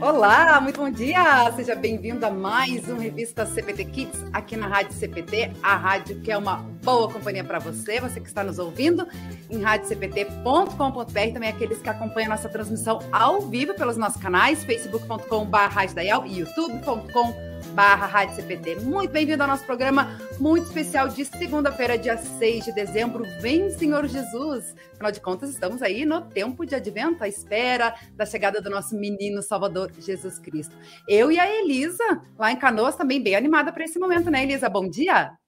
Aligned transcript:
Olá, 0.00 0.58
muito 0.62 0.80
bom 0.80 0.90
dia! 0.90 1.52
Seja 1.54 1.74
bem-vindo 1.74 2.24
a 2.24 2.30
mais 2.30 2.88
um 2.88 2.96
Revista 2.96 3.44
CPT 3.44 3.84
Kids 3.84 4.24
aqui 4.32 4.56
na 4.56 4.66
Rádio 4.68 4.94
CPT, 4.94 5.52
a 5.62 5.76
rádio 5.76 6.18
que 6.22 6.32
é 6.32 6.38
uma 6.38 6.71
boa 6.82 7.10
companhia 7.10 7.44
para 7.44 7.58
você, 7.60 8.00
você 8.00 8.20
que 8.20 8.26
está 8.26 8.42
nos 8.42 8.58
ouvindo 8.58 9.06
em 9.48 9.60
radiocpt.com.br, 9.60 11.32
também 11.32 11.48
aqueles 11.48 11.80
que 11.80 11.88
acompanham 11.88 12.30
nossa 12.30 12.48
transmissão 12.48 12.98
ao 13.12 13.42
vivo 13.42 13.72
pelos 13.74 13.96
nossos 13.96 14.20
canais, 14.20 14.64
facebook.com.br 14.64 16.26
e 16.26 16.38
youtube.com.br. 16.38 17.52
Muito 18.82 19.10
bem-vindo 19.12 19.42
ao 19.42 19.48
nosso 19.48 19.64
programa 19.64 20.18
muito 20.40 20.66
especial 20.66 21.08
de 21.08 21.24
segunda-feira, 21.24 21.96
dia 21.96 22.18
6 22.18 22.64
de 22.64 22.72
dezembro. 22.72 23.24
Vem, 23.40 23.70
Senhor 23.70 24.06
Jesus! 24.08 24.74
Afinal 24.92 25.12
de 25.12 25.20
contas, 25.20 25.50
estamos 25.50 25.82
aí 25.82 26.04
no 26.04 26.20
tempo 26.22 26.66
de 26.66 26.74
advento, 26.74 27.22
à 27.22 27.28
espera 27.28 27.94
da 28.14 28.26
chegada 28.26 28.60
do 28.60 28.68
nosso 28.68 28.96
menino 28.96 29.40
Salvador 29.40 29.92
Jesus 29.98 30.38
Cristo. 30.40 30.76
Eu 31.08 31.30
e 31.30 31.38
a 31.38 31.48
Elisa, 31.48 32.22
lá 32.36 32.50
em 32.50 32.56
Canoas, 32.56 32.96
também 32.96 33.22
bem 33.22 33.36
animada 33.36 33.72
para 33.72 33.84
esse 33.84 34.00
momento, 34.00 34.30
né, 34.30 34.42
Elisa? 34.42 34.68
Bom 34.68 34.88
dia! 34.88 35.41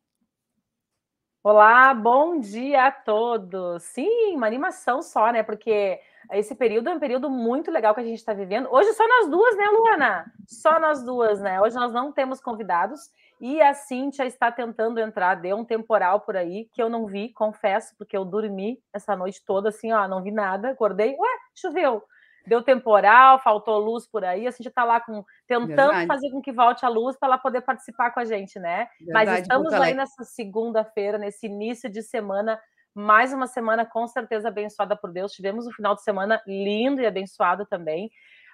Olá, 1.46 1.92
bom 1.92 2.40
dia 2.40 2.86
a 2.86 2.90
todos. 2.90 3.82
Sim, 3.82 4.34
uma 4.34 4.46
animação 4.46 5.02
só, 5.02 5.30
né? 5.30 5.42
Porque 5.42 6.00
esse 6.32 6.54
período 6.54 6.88
é 6.88 6.94
um 6.94 6.98
período 6.98 7.28
muito 7.28 7.70
legal 7.70 7.94
que 7.94 8.00
a 8.00 8.04
gente 8.04 8.16
está 8.16 8.32
vivendo. 8.32 8.66
Hoje 8.72 8.94
só 8.94 9.06
nós 9.06 9.28
duas, 9.30 9.54
né, 9.54 9.64
Luana? 9.66 10.32
Só 10.46 10.80
nós 10.80 11.02
duas, 11.02 11.42
né? 11.42 11.60
Hoje 11.60 11.76
nós 11.76 11.92
não 11.92 12.10
temos 12.10 12.40
convidados 12.40 13.10
e 13.38 13.60
a 13.60 13.74
Cíntia 13.74 14.24
está 14.24 14.50
tentando 14.50 14.98
entrar. 14.98 15.34
Deu 15.34 15.58
um 15.58 15.66
temporal 15.66 16.20
por 16.20 16.34
aí 16.34 16.66
que 16.72 16.82
eu 16.82 16.88
não 16.88 17.04
vi, 17.04 17.28
confesso, 17.28 17.94
porque 17.98 18.16
eu 18.16 18.24
dormi 18.24 18.80
essa 18.90 19.14
noite 19.14 19.44
toda 19.44 19.68
assim, 19.68 19.92
ó, 19.92 20.08
não 20.08 20.22
vi 20.22 20.30
nada. 20.30 20.70
Acordei, 20.70 21.10
ué, 21.10 21.28
choveu. 21.54 22.02
Deu 22.46 22.62
temporal, 22.62 23.38
faltou 23.38 23.78
luz 23.78 24.06
por 24.06 24.24
aí. 24.24 24.46
A 24.46 24.52
Cíntia 24.52 24.68
está 24.68 24.84
lá 24.84 25.00
com, 25.00 25.24
tentando 25.46 25.68
Verdade. 25.68 26.06
fazer 26.06 26.30
com 26.30 26.42
que 26.42 26.52
volte 26.52 26.84
a 26.84 26.88
luz 26.88 27.16
para 27.16 27.28
ela 27.28 27.38
poder 27.38 27.62
participar 27.62 28.10
com 28.10 28.20
a 28.20 28.24
gente, 28.24 28.58
né? 28.58 28.88
Verdade, 29.00 29.30
Mas 29.30 29.40
estamos 29.40 29.72
aí 29.72 29.94
nessa 29.94 30.24
segunda-feira, 30.24 31.18
nesse 31.18 31.46
início 31.46 31.90
de 31.90 32.02
semana 32.02 32.60
mais 32.94 33.32
uma 33.32 33.48
semana 33.48 33.84
com 33.84 34.06
certeza 34.06 34.48
abençoada 34.48 34.96
por 34.96 35.10
Deus. 35.10 35.32
Tivemos 35.32 35.66
um 35.66 35.72
final 35.72 35.94
de 35.94 36.02
semana 36.02 36.40
lindo 36.46 37.00
e 37.00 37.06
abençoado 37.06 37.66
também. 37.66 38.10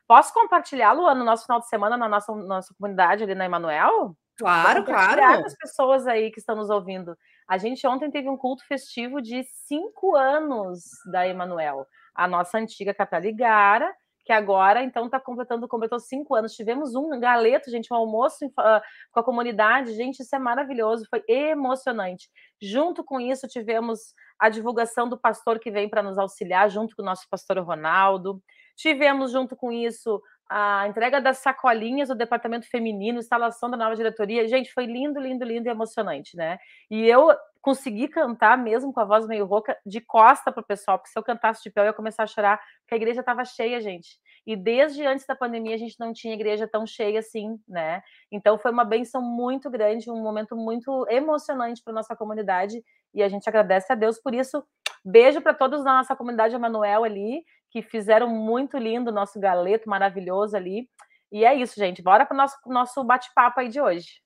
Posso 0.09 0.33
compartilhar, 0.33 0.93
Luan, 0.93 1.15
no 1.15 1.25
nosso 1.25 1.45
final 1.45 1.61
de 1.61 1.69
semana 1.69 1.97
na 1.97 2.09
nossa, 2.09 2.35
nossa 2.35 2.75
comunidade 2.75 3.23
ali 3.23 3.35
na 3.35 3.45
Emanuel? 3.45 4.17
Claro, 4.37 4.85
claro. 4.85 5.45
as 5.45 5.55
pessoas 5.55 6.07
aí 6.07 6.31
que 6.31 6.41
estão 6.41 6.57
nos 6.57 6.71
ouvindo. 6.71 7.17
A 7.47 7.59
gente 7.59 7.87
ontem 7.87 8.11
teve 8.11 8.29
um 8.29 8.39
culto 8.39 8.67
festivo 8.67 9.21
de 9.21 9.45
cinco 9.45 10.17
anos 10.17 10.83
da 11.13 11.29
Emanuel, 11.29 11.87
a 12.21 12.29
nossa 12.29 12.59
antiga 12.59 12.93
Cataligara, 12.93 13.91
que 14.27 14.33
agora, 14.33 14.83
então, 14.83 15.07
está 15.07 15.19
completando, 15.19 15.67
completou 15.67 15.99
cinco 15.99 16.35
anos. 16.35 16.53
Tivemos 16.55 16.95
um 16.95 17.19
galeto, 17.19 17.71
gente, 17.71 17.91
um 17.91 17.97
almoço 17.97 18.45
uh, 18.45 18.81
com 19.11 19.21
a 19.21 19.25
comunidade. 19.25 19.95
Gente, 19.95 20.21
isso 20.21 20.37
é 20.37 20.39
maravilhoso, 20.39 21.07
foi 21.09 21.25
emocionante. 21.27 22.29
Junto 22.61 23.03
com 23.03 23.19
isso, 23.19 23.49
tivemos 23.49 24.13
a 24.39 24.51
divulgação 24.51 25.09
do 25.09 25.19
pastor 25.19 25.59
que 25.59 25.71
vem 25.71 25.89
para 25.89 26.03
nos 26.03 26.19
auxiliar, 26.19 26.69
junto 26.69 26.95
com 26.95 27.01
o 27.01 27.05
nosso 27.05 27.27
pastor 27.31 27.59
Ronaldo. 27.61 28.43
Tivemos, 28.77 29.33
junto 29.33 29.57
com 29.57 29.73
isso, 29.73 30.21
a 30.51 30.87
entrega 30.87 31.23
das 31.23 31.39
sacolinhas 31.39 32.09
do 32.09 32.15
departamento 32.15 32.69
feminino, 32.69 33.19
instalação 33.19 33.71
da 33.71 33.79
nova 33.79 33.97
diretoria. 33.97 34.47
Gente, 34.47 34.71
foi 34.73 34.85
lindo, 34.85 35.19
lindo, 35.19 35.45
lindo 35.45 35.69
e 35.69 35.71
emocionante, 35.71 36.37
né? 36.37 36.59
E 36.91 37.07
eu 37.07 37.31
consegui 37.61 38.09
cantar 38.09 38.57
mesmo 38.57 38.93
com 38.93 39.01
a 39.01 39.05
voz 39.05 39.27
meio 39.27 39.45
rouca 39.45 39.77
de 39.85 40.01
costa 40.01 40.51
para 40.51 40.63
o 40.63 40.67
pessoal, 40.67 40.99
porque 40.99 41.11
se 41.11 41.19
eu 41.19 41.23
cantasse 41.23 41.63
de 41.63 41.71
pé 41.71 41.83
eu 41.83 41.87
ia 41.87 41.93
começar 41.93 42.23
a 42.23 42.27
chorar, 42.27 42.59
porque 42.81 42.95
a 42.95 42.97
igreja 42.97 43.21
estava 43.21 43.45
cheia, 43.45 43.81
gente. 43.81 44.19
E 44.47 44.57
desde 44.57 45.05
antes 45.05 45.27
da 45.27 45.37
pandemia 45.37 45.75
a 45.75 45.79
gente 45.79 45.97
não 46.01 46.13
tinha 46.13 46.35
igreja 46.35 46.67
tão 46.67 46.87
cheia 46.87 47.21
assim, 47.21 47.59
né? 47.69 48.03
Então 48.33 48.59
foi 48.59 48.71
uma 48.71 48.85
benção 48.85 49.21
muito 49.21 49.71
grande, 49.71 50.11
um 50.11 50.23
momento 50.23 50.57
muito 50.57 51.07
emocionante 51.09 51.83
para 51.83 51.93
nossa 51.93 52.17
comunidade 52.17 52.83
e 53.13 53.23
a 53.23 53.29
gente 53.29 53.49
agradece 53.49 53.93
a 53.93 53.97
Deus 53.97 54.19
por 54.19 54.35
isso. 54.35 54.65
Beijo 55.05 55.41
para 55.41 55.55
todos 55.55 55.85
da 55.85 55.99
nossa 55.99 56.17
comunidade 56.17 56.55
Emanuel 56.55 57.05
ali, 57.05 57.43
que 57.71 57.83
fizeram 57.83 58.29
muito 58.29 58.77
lindo 58.77 59.11
o 59.11 59.15
nosso 59.15 59.39
galeto 59.39 59.89
maravilhoso 59.89 60.57
ali. 60.57 60.89
E 61.33 61.45
é 61.45 61.55
isso, 61.55 61.79
gente. 61.79 62.03
Bora 62.03 62.27
para 62.27 62.35
o 62.35 62.37
nosso, 62.37 62.57
nosso 62.67 63.05
bate-papo 63.05 63.61
aí 63.61 63.69
de 63.69 63.81
hoje. 63.81 64.21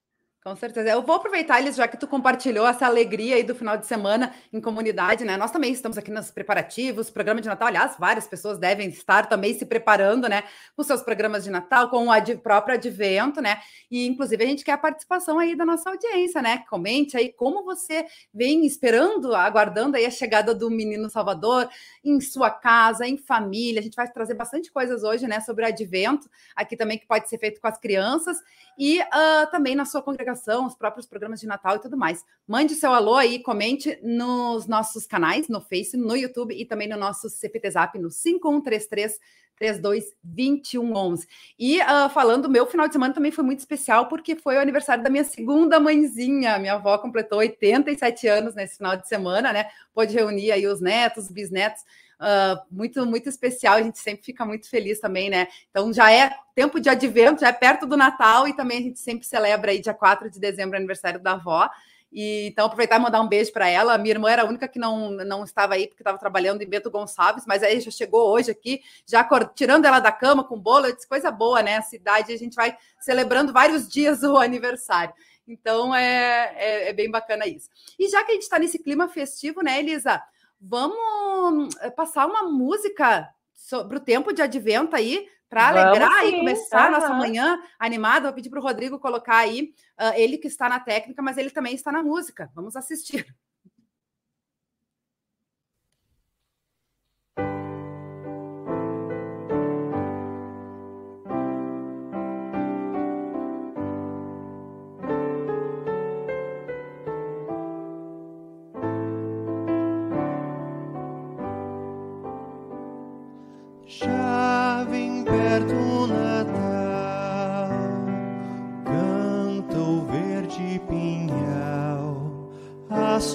Com 0.45 0.55
certeza. 0.55 0.91
Eu 0.91 1.01
vou 1.01 1.15
aproveitar, 1.15 1.59
Elis, 1.59 1.75
já 1.75 1.87
que 1.87 1.97
tu 1.97 2.05
compartilhou 2.07 2.67
essa 2.67 2.85
alegria 2.85 3.35
aí 3.35 3.41
do 3.41 3.55
final 3.55 3.75
de 3.77 3.87
semana 3.87 4.31
em 4.53 4.61
comunidade, 4.61 5.25
né? 5.25 5.35
Nós 5.37 5.49
também 5.49 5.73
estamos 5.73 5.97
aqui 5.97 6.11
nos 6.11 6.29
preparativos, 6.29 7.09
programa 7.09 7.41
de 7.41 7.47
Natal. 7.47 7.67
Aliás, 7.67 7.95
várias 7.97 8.27
pessoas 8.27 8.59
devem 8.59 8.87
estar 8.89 9.25
também 9.25 9.55
se 9.57 9.65
preparando, 9.65 10.29
né? 10.29 10.43
Com 10.75 10.83
seus 10.83 11.01
programas 11.01 11.45
de 11.45 11.49
Natal, 11.49 11.89
com 11.89 12.09
o 12.09 12.37
próprio 12.37 12.75
advento, 12.75 13.41
né? 13.41 13.59
E, 13.89 14.05
inclusive, 14.05 14.43
a 14.43 14.45
gente 14.45 14.63
quer 14.63 14.73
a 14.73 14.77
participação 14.77 15.39
aí 15.39 15.55
da 15.55 15.65
nossa 15.65 15.89
audiência, 15.89 16.43
né? 16.43 16.63
Comente 16.69 17.17
aí 17.17 17.33
como 17.33 17.65
você 17.65 18.05
vem 18.31 18.67
esperando, 18.67 19.33
aguardando 19.33 19.97
aí 19.97 20.05
a 20.05 20.11
chegada 20.11 20.53
do 20.53 20.69
menino 20.69 21.09
Salvador 21.09 21.67
em 22.03 22.21
sua 22.21 22.51
casa, 22.51 23.07
em 23.07 23.17
família. 23.17 23.79
A 23.79 23.83
gente 23.83 23.95
vai 23.95 24.07
trazer 24.11 24.35
bastante 24.35 24.71
coisas 24.71 25.01
hoje, 25.01 25.25
né? 25.25 25.39
Sobre 25.39 25.65
o 25.65 25.67
advento, 25.67 26.29
aqui 26.55 26.77
também 26.77 26.99
que 26.99 27.07
pode 27.07 27.27
ser 27.27 27.39
feito 27.39 27.59
com 27.59 27.67
as 27.67 27.79
crianças 27.79 28.37
e 28.77 28.99
uh, 28.99 29.49
também 29.51 29.75
na 29.75 29.85
sua 29.85 30.01
congregação, 30.01 30.34
os 30.65 30.75
próprios 30.75 31.05
programas 31.05 31.39
de 31.39 31.47
Natal 31.47 31.75
e 31.75 31.79
tudo 31.79 31.97
mais. 31.97 32.23
Mande 32.47 32.75
seu 32.75 32.93
alô 32.93 33.15
aí, 33.15 33.39
comente 33.41 33.99
nos 34.03 34.67
nossos 34.67 35.05
canais, 35.05 35.47
no 35.47 35.61
Face, 35.61 35.97
no 35.97 36.15
YouTube 36.15 36.53
e 36.53 36.65
também 36.65 36.87
no 36.87 36.97
nosso 36.97 37.29
CPT 37.29 37.71
Zap 37.71 37.99
no 37.99 38.09
5133 38.09 39.19
322111. 39.57 41.27
E 41.57 41.79
uh, 41.79 42.09
falando, 42.13 42.49
meu 42.49 42.65
final 42.65 42.87
de 42.87 42.93
semana 42.93 43.13
também 43.13 43.31
foi 43.31 43.43
muito 43.43 43.59
especial, 43.59 44.07
porque 44.07 44.35
foi 44.35 44.57
o 44.57 44.59
aniversário 44.59 45.03
da 45.03 45.09
minha 45.09 45.23
segunda 45.23 45.79
mãezinha. 45.79 46.59
Minha 46.59 46.73
avó 46.73 46.97
completou 46.97 47.39
87 47.39 48.27
anos 48.27 48.55
nesse 48.55 48.77
final 48.77 48.97
de 48.97 49.07
semana, 49.07 49.53
né? 49.53 49.67
Pôde 49.93 50.13
reunir 50.13 50.51
aí 50.51 50.67
os 50.67 50.81
netos, 50.81 51.25
os 51.25 51.31
bisnetos 51.31 51.83
uh, 52.19 52.61
muito, 52.69 53.05
muito 53.05 53.29
especial. 53.29 53.75
A 53.75 53.81
gente 53.81 53.99
sempre 53.99 54.23
fica 54.25 54.45
muito 54.45 54.69
feliz 54.69 54.99
também, 54.99 55.29
né? 55.29 55.47
Então 55.69 55.91
já 55.93 56.11
é 56.11 56.35
tempo 56.53 56.79
de 56.79 56.89
advento, 56.89 57.41
já 57.41 57.49
é 57.49 57.53
perto 57.53 57.85
do 57.85 57.97
Natal 57.97 58.47
e 58.47 58.53
também 58.53 58.79
a 58.79 58.81
gente 58.81 58.99
sempre 58.99 59.25
celebra 59.25 59.71
aí 59.71 59.79
dia 59.79 59.93
4 59.93 60.29
de 60.29 60.39
dezembro, 60.39 60.77
aniversário 60.77 61.19
da 61.19 61.33
avó. 61.33 61.69
E, 62.17 62.47
então, 62.47 62.67
aproveitar 62.67 62.95
e 62.95 62.99
mandar 62.99 63.19
um 63.19 63.27
beijo 63.27 63.51
para 63.51 63.67
ela. 63.67 63.97
Minha 63.97 64.13
irmã 64.13 64.29
era 64.29 64.43
a 64.43 64.45
única 64.45 64.69
que 64.69 64.79
não, 64.79 65.11
não 65.11 65.43
estava 65.43 65.73
aí, 65.73 65.85
porque 65.85 66.01
estava 66.01 66.17
trabalhando 66.17 66.61
em 66.61 66.65
Bento 66.65 66.89
Gonçalves, 66.89 67.43
mas 67.45 67.61
aí 67.61 67.81
já 67.81 67.91
chegou 67.91 68.29
hoje 68.29 68.49
aqui, 68.49 68.81
já 69.05 69.27
tirando 69.53 69.83
ela 69.83 69.99
da 69.99 70.13
cama 70.13 70.41
com 70.41 70.57
bolo. 70.57 70.85
Eu 70.85 70.95
disse, 70.95 71.09
coisa 71.09 71.29
boa, 71.29 71.61
né? 71.61 71.75
A 71.75 71.81
cidade, 71.81 72.31
a 72.31 72.37
gente 72.37 72.55
vai 72.55 72.77
celebrando 73.01 73.51
vários 73.51 73.89
dias 73.89 74.23
o 74.23 74.37
aniversário. 74.37 75.13
Então, 75.45 75.93
é, 75.93 76.53
é, 76.55 76.89
é 76.89 76.93
bem 76.93 77.11
bacana 77.11 77.45
isso. 77.47 77.69
E 77.99 78.07
já 78.07 78.23
que 78.23 78.31
a 78.31 78.33
gente 78.33 78.43
está 78.43 78.57
nesse 78.57 78.79
clima 78.79 79.09
festivo, 79.09 79.61
né, 79.61 79.79
Elisa? 79.79 80.23
Vamos 80.67 81.75
eh, 81.81 81.91
passar 81.91 82.25
uma 82.25 82.43
música 82.43 83.29
sobre 83.53 83.97
o 83.97 83.99
tempo 83.99 84.33
de 84.33 84.41
advento 84.41 84.95
aí, 84.95 85.27
para 85.49 85.67
alegrar 85.67 86.25
e 86.25 86.39
começar 86.39 86.87
a 86.87 86.91
nossa 86.91 87.13
manhã 87.13 87.59
animada. 87.79 88.27
Vou 88.27 88.33
pedir 88.33 88.49
para 88.49 88.59
o 88.59 88.63
Rodrigo 88.63 88.99
colocar 88.99 89.37
aí, 89.37 89.73
uh, 89.99 90.13
ele 90.15 90.37
que 90.37 90.47
está 90.47 90.67
na 90.67 90.79
técnica, 90.79 91.21
mas 91.21 91.37
ele 91.37 91.49
também 91.49 91.75
está 91.75 91.91
na 91.91 92.03
música. 92.03 92.51
Vamos 92.53 92.75
assistir. 92.75 93.25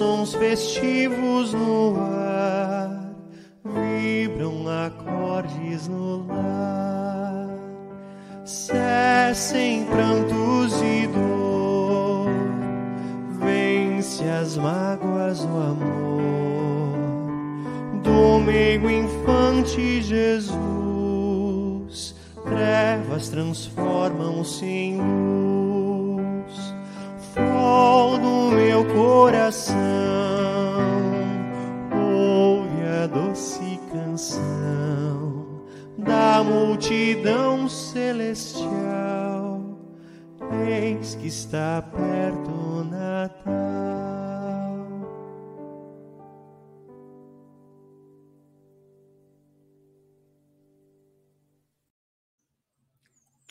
Sons 0.01 0.33
festivos 0.33 1.53
no 1.53 1.95
ar, 2.01 3.13
vibram 3.63 4.67
acordes 4.67 5.87
no 5.87 6.25
lar, 6.25 7.47
cessem 8.43 9.85
prantos 9.85 10.81
e 10.81 11.05
dor, 11.05 12.31
vence 13.37 14.27
as 14.27 14.57
mágoas 14.57 15.45
o 15.45 15.49
amor 15.69 16.97
do 18.01 18.39
meio 18.39 18.89
infante 18.89 20.01
Jesus 20.01 21.05
trevas 22.43 23.29
transformam-se 23.29 24.65
em 24.65 24.97
luz. 24.97 25.50
Fall 27.71 28.17
no 28.17 28.51
meu 28.51 28.83
coração, 28.83 29.77
ouve 31.89 32.83
a 33.01 33.07
doce 33.07 33.79
canção 33.93 35.63
da 35.97 36.43
multidão 36.43 37.69
celestial. 37.69 38.67
Eis 40.67 41.15
que 41.15 41.27
está 41.27 41.81
perto 41.81 42.51
o 42.51 42.83
Natal. 42.83 44.20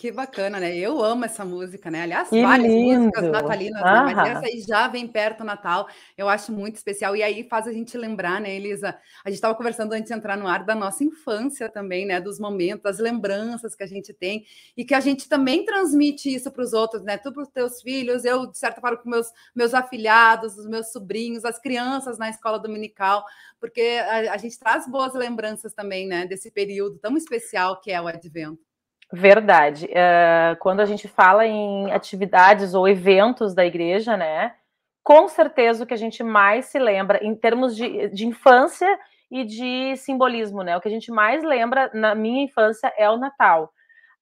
Que 0.01 0.11
bacana, 0.11 0.59
né? 0.59 0.75
Eu 0.75 1.05
amo 1.05 1.27
essa 1.27 1.45
música, 1.45 1.91
né? 1.91 2.05
Aliás, 2.05 2.31
Que 2.31 2.41
várias 2.41 2.73
lindo. 2.73 3.01
músicas 3.01 3.31
natalinas, 3.31 3.83
né? 3.83 4.15
Mas 4.15 4.29
essa 4.31 4.47
aí 4.47 4.61
já 4.63 4.89
vem 4.89 5.07
perto 5.07 5.45
Natal. 5.45 5.87
Eu 6.17 6.27
acho 6.27 6.51
muito 6.51 6.77
especial. 6.77 7.15
E 7.15 7.23
aí 7.23 7.47
faz 7.47 7.67
a 7.67 7.73
gente 7.73 7.99
lembrar, 7.99 8.41
né, 8.41 8.57
Elisa? 8.57 8.97
A 9.23 9.29
gente 9.29 9.37
estava 9.37 9.55
conversando 9.55 9.93
antes 9.93 10.09
de 10.11 10.17
entrar 10.17 10.39
no 10.39 10.49
ar 10.49 10.65
da 10.65 10.75
nossa 10.75 11.05
infância 11.05 11.69
também, 11.69 12.07
né? 12.07 12.19
Dos 12.19 12.41
momentos, 12.41 12.83
das 12.83 12.99
lembranças 12.99 13.75
que 13.75 13.83
a 13.83 13.87
gente 13.87 14.15
tem 14.15 14.47
e 14.75 14.87
que 14.87 14.95
a 14.95 15.01
gente 15.01 15.29
também 15.29 15.67
transmite 15.67 16.35
isso 16.35 16.51
para 16.51 16.65
os 16.65 16.73
outros, 16.73 17.03
né? 17.03 17.19
Tu 17.19 17.31
para 17.31 17.43
os 17.43 17.51
teus 17.51 17.83
filhos, 17.83 18.25
eu, 18.25 18.47
de 18.47 18.57
certa 18.57 18.81
forma, 18.81 18.97
com 18.97 19.11
meus, 19.11 19.27
meus 19.55 19.75
afilhados, 19.75 20.57
os 20.57 20.67
meus 20.67 20.91
sobrinhos, 20.93 21.45
as 21.45 21.59
crianças 21.59 22.17
na 22.17 22.31
escola 22.31 22.59
dominical, 22.59 23.23
porque 23.61 24.01
a, 24.03 24.33
a 24.33 24.37
gente 24.39 24.59
traz 24.59 24.89
boas 24.89 25.13
lembranças 25.13 25.75
também, 25.75 26.07
né? 26.07 26.25
Desse 26.25 26.51
período 26.51 26.99
tão 26.99 27.19
especial 27.19 27.79
que 27.83 27.93
é 27.93 28.01
o 28.01 28.09
Advento. 28.09 28.70
Verdade. 29.13 29.89
Eh, 29.91 30.57
quando 30.61 30.81
a 30.81 30.85
gente 30.85 31.09
fala 31.09 31.45
em 31.47 31.91
atividades 31.93 32.75
ou 32.75 32.87
eventos 32.89 33.55
da 33.55 33.65
igreja, 33.67 34.17
né? 34.17 34.55
Com 35.03 35.27
certeza 35.29 35.83
o 35.83 35.87
que 35.87 35.95
a 35.95 35.97
gente 35.97 36.23
mais 36.23 36.67
se 36.67 36.79
lembra 36.79 37.19
em 37.25 37.35
termos 37.35 37.75
de, 37.77 38.09
de 38.11 38.27
infância 38.27 38.89
e 39.31 39.45
de 39.45 39.97
simbolismo, 39.97 40.63
né? 40.63 40.77
O 40.77 40.81
que 40.81 40.87
a 40.89 40.91
gente 40.91 41.11
mais 41.11 41.43
lembra 41.43 41.91
na 41.93 42.15
minha 42.15 42.45
infância 42.45 42.93
é 42.97 43.11
o 43.11 43.17
Natal. 43.17 43.73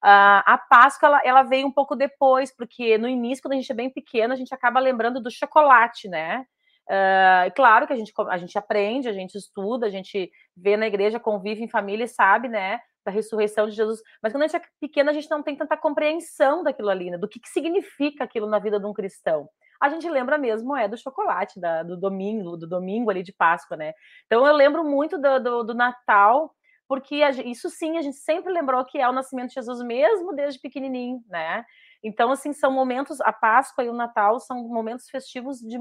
Ah, 0.01 0.43
a 0.53 0.57
Páscoa 0.57 1.07
ela, 1.07 1.21
ela 1.25 1.43
veio 1.43 1.67
um 1.67 1.71
pouco 1.71 1.95
depois, 1.95 2.51
porque 2.55 2.97
no 2.97 3.07
início, 3.07 3.43
quando 3.43 3.53
a 3.53 3.57
gente 3.57 3.71
é 3.71 3.75
bem 3.75 3.89
pequeno, 3.91 4.33
a 4.33 4.37
gente 4.37 4.53
acaba 4.53 4.79
lembrando 4.79 5.21
do 5.21 5.29
chocolate, 5.31 6.07
né? 6.09 6.45
E 6.89 7.51
claro 7.51 7.85
que 7.85 7.93
a 7.93 7.95
gente, 7.95 8.11
a 8.29 8.37
gente 8.37 8.57
aprende, 8.57 9.07
a 9.07 9.13
gente 9.13 9.37
estuda, 9.37 9.85
a 9.85 9.89
gente 9.89 10.31
vê 10.57 10.75
na 10.75 10.87
igreja, 10.87 11.19
convive 11.19 11.63
em 11.63 11.69
família 11.69 12.05
e 12.05 12.07
sabe, 12.07 12.47
né? 12.47 12.79
Da 13.05 13.11
ressurreição 13.11 13.67
de 13.67 13.75
Jesus. 13.75 14.01
Mas 14.23 14.33
quando 14.33 14.43
a 14.43 14.47
gente 14.47 14.57
é 14.57 14.65
pequena, 14.81 15.11
a 15.11 15.13
gente 15.13 15.29
não 15.29 15.43
tem 15.43 15.55
tanta 15.55 15.77
compreensão 15.77 16.63
daquilo 16.63 16.89
ali, 16.89 17.11
né? 17.11 17.17
Do 17.17 17.27
que, 17.27 17.39
que 17.39 17.49
significa 17.49 18.23
aquilo 18.23 18.47
na 18.47 18.57
vida 18.57 18.79
de 18.79 18.85
um 18.87 18.93
cristão. 18.93 19.47
A 19.79 19.87
gente 19.87 20.09
lembra 20.09 20.37
mesmo 20.37 20.75
é 20.75 20.87
do 20.87 20.97
chocolate, 20.97 21.59
da, 21.59 21.83
do 21.83 21.95
domingo, 21.95 22.57
do 22.57 22.67
domingo 22.67 23.09
ali 23.09 23.23
de 23.23 23.31
Páscoa, 23.31 23.77
né? 23.77 23.93
Então 24.25 24.45
eu 24.45 24.53
lembro 24.53 24.83
muito 24.83 25.17
do, 25.17 25.39
do, 25.39 25.63
do 25.63 25.73
Natal, 25.73 26.53
porque 26.87 27.17
isso 27.45 27.69
sim 27.69 27.97
a 27.97 28.01
gente 28.01 28.17
sempre 28.17 28.51
lembrou 28.51 28.83
que 28.83 28.97
é 28.97 29.07
o 29.07 29.13
nascimento 29.13 29.49
de 29.49 29.55
Jesus 29.55 29.79
mesmo 29.81 30.33
desde 30.33 30.59
pequenininho, 30.59 31.23
né? 31.29 31.63
Então 32.03 32.31
assim 32.31 32.53
são 32.53 32.71
momentos, 32.71 33.19
a 33.21 33.33
Páscoa 33.33 33.83
e 33.83 33.89
o 33.89 33.93
Natal 33.93 34.39
são 34.39 34.67
momentos 34.67 35.09
festivos 35.09 35.59
de, 35.59 35.77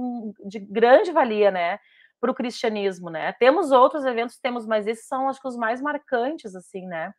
de 0.46 0.58
grande 0.58 1.12
valia, 1.12 1.50
né? 1.50 1.78
Para 2.20 2.30
o 2.30 2.34
cristianismo, 2.34 3.10
né? 3.10 3.32
Temos 3.34 3.70
outros 3.70 4.04
eventos, 4.04 4.38
temos, 4.38 4.66
mas 4.66 4.86
esses 4.86 5.06
são 5.06 5.28
acho 5.28 5.40
que 5.40 5.48
os 5.48 5.56
mais 5.56 5.80
marcantes, 5.80 6.54
assim, 6.56 6.86
né? 6.86 7.12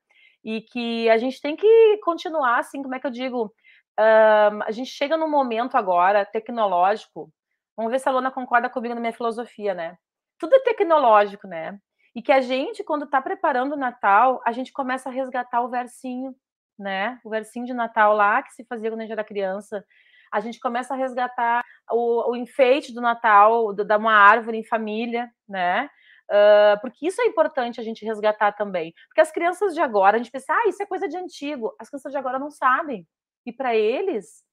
E 0.43 0.61
que 0.61 1.09
a 1.09 1.17
gente 1.17 1.41
tem 1.41 1.55
que 1.55 1.99
continuar, 2.03 2.59
assim, 2.59 2.81
como 2.81 2.95
é 2.95 2.99
que 2.99 3.07
eu 3.07 3.11
digo? 3.11 3.53
A 3.97 4.71
gente 4.71 4.89
chega 4.89 5.17
num 5.17 5.29
momento 5.29 5.75
agora 5.75 6.25
tecnológico. 6.25 7.29
Vamos 7.75 7.91
ver 7.91 7.99
se 7.99 8.07
a 8.07 8.11
Lona 8.11 8.31
concorda 8.31 8.69
comigo 8.69 8.93
na 8.93 9.01
minha 9.01 9.13
filosofia, 9.13 9.73
né? 9.73 9.97
Tudo 10.37 10.55
é 10.55 10.59
tecnológico, 10.59 11.47
né? 11.47 11.77
E 12.15 12.21
que 12.21 12.31
a 12.31 12.41
gente, 12.41 12.83
quando 12.83 13.05
está 13.05 13.21
preparando 13.21 13.73
o 13.73 13.77
Natal, 13.77 14.41
a 14.45 14.51
gente 14.51 14.71
começa 14.73 15.09
a 15.09 15.11
resgatar 15.11 15.61
o 15.61 15.69
versinho, 15.69 16.33
né? 16.79 17.19
O 17.23 17.29
versinho 17.29 17.65
de 17.65 17.73
Natal 17.73 18.13
lá 18.15 18.41
que 18.43 18.53
se 18.53 18.65
fazia 18.65 18.89
quando 18.89 19.01
a 19.01 19.03
gente 19.03 19.11
era 19.11 19.23
criança. 19.23 19.85
A 20.31 20.39
gente 20.39 20.59
começa 20.59 20.93
a 20.93 20.97
resgatar 20.97 21.63
o, 21.91 22.31
o 22.31 22.35
enfeite 22.35 22.93
do 22.93 23.01
Natal, 23.01 23.73
do- 23.73 23.83
da 23.85 23.97
uma 23.97 24.13
árvore 24.13 24.57
em 24.57 24.63
família, 24.63 25.29
né? 25.47 25.89
Ah, 26.31 26.77
porque 26.81 27.07
isso 27.07 27.21
é 27.21 27.25
importante 27.25 27.79
a 27.79 27.83
gente 27.83 28.05
resgatar 28.05 28.51
também. 28.53 28.93
Porque 29.07 29.21
as 29.21 29.31
crianças 29.31 29.73
de 29.73 29.81
agora, 29.81 30.15
a 30.15 30.19
gente 30.19 30.31
pensa, 30.31 30.53
ah, 30.53 30.67
isso 30.69 30.81
é 30.81 30.85
coisa 30.85 31.07
de 31.07 31.17
antigo. 31.17 31.73
As 31.79 31.89
crianças 31.89 32.11
de 32.11 32.17
agora 32.17 32.37
não 32.39 32.51
sabem. 32.51 33.07
E 33.45 33.51
para 33.51 33.75
eles, 33.75 34.43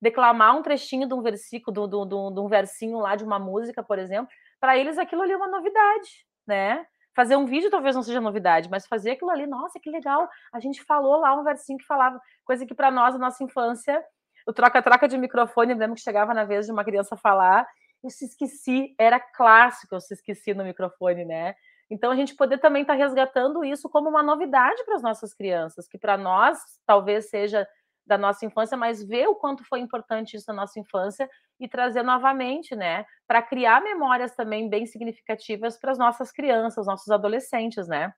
declamar 0.00 0.56
um 0.56 0.62
trechinho 0.62 1.06
de 1.08 1.14
um 1.14 1.22
versículo, 1.22 1.86
de 1.88 2.40
um 2.40 2.48
versinho 2.48 2.98
lá 2.98 3.16
de 3.16 3.24
uma 3.24 3.38
música, 3.38 3.82
por 3.82 3.98
exemplo, 3.98 4.28
para 4.60 4.76
eles 4.78 4.98
aquilo 4.98 5.22
ali 5.22 5.32
é 5.32 5.36
uma 5.36 5.48
novidade, 5.48 6.26
né? 6.46 6.86
Fazer 7.16 7.34
um 7.34 7.46
vídeo 7.46 7.70
talvez 7.70 7.96
não 7.96 8.02
seja 8.02 8.20
novidade, 8.20 8.68
mas 8.68 8.86
fazer 8.86 9.12
aquilo 9.12 9.30
ali, 9.30 9.46
nossa, 9.46 9.80
que 9.80 9.88
legal, 9.90 10.28
a 10.52 10.60
gente 10.60 10.84
falou 10.84 11.16
lá 11.16 11.34
um 11.34 11.42
versinho 11.42 11.78
que 11.78 11.86
falava, 11.86 12.20
coisa 12.44 12.66
que 12.66 12.74
para 12.74 12.90
nós, 12.90 13.14
na 13.14 13.20
nossa 13.20 13.42
infância, 13.42 14.04
o 14.46 14.52
troca-troca 14.52 15.08
de 15.08 15.16
microfone, 15.16 15.72
eu 15.72 15.78
lembro 15.78 15.96
que 15.96 16.02
chegava 16.02 16.34
na 16.34 16.44
vez 16.44 16.66
de 16.66 16.72
uma 16.72 16.84
criança 16.84 17.16
falar, 17.16 17.66
eu 18.04 18.10
se 18.10 18.26
esqueci, 18.26 18.94
era 18.98 19.18
clássico, 19.18 19.94
eu 19.94 20.00
se 20.00 20.12
esqueci 20.12 20.52
no 20.52 20.62
microfone, 20.62 21.24
né? 21.24 21.54
Então 21.88 22.10
a 22.10 22.16
gente 22.16 22.34
poder 22.36 22.58
também 22.58 22.82
estar 22.82 22.94
resgatando 22.94 23.64
isso 23.64 23.88
como 23.88 24.10
uma 24.10 24.22
novidade 24.22 24.84
para 24.84 24.96
as 24.96 25.02
nossas 25.02 25.32
crianças, 25.32 25.88
que 25.88 25.96
para 25.96 26.18
nós 26.18 26.58
talvez 26.86 27.30
seja 27.30 27.66
da 28.06 28.16
nossa 28.16 28.46
infância, 28.46 28.76
mas 28.76 29.02
ver 29.02 29.26
o 29.26 29.34
quanto 29.34 29.64
foi 29.64 29.80
importante 29.80 30.36
isso 30.36 30.46
na 30.48 30.54
nossa 30.54 30.78
infância 30.78 31.28
e 31.58 31.68
trazer 31.68 32.02
novamente, 32.02 32.76
né, 32.76 33.04
para 33.26 33.42
criar 33.42 33.82
memórias 33.82 34.34
também 34.34 34.68
bem 34.68 34.86
significativas 34.86 35.78
para 35.78 35.92
as 35.92 35.98
nossas 35.98 36.30
crianças, 36.30 36.86
nossos 36.86 37.10
adolescentes, 37.10 37.88
né? 37.88 38.12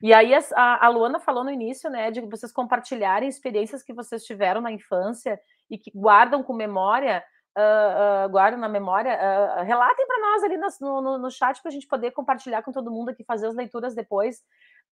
E 0.00 0.12
aí 0.12 0.34
a, 0.34 0.86
a 0.86 0.88
Luana 0.88 1.20
falou 1.20 1.44
no 1.44 1.50
início, 1.50 1.88
né, 1.88 2.10
de 2.10 2.20
vocês 2.22 2.50
compartilharem 2.50 3.28
experiências 3.28 3.84
que 3.84 3.94
vocês 3.94 4.24
tiveram 4.24 4.60
na 4.60 4.72
infância 4.72 5.38
e 5.70 5.78
que 5.78 5.92
guardam 5.94 6.42
com 6.42 6.52
memória, 6.52 7.22
ah, 7.54 8.24
ah, 8.24 8.28
guardam 8.28 8.58
na 8.58 8.68
memória, 8.68 9.12
ah, 9.12 9.62
relatem 9.62 10.06
para 10.06 10.20
nós 10.20 10.42
ali 10.42 10.56
no, 10.56 11.02
no, 11.02 11.18
no 11.18 11.30
chat 11.30 11.60
para 11.60 11.68
a 11.68 11.72
gente 11.72 11.86
poder 11.86 12.10
compartilhar 12.10 12.62
com 12.62 12.72
todo 12.72 12.90
mundo 12.90 13.10
aqui, 13.10 13.22
fazer 13.24 13.46
as 13.46 13.54
leituras 13.54 13.94
depois. 13.94 14.42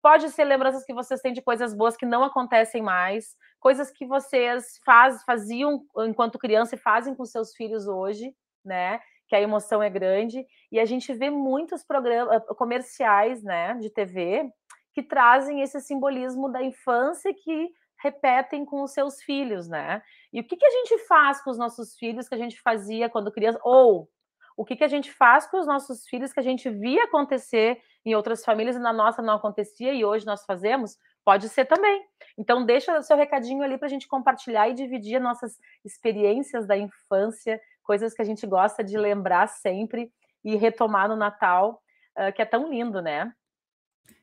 Pode 0.01 0.29
ser 0.29 0.45
lembranças 0.45 0.85
que 0.85 0.93
vocês 0.93 1.21
têm 1.21 1.33
de 1.33 1.41
coisas 1.41 1.73
boas 1.73 1.97
que 1.97 2.05
não 2.05 2.23
acontecem 2.23 2.81
mais, 2.81 3.35
coisas 3.59 3.91
que 3.91 4.05
vocês 4.05 4.79
faz, 4.85 5.23
faziam 5.23 5.83
enquanto 5.99 6.39
criança 6.39 6.75
e 6.75 6.77
fazem 6.77 7.13
com 7.13 7.25
seus 7.25 7.53
filhos 7.53 7.87
hoje, 7.87 8.33
né? 8.63 9.01
Que 9.27 9.35
a 9.35 9.41
emoção 9.41 9.83
é 9.83 9.89
grande. 9.89 10.45
E 10.71 10.79
a 10.79 10.85
gente 10.85 11.13
vê 11.13 11.29
muitos 11.29 11.83
programas 11.83 12.41
comerciais, 12.57 13.43
né, 13.43 13.75
de 13.75 13.89
TV 13.89 14.49
que 14.93 15.03
trazem 15.03 15.61
esse 15.61 15.79
simbolismo 15.81 16.51
da 16.51 16.63
infância 16.63 17.33
que 17.33 17.69
repetem 18.01 18.65
com 18.65 18.81
os 18.81 18.91
seus 18.91 19.21
filhos, 19.21 19.67
né? 19.67 20.01
E 20.31 20.39
o 20.39 20.43
que, 20.43 20.55
que 20.55 20.65
a 20.65 20.69
gente 20.69 20.97
faz 20.99 21.41
com 21.43 21.51
os 21.51 21.57
nossos 21.57 21.95
filhos 21.95 22.27
que 22.27 22.35
a 22.35 22.37
gente 22.37 22.59
fazia 22.61 23.09
quando 23.09 23.31
criança? 23.31 23.59
Ou 23.63 24.09
o 24.55 24.65
que, 24.65 24.75
que 24.75 24.83
a 24.83 24.87
gente 24.87 25.11
faz 25.11 25.47
com 25.47 25.59
os 25.59 25.67
nossos 25.67 26.05
filhos 26.07 26.33
que 26.33 26.39
a 26.39 26.43
gente 26.43 26.69
via 26.69 27.03
acontecer 27.03 27.81
em 28.05 28.15
outras 28.15 28.43
famílias 28.43 28.75
e 28.75 28.79
na 28.79 28.93
nossa 28.93 29.21
não 29.21 29.35
acontecia 29.35 29.93
e 29.93 30.05
hoje 30.05 30.25
nós 30.25 30.45
fazemos? 30.45 30.97
Pode 31.23 31.49
ser 31.49 31.65
também. 31.65 32.03
Então, 32.37 32.65
deixa 32.65 32.97
o 32.97 33.03
seu 33.03 33.17
recadinho 33.17 33.61
ali 33.63 33.77
para 33.77 33.87
a 33.87 33.89
gente 33.89 34.07
compartilhar 34.07 34.69
e 34.69 34.73
dividir 34.73 35.19
nossas 35.19 35.57
experiências 35.83 36.65
da 36.65 36.77
infância, 36.77 37.59
coisas 37.83 38.13
que 38.13 38.21
a 38.21 38.25
gente 38.25 38.47
gosta 38.47 38.83
de 38.83 38.97
lembrar 38.97 39.47
sempre 39.47 40.11
e 40.43 40.55
retomar 40.55 41.09
no 41.09 41.15
Natal, 41.15 41.81
uh, 42.17 42.31
que 42.33 42.41
é 42.41 42.45
tão 42.45 42.69
lindo, 42.69 43.01
né? 43.01 43.31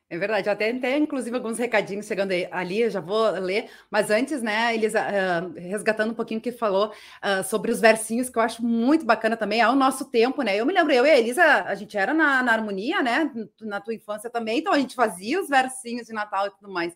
É 0.09 0.17
verdade, 0.17 0.49
até 0.49 0.71
tem 0.71 1.03
inclusive 1.03 1.35
alguns 1.35 1.57
recadinhos 1.57 2.05
chegando 2.05 2.31
ali, 2.49 2.79
eu 2.79 2.89
já 2.89 3.01
vou 3.01 3.29
ler, 3.31 3.69
mas 3.91 4.09
antes, 4.09 4.41
né, 4.41 4.73
Elisa, 4.73 5.01
uh, 5.01 5.53
resgatando 5.59 6.11
um 6.11 6.13
pouquinho 6.13 6.39
o 6.39 6.41
que 6.41 6.53
falou 6.53 6.93
uh, 7.21 7.43
sobre 7.43 7.71
os 7.73 7.81
versinhos, 7.81 8.29
que 8.29 8.37
eu 8.37 8.41
acho 8.41 8.63
muito 8.63 9.05
bacana 9.05 9.35
também, 9.35 9.59
ao 9.59 9.75
nosso 9.75 10.05
tempo, 10.05 10.41
né, 10.43 10.55
eu 10.55 10.65
me 10.65 10.71
lembro, 10.71 10.93
eu 10.93 11.05
e 11.05 11.09
a 11.09 11.19
Elisa, 11.19 11.43
a 11.43 11.75
gente 11.75 11.97
era 11.97 12.13
na, 12.13 12.41
na 12.41 12.53
harmonia, 12.53 13.03
né, 13.03 13.29
na 13.59 13.81
tua 13.81 13.93
infância 13.93 14.29
também, 14.29 14.59
então 14.59 14.71
a 14.71 14.79
gente 14.79 14.95
fazia 14.95 15.41
os 15.41 15.49
versinhos 15.49 16.07
de 16.07 16.13
Natal 16.13 16.47
e 16.47 16.51
tudo 16.51 16.71
mais. 16.71 16.95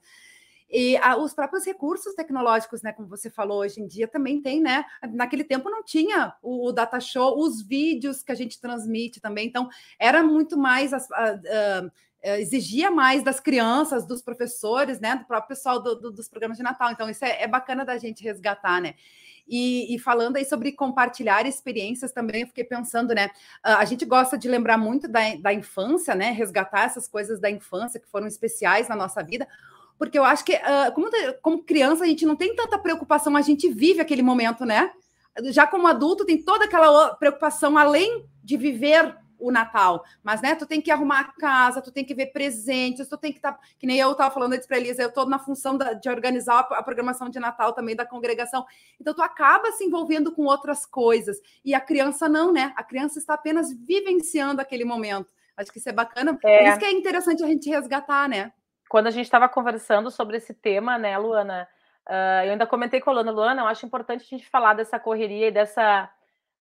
E 0.69 0.95
a, 0.95 1.17
os 1.17 1.33
próprios 1.33 1.65
recursos 1.65 2.15
tecnológicos, 2.15 2.81
né, 2.81 2.93
como 2.93 3.09
você 3.09 3.29
falou, 3.29 3.59
hoje 3.59 3.81
em 3.81 3.87
dia 3.87 4.07
também 4.07 4.41
tem, 4.41 4.61
né? 4.61 4.85
Naquele 5.11 5.43
tempo 5.43 5.69
não 5.69 5.83
tinha 5.83 6.33
o, 6.41 6.69
o 6.69 6.71
data 6.71 6.97
show, 6.97 7.37
os 7.37 7.61
vídeos 7.61 8.23
que 8.23 8.31
a 8.31 8.35
gente 8.35 8.57
transmite 8.57 9.19
também, 9.19 9.47
então 9.47 9.67
era 9.99 10.23
muito 10.23 10.57
mais 10.57 10.93
a, 10.93 11.01
exigia 12.23 12.91
mais 12.91 13.23
das 13.23 13.39
crianças, 13.39 14.05
dos 14.05 14.21
professores, 14.21 14.99
né, 14.99 15.15
do 15.15 15.25
próprio 15.25 15.49
pessoal 15.49 15.81
do, 15.81 15.95
do, 15.95 16.11
dos 16.11 16.27
programas 16.27 16.57
de 16.57 16.63
Natal. 16.63 16.91
Então, 16.91 17.09
isso 17.09 17.25
é, 17.25 17.43
é 17.43 17.47
bacana 17.47 17.83
da 17.83 17.97
gente 17.97 18.23
resgatar, 18.23 18.81
né? 18.81 18.95
E, 19.47 19.93
e, 19.93 19.99
falando 19.99 20.37
aí 20.37 20.45
sobre 20.45 20.71
compartilhar 20.71 21.45
experiências 21.45 22.11
também, 22.11 22.41
eu 22.41 22.47
fiquei 22.47 22.63
pensando, 22.63 23.13
né? 23.13 23.29
A 23.61 23.83
gente 23.85 24.05
gosta 24.05 24.37
de 24.37 24.47
lembrar 24.47 24.77
muito 24.77 25.07
da, 25.07 25.35
da 25.41 25.53
infância, 25.53 26.15
né? 26.15 26.31
Resgatar 26.31 26.85
essas 26.85 27.07
coisas 27.07 27.39
da 27.39 27.49
infância 27.49 27.99
que 27.99 28.07
foram 28.07 28.27
especiais 28.27 28.87
na 28.87 28.95
nossa 28.95 29.21
vida. 29.21 29.47
porque 29.97 30.17
eu 30.17 30.23
acho 30.23 30.45
que, 30.45 30.53
uh, 30.53 30.91
como, 30.93 31.09
como 31.41 31.63
criança, 31.63 32.03
a 32.03 32.07
gente 32.07 32.25
não 32.25 32.35
tem 32.35 32.55
tanta 32.55 32.77
preocupação, 32.79 33.35
a 33.35 33.41
gente 33.41 33.69
vive 33.69 33.99
aquele 33.99 34.21
momento, 34.21 34.65
né? 34.65 34.91
Já 35.45 35.67
como 35.67 35.87
adulto, 35.87 36.25
tem 36.25 36.41
toda 36.41 36.65
aquela 36.65 37.15
preocupação 37.15 37.77
além 37.77 38.25
de 38.43 38.57
viver 38.57 39.15
o 39.41 39.51
Natal. 39.51 40.03
Mas, 40.23 40.41
né, 40.41 40.55
tu 40.55 40.65
tem 40.65 40.79
que 40.79 40.91
arrumar 40.91 41.19
a 41.19 41.31
casa, 41.39 41.81
tu 41.81 41.91
tem 41.91 42.05
que 42.05 42.13
ver 42.13 42.27
presentes, 42.27 43.07
tu 43.07 43.17
tem 43.17 43.31
que 43.31 43.39
estar. 43.39 43.53
Tá, 43.53 43.59
que 43.77 43.87
nem 43.87 43.97
eu 43.97 44.11
estava 44.11 44.33
falando 44.33 44.53
antes 44.53 44.67
para 44.67 44.77
Elisa, 44.77 45.01
eu 45.01 45.09
estou 45.09 45.25
na 45.25 45.39
função 45.39 45.77
da, 45.77 45.93
de 45.93 46.09
organizar 46.09 46.55
a, 46.55 46.79
a, 46.79 46.83
programação 46.83 47.29
de 47.29 47.39
Natal 47.39 47.73
também 47.73 47.95
da 47.95 48.05
congregação. 48.05 48.65
Então, 48.99 49.13
tu 49.13 49.21
acaba 49.21 49.71
se 49.71 49.83
envolvendo 49.83 50.31
com 50.31 50.43
outras 50.43 50.85
coisas. 50.85 51.37
E 51.65 51.73
a 51.73 51.81
criança 51.81 52.29
não, 52.29 52.53
né? 52.53 52.73
A 52.75 52.83
criança 52.83 53.19
está 53.19 53.33
apenas 53.33 53.73
vivenciando 53.73 54.61
aquele 54.61 54.85
momento. 54.85 55.33
Acho 55.57 55.71
que 55.71 55.79
isso 55.79 55.89
é 55.89 55.93
bacana. 55.93 56.37
É. 56.43 56.57
Por 56.57 56.67
isso 56.67 56.79
que 56.79 56.85
é 56.85 56.91
interessante 56.91 57.43
a 57.43 57.47
gente 57.47 57.69
resgatar, 57.69 58.29
né? 58.29 58.53
quando 58.91 59.07
a 59.07 59.11
gente 59.11 59.23
estava 59.23 59.47
conversando 59.47 60.11
sobre 60.11 60.35
esse 60.35 60.53
tema, 60.53 60.97
né, 60.97 61.17
Luana? 61.17 61.65
Uh, 62.05 62.43
eu 62.43 62.51
ainda 62.51 62.67
comentei 62.67 62.99
com 62.99 63.09
a 63.09 63.13
Luana, 63.13 63.31
Luana, 63.31 63.61
eu 63.61 63.67
acho 63.67 63.85
importante 63.85 64.25
a 64.25 64.27
gente 64.27 64.49
falar 64.49 64.73
dessa 64.73 64.99
correria 64.99 65.47
e 65.47 65.51
dessa. 65.51 66.11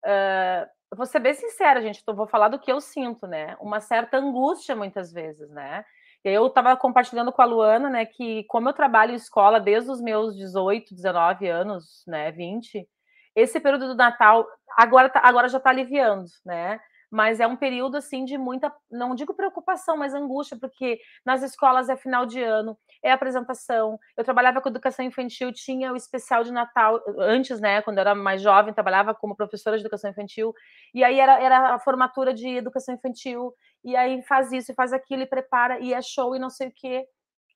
Uh, 0.04 0.77
vou 0.96 1.06
ser 1.06 1.20
bem 1.20 1.34
sincera, 1.34 1.82
gente, 1.82 2.02
vou 2.08 2.28
falar 2.28 2.50
do 2.50 2.60
que 2.60 2.72
eu 2.72 2.80
sinto, 2.80 3.28
né? 3.28 3.56
Uma 3.60 3.80
certa 3.80 4.18
angústia 4.18 4.76
muitas 4.76 5.12
vezes, 5.12 5.50
né? 5.50 5.84
E 6.26 6.30
eu 6.30 6.48
estava 6.48 6.76
compartilhando 6.76 7.32
com 7.32 7.42
a 7.42 7.46
Luana, 7.46 7.90
né, 7.90 8.06
que 8.06 8.44
como 8.46 8.68
eu 8.70 8.74
trabalho 8.74 9.12
em 9.14 9.16
escola 9.16 9.60
desde 9.60 9.92
os 9.92 10.02
meus 10.02 10.36
18, 10.36 10.94
19 10.96 11.48
anos, 11.48 12.04
né, 12.08 12.32
20, 12.32 12.88
esse 13.36 13.60
período 13.60 13.88
do 13.88 13.96
Natal 13.96 14.46
agora, 14.78 15.10
tá, 15.10 15.22
agora 15.24 15.48
já 15.48 15.58
está 15.58 15.70
aliviando, 15.70 16.26
né? 16.46 16.80
Mas 17.10 17.40
é 17.40 17.48
um 17.48 17.56
período 17.56 17.96
assim 17.96 18.26
de 18.26 18.38
muita, 18.38 18.74
não 18.92 19.16
digo 19.16 19.34
preocupação, 19.34 19.98
mas 19.98 20.14
angústia, 20.14 20.58
porque 20.60 21.00
nas 21.26 21.42
escolas 21.42 21.90
é 21.90 21.96
final 21.96 22.26
de 22.26 22.42
ano, 22.42 22.78
é 23.02 23.12
apresentação. 23.12 23.98
Eu 24.16 24.24
trabalhava 24.24 24.62
com 24.62 24.70
educação 24.70 25.06
infantil, 25.06 25.52
tinha 25.54 25.94
o 25.94 25.96
especial 25.96 26.44
de 26.44 26.52
Natal 26.52 27.02
antes, 27.20 27.60
né, 27.62 27.82
quando 27.82 27.98
eu 27.98 28.02
era 28.02 28.16
mais 28.16 28.42
jovem, 28.42 28.74
trabalhava 28.74 29.16
como 29.16 29.36
professora 29.36 29.78
de 29.78 29.84
educação 29.84 30.12
infantil, 30.12 30.54
e 30.94 31.04
aí 31.04 31.20
era, 31.20 31.42
era 31.42 31.76
a 31.76 31.80
formatura 31.80 32.34
de 32.34 32.50
educação 32.50 32.96
infantil, 32.96 33.54
e 33.84 33.96
aí 33.96 34.22
faz 34.24 34.52
isso, 34.52 34.74
faz 34.74 34.92
aquilo, 34.92 35.22
e 35.22 35.28
prepara, 35.28 35.80
e 35.80 35.94
é 35.94 36.02
show, 36.02 36.36
e 36.36 36.40
não 36.40 36.50
sei 36.50 36.68
o 36.68 36.74
quê. 36.76 37.06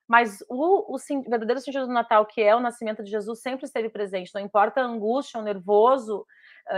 Mas 0.08 0.44
o, 0.50 0.94
o, 0.94 0.96
o 0.96 1.30
verdadeiro 1.30 1.62
sentido 1.62 1.88
do 1.88 1.94
Natal, 1.94 2.26
que 2.26 2.42
é 2.42 2.54
o 2.56 2.60
nascimento 2.60 3.04
de 3.04 3.10
Jesus, 3.10 3.42
sempre 3.42 3.66
esteve 3.66 3.90
presente, 3.90 4.32
não 4.34 4.42
importa 4.42 4.82
a 4.82 4.86
angústia, 4.86 5.40
o 5.40 5.44
nervoso, 5.44 6.26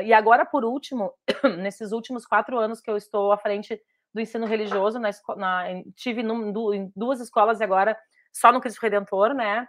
e 0.03 0.13
agora, 0.13 0.45
por 0.45 0.63
último, 0.65 1.13
nesses 1.59 1.91
últimos 1.91 2.25
quatro 2.25 2.57
anos 2.57 2.81
que 2.81 2.89
eu 2.89 2.97
estou 2.97 3.31
à 3.31 3.37
frente 3.37 3.79
do 4.13 4.21
ensino 4.21 4.45
religioso, 4.45 4.99
na, 4.99 5.09
na 5.35 5.65
tive 5.95 6.21
num, 6.21 6.73
em 6.73 6.91
duas 6.95 7.19
escolas 7.19 7.59
e 7.59 7.63
agora 7.63 7.97
só 8.31 8.51
no 8.51 8.61
Cristo 8.61 8.81
Redentor, 8.81 9.33
né? 9.33 9.67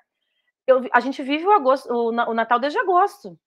Eu, 0.66 0.82
a 0.92 1.00
gente 1.00 1.22
vive 1.22 1.46
o, 1.46 1.52
agosto, 1.52 1.92
o, 1.92 2.08
o 2.08 2.34
Natal 2.34 2.58
desde 2.58 2.78
agosto, 2.78 3.38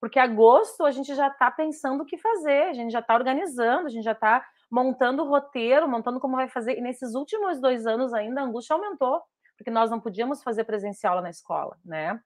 porque 0.00 0.18
agosto 0.18 0.84
a 0.84 0.90
gente 0.90 1.14
já 1.14 1.28
está 1.28 1.50
pensando 1.50 2.02
o 2.02 2.06
que 2.06 2.18
fazer, 2.18 2.68
a 2.68 2.72
gente 2.72 2.92
já 2.92 3.00
está 3.00 3.14
organizando, 3.14 3.86
a 3.86 3.90
gente 3.90 4.04
já 4.04 4.12
está 4.12 4.44
montando 4.70 5.22
o 5.22 5.28
roteiro, 5.28 5.88
montando 5.88 6.20
como 6.20 6.36
vai 6.36 6.48
fazer. 6.48 6.76
E 6.76 6.80
nesses 6.80 7.14
últimos 7.14 7.60
dois 7.60 7.86
anos 7.86 8.12
ainda 8.12 8.40
a 8.40 8.44
angústia 8.44 8.74
aumentou, 8.74 9.22
porque 9.56 9.70
nós 9.70 9.90
não 9.90 10.00
podíamos 10.00 10.42
fazer 10.42 10.64
presencial 10.64 11.16
lá 11.16 11.22
na 11.22 11.30
escola, 11.30 11.78
né? 11.84 12.20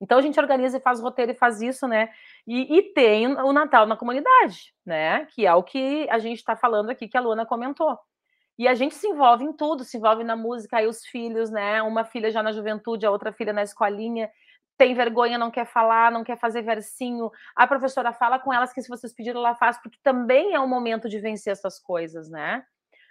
Então 0.00 0.18
a 0.18 0.22
gente 0.22 0.40
organiza 0.40 0.78
e 0.78 0.80
faz 0.80 1.00
roteiro 1.00 1.32
e 1.32 1.34
faz 1.34 1.60
isso, 1.60 1.86
né? 1.86 2.08
E, 2.46 2.78
e 2.78 2.82
tem 2.94 3.26
o 3.26 3.52
Natal 3.52 3.86
na 3.86 3.96
comunidade, 3.96 4.72
né? 4.84 5.26
Que 5.26 5.46
é 5.46 5.54
o 5.54 5.62
que 5.62 6.08
a 6.10 6.18
gente 6.18 6.38
está 6.38 6.56
falando 6.56 6.90
aqui, 6.90 7.08
que 7.08 7.16
a 7.16 7.20
Luana 7.20 7.44
comentou. 7.44 7.98
E 8.58 8.68
a 8.68 8.74
gente 8.74 8.94
se 8.94 9.06
envolve 9.06 9.44
em 9.44 9.52
tudo, 9.52 9.84
se 9.84 9.96
envolve 9.96 10.22
na 10.24 10.36
música, 10.36 10.78
aí 10.78 10.86
os 10.86 11.04
filhos, 11.06 11.50
né? 11.50 11.82
Uma 11.82 12.04
filha 12.04 12.30
já 12.30 12.42
na 12.42 12.52
juventude, 12.52 13.06
a 13.06 13.10
outra 13.10 13.32
filha 13.32 13.52
na 13.52 13.62
escolinha, 13.62 14.30
tem 14.80 14.94
vergonha, 14.94 15.36
não 15.36 15.50
quer 15.50 15.66
falar, 15.66 16.10
não 16.10 16.24
quer 16.24 16.38
fazer 16.38 16.62
versinho. 16.62 17.30
A 17.54 17.66
professora 17.66 18.14
fala 18.14 18.38
com 18.38 18.52
elas 18.52 18.72
que 18.72 18.80
se 18.80 18.88
vocês 18.88 19.12
pediram, 19.14 19.40
ela 19.40 19.54
faz, 19.54 19.76
porque 19.82 19.98
também 20.02 20.54
é 20.54 20.60
um 20.60 20.66
momento 20.66 21.06
de 21.06 21.18
vencer 21.20 21.52
essas 21.52 21.78
coisas, 21.78 22.30
né? 22.30 22.62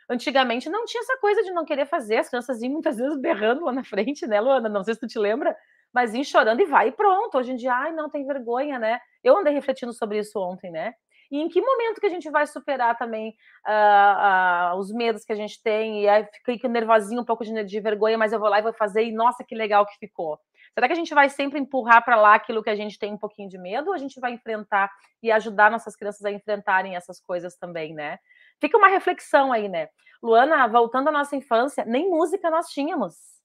Antigamente 0.09 0.67
não 0.67 0.85
tinha 0.85 1.01
essa 1.01 1.15
coisa 1.17 1.43
de 1.43 1.51
não 1.51 1.63
querer 1.63 1.85
fazer, 1.85 2.17
as 2.17 2.27
crianças 2.27 2.59
iam 2.63 2.73
muitas 2.73 2.97
vezes 2.97 3.19
berrando 3.21 3.65
lá 3.65 3.71
na 3.71 3.83
frente, 3.83 4.25
né, 4.25 4.41
Luana? 4.41 4.67
Não 4.67 4.83
sei 4.83 4.95
se 4.95 4.99
tu 4.99 5.05
te 5.05 5.19
lembra, 5.19 5.55
mas 5.93 6.13
ir 6.13 6.23
chorando 6.23 6.61
e 6.61 6.65
vai 6.65 6.89
e 6.89 6.91
pronto. 6.91 7.37
Hoje 7.37 7.51
em 7.51 7.55
dia, 7.55 7.73
ai, 7.73 7.91
não 7.91 8.09
tem 8.09 8.25
vergonha, 8.25 8.79
né? 8.79 8.99
Eu 9.23 9.37
andei 9.37 9.53
refletindo 9.53 9.93
sobre 9.93 10.19
isso 10.19 10.39
ontem, 10.39 10.71
né? 10.71 10.93
E 11.31 11.39
em 11.39 11.47
que 11.47 11.61
momento 11.61 11.99
que 11.99 12.07
a 12.07 12.09
gente 12.09 12.29
vai 12.29 12.47
superar 12.47 12.97
também 12.97 13.35
uh, 13.67 14.73
uh, 14.73 14.79
os 14.79 14.91
medos 14.91 15.23
que 15.23 15.31
a 15.31 15.35
gente 15.35 15.61
tem 15.61 16.03
e 16.03 16.09
aí 16.09 16.27
fica 16.43 16.67
nervosinho, 16.67 17.21
um 17.21 17.25
pouco 17.25 17.43
de, 17.43 17.63
de, 17.63 17.79
vergonha, 17.79 18.17
mas 18.17 18.33
eu 18.33 18.39
vou 18.39 18.49
lá 18.49 18.59
e 18.59 18.63
vou 18.63 18.73
fazer 18.73 19.03
e 19.03 19.11
nossa, 19.11 19.43
que 19.43 19.53
legal 19.53 19.85
que 19.85 19.97
ficou. 19.99 20.39
Será 20.73 20.87
que 20.87 20.93
a 20.93 20.95
gente 20.95 21.13
vai 21.13 21.29
sempre 21.29 21.59
empurrar 21.59 22.03
para 22.03 22.15
lá 22.15 22.33
aquilo 22.33 22.63
que 22.63 22.69
a 22.69 22.75
gente 22.75 22.97
tem 22.97 23.13
um 23.13 23.17
pouquinho 23.17 23.47
de 23.47 23.59
medo 23.59 23.89
ou 23.89 23.93
a 23.93 23.97
gente 23.97 24.19
vai 24.19 24.33
enfrentar 24.33 24.89
e 25.21 25.31
ajudar 25.31 25.69
nossas 25.69 25.95
crianças 25.95 26.23
a 26.25 26.31
enfrentarem 26.31 26.95
essas 26.95 27.19
coisas 27.19 27.55
também, 27.57 27.93
né? 27.93 28.17
Fica 28.59 28.77
uma 28.77 28.87
reflexão 28.87 29.51
aí, 29.51 29.69
né? 29.69 29.89
Luana, 30.21 30.67
voltando 30.67 31.09
à 31.09 31.11
nossa 31.11 31.35
infância, 31.35 31.85
nem 31.85 32.09
música 32.09 32.49
nós 32.49 32.67
tínhamos 32.69 33.38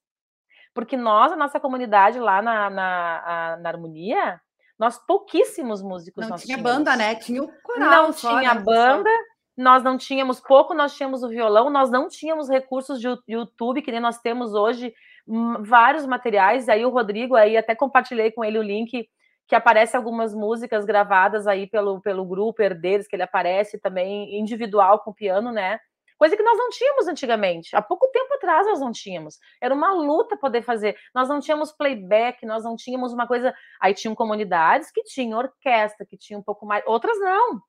porque 0.75 0.97
nós, 0.97 1.31
a 1.31 1.37
nossa 1.37 1.59
comunidade 1.59 2.19
lá 2.19 2.41
na, 2.41 2.69
na, 2.69 3.57
na 3.61 3.69
Harmonia, 3.69 4.39
nós 4.77 4.97
pouquíssimos 4.97 5.81
músicos 5.81 6.27
não 6.27 6.35
tinha 6.35 6.57
tínhamos. 6.57 6.71
banda, 6.71 6.95
né? 6.97 7.15
Tinha 7.15 7.41
o 7.41 7.49
coral. 7.63 7.89
Não 7.89 8.11
só, 8.11 8.37
tinha 8.37 8.53
né? 8.53 8.59
banda, 8.59 9.09
nós 9.57 9.81
não 9.81 9.97
tínhamos 9.97 10.41
pouco, 10.41 10.73
nós 10.73 10.93
tínhamos 10.93 11.23
o 11.23 11.29
violão, 11.29 11.69
nós 11.69 11.89
não 11.89 12.09
tínhamos 12.09 12.49
recursos 12.49 12.99
de 12.99 13.07
YouTube, 13.25 13.81
que 13.81 13.91
nem 13.91 14.01
nós 14.01 14.19
temos 14.19 14.53
hoje, 14.53 14.93
hum, 15.25 15.63
vários 15.63 16.05
materiais. 16.05 16.67
Aí 16.67 16.85
o 16.85 16.89
Rodrigo, 16.89 17.35
aí 17.35 17.55
até 17.55 17.73
compartilhei 17.73 18.31
com 18.31 18.43
ele 18.43 18.59
o 18.59 18.63
link 18.63 19.07
que 19.47 19.55
aparece 19.55 19.95
algumas 19.95 20.33
músicas 20.33 20.83
gravadas 20.83 21.47
aí 21.47 21.67
pelo, 21.67 22.01
pelo 22.01 22.25
grupo 22.25 22.61
Herdeiros, 22.61 23.07
que 23.07 23.15
ele 23.15 23.23
aparece 23.23 23.79
também 23.79 24.37
individual 24.37 24.99
com 24.99 25.13
piano, 25.13 25.51
né? 25.51 25.79
Coisa 26.17 26.37
que 26.37 26.43
nós 26.43 26.57
não 26.57 26.69
tínhamos 26.69 27.07
antigamente. 27.07 27.75
Há 27.75 27.81
pouco 27.81 28.09
tempo 28.11 28.33
atrás 28.35 28.65
nós 28.65 28.79
não 28.79 28.91
tínhamos. 28.91 29.37
Era 29.61 29.73
uma 29.73 29.93
luta 29.93 30.37
poder 30.37 30.61
fazer. 30.61 30.95
Nós 31.13 31.27
não 31.27 31.39
tínhamos 31.39 31.71
playback, 31.71 32.45
nós 32.45 32.63
não 32.63 32.75
tínhamos 32.75 33.13
uma 33.13 33.27
coisa. 33.27 33.53
Aí 33.81 33.93
tinham 33.93 34.15
comunidades 34.15 34.91
que 34.91 35.03
tinham 35.03 35.37
orquestra, 35.37 36.05
que 36.05 36.17
tinham 36.17 36.39
um 36.39 36.43
pouco 36.43 36.65
mais. 36.65 36.83
Outras 36.87 37.19
não. 37.19 37.59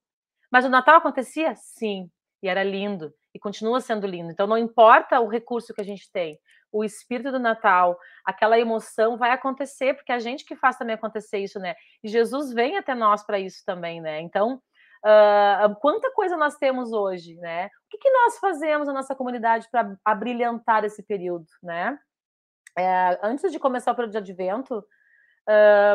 Mas 0.50 0.64
o 0.64 0.68
Natal 0.68 0.96
acontecia? 0.96 1.54
Sim. 1.56 2.08
E 2.42 2.48
era 2.48 2.62
lindo. 2.62 3.12
E 3.34 3.38
continua 3.38 3.80
sendo 3.80 4.06
lindo. 4.06 4.30
Então 4.30 4.46
não 4.46 4.56
importa 4.56 5.20
o 5.20 5.28
recurso 5.28 5.74
que 5.74 5.80
a 5.80 5.84
gente 5.84 6.10
tem. 6.12 6.38
O 6.70 6.84
espírito 6.84 7.32
do 7.32 7.38
Natal, 7.38 7.98
aquela 8.24 8.58
emoção 8.58 9.16
vai 9.16 9.30
acontecer, 9.30 9.94
porque 9.94 10.12
a 10.12 10.18
gente 10.18 10.44
que 10.44 10.54
faz 10.54 10.76
também 10.76 10.94
acontecer 10.94 11.38
isso, 11.38 11.58
né? 11.58 11.74
E 12.02 12.08
Jesus 12.08 12.52
vem 12.52 12.76
até 12.76 12.94
nós 12.94 13.24
para 13.24 13.38
isso 13.38 13.62
também, 13.64 14.00
né? 14.00 14.20
Então, 14.20 14.60
Uh, 15.06 15.72
quanta 15.76 16.10
coisa 16.12 16.36
nós 16.36 16.56
temos 16.56 16.92
hoje, 16.92 17.36
né? 17.36 17.66
O 17.66 17.70
que, 17.90 17.98
que 17.98 18.10
nós 18.10 18.38
fazemos 18.38 18.88
na 18.88 18.94
nossa 18.94 19.14
comunidade 19.14 19.68
para 19.70 19.96
abrilhantar 20.04 20.84
esse 20.84 21.00
período, 21.00 21.46
né? 21.62 21.96
É, 22.76 23.18
antes 23.22 23.52
de 23.52 23.58
começar 23.60 23.92
o 23.92 23.94
período 23.94 24.12
de 24.12 24.18
advento, 24.18 24.84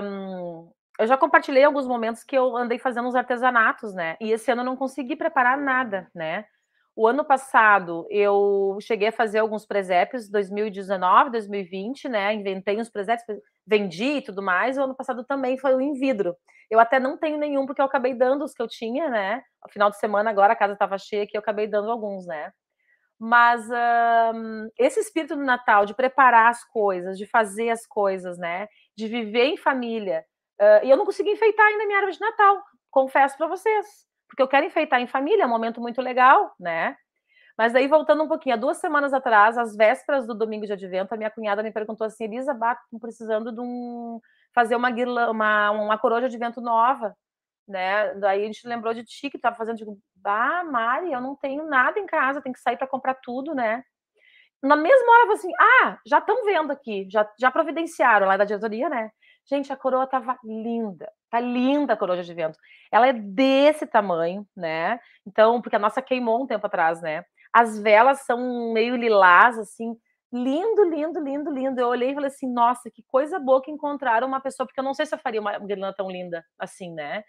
um, 0.01 0.71
eu 0.97 1.07
já 1.07 1.17
compartilhei 1.17 1.63
alguns 1.63 1.85
momentos 1.85 2.23
que 2.23 2.37
eu 2.37 2.55
andei 2.55 2.79
fazendo 2.79 3.07
uns 3.07 3.15
artesanatos, 3.15 3.93
né? 3.93 4.15
E 4.21 4.31
esse 4.31 4.49
ano 4.49 4.61
eu 4.61 4.65
não 4.65 4.77
consegui 4.77 5.17
preparar 5.17 5.57
nada, 5.57 6.09
né? 6.15 6.45
O 6.95 7.07
ano 7.07 7.25
passado 7.25 8.07
eu 8.09 8.77
cheguei 8.81 9.09
a 9.09 9.13
fazer 9.13 9.39
alguns 9.39 9.65
presépios, 9.65 10.29
2019, 10.29 11.31
2020, 11.31 12.07
né? 12.07 12.33
Inventei 12.33 12.79
uns 12.79 12.89
presépios, 12.89 13.39
vendi 13.67 14.17
e 14.17 14.21
tudo 14.21 14.41
mais. 14.41 14.77
O 14.77 14.83
ano 14.83 14.95
passado 14.95 15.23
também 15.25 15.57
foi 15.57 15.73
o 15.75 15.81
em 15.81 15.93
vidro. 15.93 16.35
Eu 16.71 16.79
até 16.79 17.01
não 17.01 17.17
tenho 17.17 17.37
nenhum, 17.37 17.65
porque 17.65 17.81
eu 17.81 17.85
acabei 17.85 18.13
dando 18.13 18.45
os 18.45 18.53
que 18.53 18.61
eu 18.61 18.67
tinha, 18.67 19.09
né? 19.09 19.43
No 19.61 19.69
final 19.69 19.89
de 19.89 19.99
semana, 19.99 20.29
agora 20.29 20.53
a 20.53 20.55
casa 20.55 20.71
estava 20.71 20.97
cheia 20.97 21.23
aqui, 21.23 21.35
eu 21.35 21.41
acabei 21.41 21.67
dando 21.67 21.91
alguns, 21.91 22.25
né? 22.25 22.53
Mas 23.19 23.67
esse 24.79 25.01
espírito 25.01 25.35
do 25.35 25.43
Natal, 25.43 25.85
de 25.85 25.93
preparar 25.93 26.49
as 26.49 26.63
coisas, 26.63 27.17
de 27.17 27.27
fazer 27.27 27.69
as 27.69 27.85
coisas, 27.85 28.37
né? 28.37 28.69
De 28.97 29.07
viver 29.07 29.47
em 29.47 29.57
família. 29.57 30.25
Uh, 30.59 30.85
e 30.85 30.89
eu 30.89 30.95
não 30.95 31.05
consegui 31.05 31.31
enfeitar 31.31 31.65
ainda 31.67 31.85
minha 31.85 31.97
árvore 31.97 32.15
de 32.15 32.21
Natal, 32.21 32.63
confesso 32.89 33.37
para 33.37 33.47
vocês. 33.47 33.85
Porque 34.29 34.41
eu 34.41 34.47
quero 34.47 34.65
enfeitar 34.65 35.01
em 35.01 35.07
família, 35.07 35.43
é 35.43 35.45
um 35.45 35.49
momento 35.49 35.81
muito 35.81 36.01
legal, 36.01 36.53
né? 36.57 36.95
Mas 37.57 37.73
daí, 37.73 37.87
voltando 37.87 38.23
um 38.23 38.27
pouquinho, 38.27 38.55
há 38.55 38.57
duas 38.57 38.77
semanas 38.77 39.13
atrás, 39.13 39.57
às 39.57 39.75
vésperas 39.75 40.25
do 40.25 40.33
domingo 40.33 40.65
de 40.65 40.73
advento, 40.73 41.13
a 41.13 41.17
minha 41.17 41.29
cunhada 41.29 41.61
me 41.61 41.71
perguntou 41.71 42.07
assim: 42.07 42.23
Elisa, 42.23 42.53
estou 42.53 42.99
precisando 42.99 43.51
de 43.51 43.59
um 43.59 44.21
fazer 44.53 44.75
uma 44.75 44.89
uma, 45.29 45.71
uma 45.71 45.97
coroa 45.97 46.27
de 46.29 46.37
vento 46.37 46.61
nova, 46.61 47.15
né? 47.67 48.13
Daí 48.15 48.43
a 48.43 48.45
gente 48.45 48.67
lembrou 48.67 48.93
de 48.93 49.03
ti 49.03 49.29
que 49.29 49.37
estava 49.37 49.55
fazendo, 49.55 49.77
digo, 49.77 49.97
ah, 50.23 50.63
Mari, 50.63 51.11
eu 51.11 51.21
não 51.21 51.35
tenho 51.35 51.65
nada 51.67 51.99
em 51.99 52.05
casa, 52.05 52.41
tem 52.41 52.53
que 52.53 52.59
sair 52.59 52.77
para 52.77 52.87
comprar 52.87 53.15
tudo, 53.15 53.55
né? 53.55 53.83
Na 54.61 54.75
mesma 54.75 55.11
hora, 55.13 55.27
eu 55.27 55.31
assim, 55.33 55.51
ah, 55.59 55.97
já 56.05 56.19
estão 56.19 56.45
vendo 56.45 56.71
aqui, 56.71 57.07
já, 57.09 57.27
já 57.39 57.49
providenciaram 57.51 58.27
lá 58.27 58.37
da 58.37 58.45
diretoria, 58.45 58.89
né? 58.89 59.09
Gente, 59.49 59.73
a 59.73 59.75
coroa 59.77 60.05
tava 60.05 60.37
linda, 60.43 61.11
tá 61.29 61.39
linda 61.39 61.93
a 61.93 61.97
coroa 61.97 62.21
de 62.21 62.33
vento. 62.33 62.57
Ela 62.91 63.07
é 63.07 63.13
desse 63.13 63.87
tamanho, 63.87 64.45
né? 64.55 64.99
Então, 65.25 65.61
porque 65.61 65.75
a 65.75 65.79
nossa 65.79 66.01
queimou 66.01 66.43
um 66.43 66.47
tempo 66.47 66.67
atrás, 66.67 67.01
né? 67.01 67.23
As 67.51 67.79
velas 67.79 68.21
são 68.21 68.71
meio 68.71 68.95
lilás, 68.95 69.57
assim, 69.57 69.95
lindo, 70.31 70.83
lindo, 70.83 71.19
lindo, 71.19 71.51
lindo. 71.51 71.81
Eu 71.81 71.87
olhei 71.87 72.11
e 72.11 72.13
falei 72.13 72.29
assim, 72.29 72.51
nossa, 72.51 72.89
que 72.89 73.03
coisa 73.03 73.39
boa 73.39 73.61
que 73.61 73.71
encontraram 73.71 74.27
uma 74.27 74.39
pessoa, 74.39 74.65
porque 74.65 74.79
eu 74.79 74.83
não 74.83 74.93
sei 74.93 75.05
se 75.05 75.13
eu 75.13 75.19
faria 75.19 75.41
uma 75.41 75.57
guirlanda 75.59 75.95
tão 75.95 76.09
linda 76.09 76.43
assim, 76.57 76.93
né? 76.93 77.23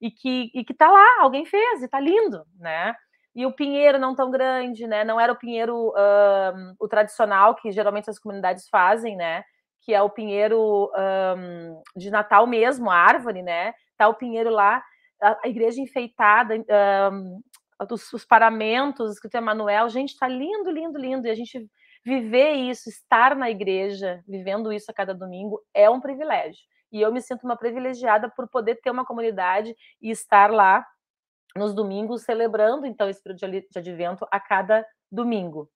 E 0.00 0.10
que, 0.10 0.50
e 0.54 0.64
que 0.64 0.74
tá 0.74 0.90
lá, 0.90 1.18
alguém 1.20 1.44
fez, 1.44 1.82
e 1.82 1.88
tá 1.88 2.00
lindo, 2.00 2.44
né? 2.58 2.94
E 3.34 3.46
o 3.46 3.52
pinheiro 3.52 3.98
não 3.98 4.14
tão 4.14 4.30
grande, 4.30 4.86
né? 4.86 5.04
Não 5.04 5.20
era 5.20 5.32
o 5.32 5.38
pinheiro 5.38 5.92
um, 5.96 6.74
o 6.80 6.88
tradicional 6.88 7.54
que 7.54 7.70
geralmente 7.70 8.10
as 8.10 8.18
comunidades 8.18 8.68
fazem, 8.68 9.16
né? 9.16 9.44
Que 9.82 9.94
é 9.94 10.02
o 10.02 10.10
pinheiro 10.10 10.90
um, 11.36 11.82
de 11.96 12.10
Natal 12.10 12.46
mesmo, 12.46 12.90
a 12.90 12.96
árvore, 12.96 13.42
né? 13.42 13.72
Tá 13.96 14.08
o 14.08 14.14
pinheiro 14.14 14.50
lá, 14.50 14.82
a, 15.22 15.38
a 15.44 15.48
igreja 15.48 15.80
enfeitada, 15.80 16.54
um, 17.12 17.40
os, 17.90 18.12
os, 18.12 18.24
paramentos, 18.24 19.12
escrito 19.12 19.36
Emanuel, 19.36 19.88
gente, 19.88 20.18
tá 20.18 20.26
lindo, 20.26 20.70
lindo, 20.70 20.98
lindo. 20.98 21.26
E 21.26 21.30
a 21.30 21.34
gente 21.34 21.68
viver 22.04 22.52
isso, 22.52 22.88
estar 22.88 23.36
na 23.36 23.50
igreja, 23.50 24.22
vivendo 24.26 24.72
isso 24.72 24.90
a 24.90 24.94
cada 24.94 25.14
domingo, 25.14 25.60
é 25.74 25.88
um 25.88 26.00
privilégio. 26.00 26.60
E 26.90 27.00
eu 27.00 27.12
me 27.12 27.20
sinto 27.20 27.44
uma 27.44 27.56
privilegiada 27.56 28.30
por 28.30 28.48
poder 28.48 28.76
ter 28.76 28.90
uma 28.90 29.04
comunidade 29.04 29.74
e 30.00 30.10
estar 30.10 30.50
lá 30.50 30.86
nos 31.56 31.74
domingos 31.74 32.22
celebrando 32.22 32.86
então 32.86 33.08
esse 33.08 33.22
período 33.22 33.40
de 33.70 33.78
advento 33.78 34.26
a 34.30 34.40
cada 34.40 34.86
domingo. 35.10 35.68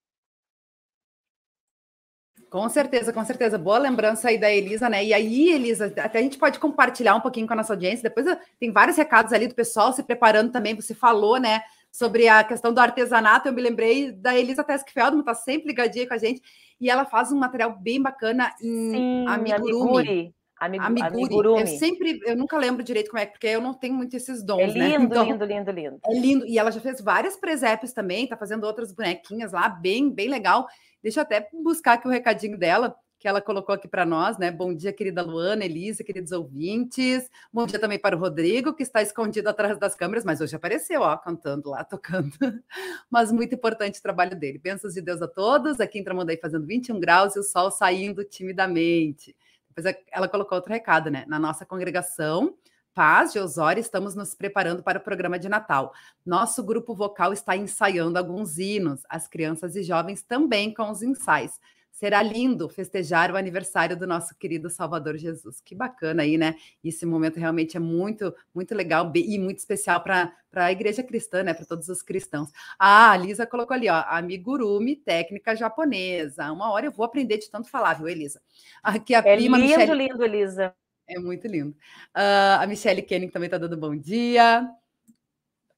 Com 2.53 2.69
certeza, 2.69 3.15
com 3.15 3.25
certeza. 3.25 3.57
Boa 3.57 3.79
lembrança 3.79 4.29
aí 4.29 4.37
da 4.37 4.51
Elisa, 4.51 4.87
né? 4.87 5.03
E 5.03 5.15
aí, 5.15 5.49
Elisa, 5.49 5.87
até 5.87 6.19
a 6.19 6.23
gente 6.23 6.37
pode 6.37 6.59
compartilhar 6.59 7.15
um 7.15 7.21
pouquinho 7.21 7.47
com 7.47 7.55
a 7.55 7.57
nossa 7.57 7.73
audiência. 7.73 8.03
Depois 8.03 8.27
tem 8.61 8.71
vários 8.71 8.95
recados 8.95 9.33
ali 9.33 9.49
do 9.49 9.55
pessoal 9.55 9.91
se 9.93 10.03
preparando 10.03 10.53
também. 10.53 10.77
Você 10.77 10.95
falou, 10.95 11.41
né, 11.41 11.63
sobre 11.93 12.27
a 12.27 12.43
questão 12.43 12.73
do 12.73 12.81
artesanato. 12.81 13.47
Eu 13.47 13.53
me 13.53 13.61
lembrei 13.61 14.11
da 14.11 14.37
Elisa 14.37 14.65
Teskfeldman, 14.65 15.23
tá 15.23 15.35
sempre 15.35 15.69
ligadinha 15.69 16.09
com 16.09 16.15
a 16.15 16.19
gente. 16.19 16.41
E 16.81 16.91
ela 16.91 17.05
faz 17.05 17.31
um 17.31 17.39
material 17.39 17.79
bem 17.79 18.01
bacana 18.01 18.53
em 18.61 18.91
Sim, 18.91 19.27
amigurumi. 19.29 19.71
amiguri. 19.71 20.35
Amigo, 20.59 20.85
amiguri. 20.85 21.13
amigurumi. 21.13 21.61
Eu 21.61 21.67
sempre, 21.67 22.21
eu 22.25 22.37
nunca 22.37 22.57
lembro 22.57 22.83
direito 22.83 23.11
como 23.11 23.23
é, 23.23 23.27
porque 23.27 23.49
eu 23.49 23.61
não 23.61 23.75
tenho 23.75 23.95
muito 23.95 24.17
esses 24.17 24.43
dons, 24.45 24.61
é 24.61 24.67
lindo, 24.67 24.79
né? 24.79 24.95
Então, 24.95 25.25
lindo, 25.25 25.45
lindo, 25.45 25.71
lindo. 25.71 26.01
É 26.05 26.15
lindo. 26.15 26.47
E 26.47 26.59
ela 26.59 26.71
já 26.71 26.81
fez 26.81 27.01
várias 27.01 27.37
presépios 27.37 27.93
também, 27.93 28.29
tá 28.29 28.37
fazendo 28.37 28.65
outras 28.65 28.93
bonequinhas 28.93 29.53
lá, 29.53 29.69
bem, 29.69 30.09
bem 30.09 30.29
legal. 30.29 30.67
Deixa 31.03 31.21
eu 31.21 31.23
até 31.23 31.49
buscar 31.53 31.95
aqui 31.95 32.07
o 32.07 32.11
recadinho 32.11 32.57
dela 32.57 32.97
que 33.23 33.29
ela 33.29 33.41
colocou 33.41 33.73
aqui 33.73 33.87
para 33.87 34.05
nós, 34.05 34.37
né? 34.37 34.51
Bom 34.51 34.75
dia, 34.75 34.93
querida 34.93 35.23
Luana, 35.23 35.65
Elisa, 35.65 36.03
queridos 36.03 36.33
ouvintes. 36.33 37.31
Bom 37.53 37.65
dia 37.67 37.79
também 37.79 37.97
para 37.97 38.17
o 38.17 38.19
Rodrigo, 38.19 38.75
que 38.75 38.83
está 38.83 39.01
escondido 39.01 39.49
atrás 39.49 39.79
das 39.79 39.95
câmeras, 39.95 40.25
mas 40.25 40.41
hoje 40.41 40.57
apareceu, 40.57 41.03
ó, 41.03 41.17
cantando 41.17 41.71
lá, 41.71 41.85
tocando. 41.87 42.33
Mas 43.09 43.31
muito 43.31 43.55
importante 43.55 44.01
o 44.01 44.03
trabalho 44.03 44.35
dele. 44.35 44.59
Bênçãos 44.59 44.95
de 44.95 45.01
Deus 45.01 45.23
a 45.23 45.29
todos. 45.29 45.79
Aqui 45.79 46.01
em 46.01 46.03
Tramandaí 46.03 46.37
fazendo 46.37 46.67
21 46.67 46.99
graus 46.99 47.37
e 47.37 47.39
o 47.39 47.45
sol 47.45 47.71
saindo 47.71 48.25
timidamente. 48.25 49.37
Depois 49.73 49.97
ela 50.11 50.27
colocou 50.27 50.57
outro 50.57 50.73
recado, 50.73 51.09
né? 51.09 51.25
Na 51.29 51.39
nossa 51.39 51.65
congregação, 51.65 52.57
Paz 52.93 53.33
de 53.33 53.39
Osório, 53.39 53.81
estamos 53.81 54.17
nos 54.17 54.35
preparando 54.35 54.83
para 54.83 54.99
o 54.99 55.01
programa 55.01 55.39
de 55.39 55.49
Natal. 55.49 55.95
Nosso 56.27 56.61
grupo 56.65 56.93
vocal 56.93 57.33
está 57.33 57.57
ensaiando 57.57 58.19
alguns 58.19 58.59
hinos, 58.59 59.03
as 59.09 59.29
crianças 59.29 59.77
e 59.77 59.85
jovens 59.85 60.23
também 60.23 60.75
com 60.75 60.91
os 60.91 61.05
ensaios. 61.05 61.61
Será 62.03 62.21
lindo 62.21 62.69
festejar 62.69 63.31
o 63.31 63.37
aniversário 63.37 63.97
do 63.97 64.09
nosso 64.09 64.35
querido 64.37 64.69
Salvador 64.69 65.17
Jesus. 65.17 65.61
Que 65.61 65.73
bacana 65.73 66.25
aí, 66.25 66.37
né? 66.37 66.57
Esse 66.83 67.07
momento 67.07 67.39
realmente 67.39 67.77
é 67.77 67.81
muito, 67.81 68.35
muito 68.53 68.75
legal 68.75 69.13
e 69.15 69.39
muito 69.39 69.59
especial 69.59 70.03
para 70.03 70.35
a 70.53 70.73
igreja 70.73 71.05
cristã, 71.05 71.45
né? 71.45 71.55
Para 71.55 71.65
todos 71.65 71.89
os 71.89 72.03
cristãos. 72.03 72.51
Ah, 72.77 73.13
a 73.13 73.17
Lisa 73.17 73.47
colocou 73.47 73.73
ali, 73.73 73.89
ó, 73.89 74.03
amigurumi, 74.09 74.97
técnica 74.97 75.55
japonesa. 75.55 76.51
Uma 76.51 76.73
hora 76.73 76.87
eu 76.87 76.91
vou 76.91 77.07
aprender 77.07 77.39
de 77.39 77.49
tanto 77.49 77.71
falar, 77.71 77.95
viu, 77.95 78.09
Elisa? 78.09 78.43
Aqui 78.83 79.15
a 79.15 79.19
é 79.19 79.37
prima 79.37 79.57
lindo, 79.57 79.79
Michele... 79.79 80.09
lindo, 80.09 80.25
Elisa. 80.25 80.75
É 81.07 81.21
muito 81.21 81.47
lindo. 81.47 81.71
Uh, 82.17 82.59
a 82.59 82.67
Michelle 82.67 83.03
Kenning 83.03 83.31
também 83.31 83.47
está 83.47 83.59
dando 83.59 83.77
bom 83.77 83.95
dia. 83.95 84.69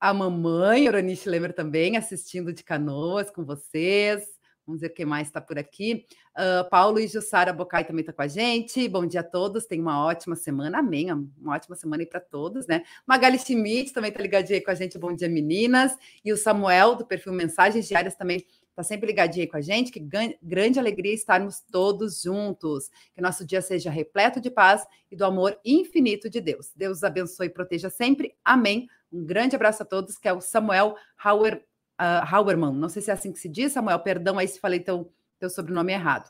A 0.00 0.14
mamãe, 0.14 0.88
Oronice 0.88 1.28
Lemer, 1.28 1.52
também 1.52 1.98
assistindo 1.98 2.50
de 2.50 2.64
canoas 2.64 3.30
com 3.30 3.44
vocês. 3.44 4.33
Vamos 4.66 4.80
ver 4.80 4.90
quem 4.90 5.04
mais 5.04 5.28
está 5.28 5.40
por 5.40 5.58
aqui. 5.58 6.06
Uh, 6.34 6.68
Paulo 6.70 6.98
e 6.98 7.06
Jussara 7.06 7.52
Bocai 7.52 7.84
também 7.84 8.00
está 8.00 8.12
com 8.12 8.22
a 8.22 8.26
gente. 8.26 8.88
Bom 8.88 9.04
dia 9.04 9.20
a 9.20 9.24
todos. 9.24 9.66
Tenham 9.66 9.82
uma 9.82 10.04
ótima 10.04 10.34
semana. 10.34 10.78
Amém. 10.78 11.12
Uma 11.12 11.54
ótima 11.54 11.76
semana 11.76 12.02
aí 12.02 12.06
para 12.06 12.20
todos, 12.20 12.66
né? 12.66 12.82
Magali 13.06 13.38
Schmidt 13.38 13.92
também 13.92 14.08
está 14.10 14.22
ligadinha 14.22 14.58
aí 14.58 14.64
com 14.64 14.70
a 14.70 14.74
gente. 14.74 14.98
Bom 14.98 15.12
dia, 15.14 15.28
meninas. 15.28 15.96
E 16.24 16.32
o 16.32 16.36
Samuel, 16.36 16.94
do 16.94 17.04
perfil 17.04 17.32
Mensagens 17.34 17.86
Diárias, 17.86 18.14
também 18.14 18.44
está 18.70 18.82
sempre 18.82 19.06
ligadinho 19.06 19.44
aí 19.44 19.50
com 19.50 19.58
a 19.58 19.60
gente. 19.60 19.92
Que 19.92 20.00
grande 20.42 20.78
alegria 20.78 21.12
estarmos 21.12 21.60
todos 21.70 22.22
juntos. 22.22 22.90
Que 23.14 23.20
nosso 23.20 23.44
dia 23.44 23.60
seja 23.60 23.90
repleto 23.90 24.40
de 24.40 24.50
paz 24.50 24.86
e 25.10 25.16
do 25.16 25.26
amor 25.26 25.58
infinito 25.64 26.30
de 26.30 26.40
Deus. 26.40 26.72
Deus 26.74 27.04
abençoe 27.04 27.46
e 27.46 27.50
proteja 27.50 27.90
sempre. 27.90 28.34
Amém. 28.42 28.88
Um 29.12 29.24
grande 29.24 29.54
abraço 29.54 29.82
a 29.82 29.86
todos, 29.86 30.16
que 30.16 30.26
é 30.26 30.32
o 30.32 30.40
Samuel 30.40 30.96
Hauer 31.22 31.62
uh, 32.00 32.34
Hauerman, 32.34 32.72
não 32.74 32.88
sei 32.88 33.02
se 33.02 33.10
é 33.10 33.14
assim 33.14 33.32
que 33.32 33.38
se 33.38 33.48
diz, 33.48 33.72
Samuel, 33.72 33.98
perdão 34.00 34.38
aí 34.38 34.48
se 34.48 34.60
falei 34.60 34.80
teu, 34.80 35.12
teu 35.38 35.50
sobrenome 35.50 35.92
errado. 35.92 36.28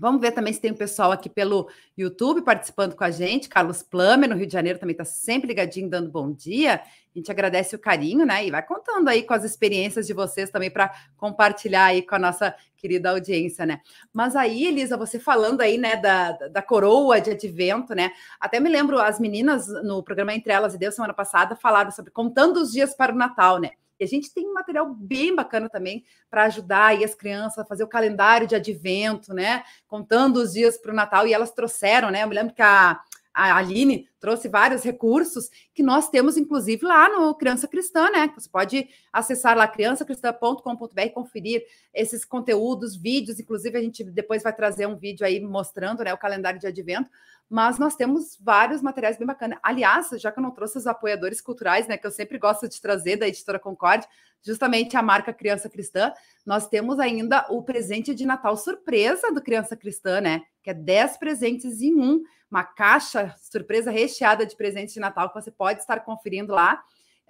Vamos 0.00 0.22
ver 0.22 0.32
também 0.32 0.50
se 0.50 0.58
tem 0.58 0.72
um 0.72 0.76
pessoal 0.76 1.12
aqui 1.12 1.28
pelo 1.28 1.68
YouTube 1.96 2.40
participando 2.40 2.96
com 2.96 3.04
a 3.04 3.10
gente. 3.10 3.50
Carlos 3.50 3.82
Plamer, 3.82 4.30
no 4.30 4.34
Rio 4.34 4.46
de 4.46 4.52
Janeiro, 4.54 4.78
também 4.78 4.94
está 4.94 5.04
sempre 5.04 5.48
ligadinho, 5.48 5.90
dando 5.90 6.10
bom 6.10 6.32
dia. 6.32 6.76
A 7.14 7.18
gente 7.18 7.30
agradece 7.30 7.76
o 7.76 7.78
carinho, 7.78 8.24
né? 8.24 8.46
E 8.46 8.50
vai 8.50 8.62
contando 8.62 9.08
aí 9.08 9.22
com 9.22 9.34
as 9.34 9.44
experiências 9.44 10.06
de 10.06 10.14
vocês 10.14 10.48
também 10.48 10.70
para 10.70 10.90
compartilhar 11.18 11.84
aí 11.84 12.00
com 12.00 12.14
a 12.14 12.18
nossa 12.18 12.54
querida 12.78 13.10
audiência, 13.10 13.66
né? 13.66 13.82
Mas 14.10 14.34
aí, 14.34 14.68
Elisa, 14.68 14.96
você 14.96 15.18
falando 15.18 15.60
aí, 15.60 15.76
né, 15.76 15.96
da, 15.96 16.32
da 16.32 16.62
coroa 16.62 17.20
de 17.20 17.32
advento, 17.32 17.94
né? 17.94 18.10
Até 18.40 18.58
me 18.58 18.70
lembro, 18.70 18.98
as 18.98 19.20
meninas 19.20 19.68
no 19.84 20.02
programa 20.02 20.32
Entre 20.32 20.50
Elas 20.50 20.72
e 20.72 20.78
Deus, 20.78 20.94
semana 20.94 21.12
passada, 21.12 21.54
falaram 21.56 21.90
sobre 21.90 22.10
contando 22.10 22.56
os 22.56 22.72
dias 22.72 22.94
para 22.94 23.12
o 23.12 23.18
Natal, 23.18 23.58
né? 23.58 23.72
E 24.00 24.04
a 24.04 24.06
gente 24.06 24.32
tem 24.32 24.48
um 24.48 24.54
material 24.54 24.92
bem 24.94 25.36
bacana 25.36 25.68
também 25.68 26.02
para 26.30 26.44
ajudar 26.44 26.86
aí 26.86 27.04
as 27.04 27.14
crianças 27.14 27.58
a 27.58 27.64
fazer 27.66 27.84
o 27.84 27.88
calendário 27.88 28.46
de 28.46 28.54
advento, 28.54 29.34
né? 29.34 29.62
Contando 29.86 30.38
os 30.38 30.54
dias 30.54 30.78
para 30.78 30.90
o 30.90 30.94
Natal, 30.94 31.26
e 31.26 31.34
elas 31.34 31.50
trouxeram, 31.50 32.10
né? 32.10 32.24
Eu 32.24 32.28
me 32.28 32.34
lembro 32.34 32.54
que 32.54 32.62
a, 32.62 32.98
a 33.34 33.56
Aline 33.56 34.08
trouxe 34.18 34.48
vários 34.48 34.82
recursos 34.82 35.50
que 35.74 35.82
nós 35.82 36.08
temos, 36.08 36.38
inclusive, 36.38 36.84
lá 36.84 37.08
no 37.10 37.34
Criança 37.34 37.68
Cristã, 37.68 38.10
né? 38.10 38.32
Você 38.34 38.48
pode 38.48 38.88
acessar 39.12 39.54
lá 39.54 39.68
criançacristã.com.br 39.68 41.00
e 41.00 41.10
conferir 41.10 41.62
esses 41.92 42.24
conteúdos, 42.24 42.96
vídeos, 42.96 43.38
inclusive 43.38 43.76
a 43.76 43.82
gente 43.82 44.02
depois 44.02 44.42
vai 44.42 44.54
trazer 44.54 44.86
um 44.86 44.96
vídeo 44.96 45.26
aí 45.26 45.40
mostrando 45.40 46.02
né, 46.02 46.12
o 46.14 46.18
calendário 46.18 46.58
de 46.58 46.66
advento, 46.66 47.10
mas 47.50 47.80
nós 47.80 47.96
temos 47.96 48.38
vários 48.40 48.80
materiais 48.80 49.18
bem 49.18 49.26
bacanas. 49.26 49.58
Aliás, 49.60 50.08
já 50.10 50.30
que 50.30 50.38
eu 50.38 50.42
não 50.42 50.52
trouxe 50.52 50.78
os 50.78 50.86
apoiadores 50.86 51.40
culturais, 51.40 51.88
né, 51.88 51.98
que 51.98 52.06
eu 52.06 52.10
sempre 52.12 52.38
gosto 52.38 52.68
de 52.68 52.80
trazer 52.80 53.16
da 53.16 53.26
editora 53.26 53.58
Concorde, 53.58 54.06
justamente 54.40 54.96
a 54.96 55.02
marca 55.02 55.32
Criança 55.32 55.68
Cristã, 55.68 56.12
nós 56.46 56.68
temos 56.68 57.00
ainda 57.00 57.44
o 57.50 57.60
presente 57.64 58.14
de 58.14 58.24
Natal 58.24 58.56
surpresa 58.56 59.32
do 59.32 59.42
Criança 59.42 59.76
Cristã, 59.76 60.20
né? 60.20 60.42
Que 60.62 60.70
é 60.70 60.74
10 60.74 61.16
presentes 61.16 61.82
em 61.82 62.00
um, 62.00 62.22
uma 62.48 62.62
caixa 62.62 63.34
surpresa 63.36 63.90
recheada 63.90 64.46
de 64.46 64.56
presentes 64.56 64.94
de 64.94 65.00
Natal 65.00 65.28
que 65.28 65.34
você 65.34 65.50
pode 65.50 65.80
estar 65.80 66.00
conferindo 66.00 66.52
lá 66.52 66.80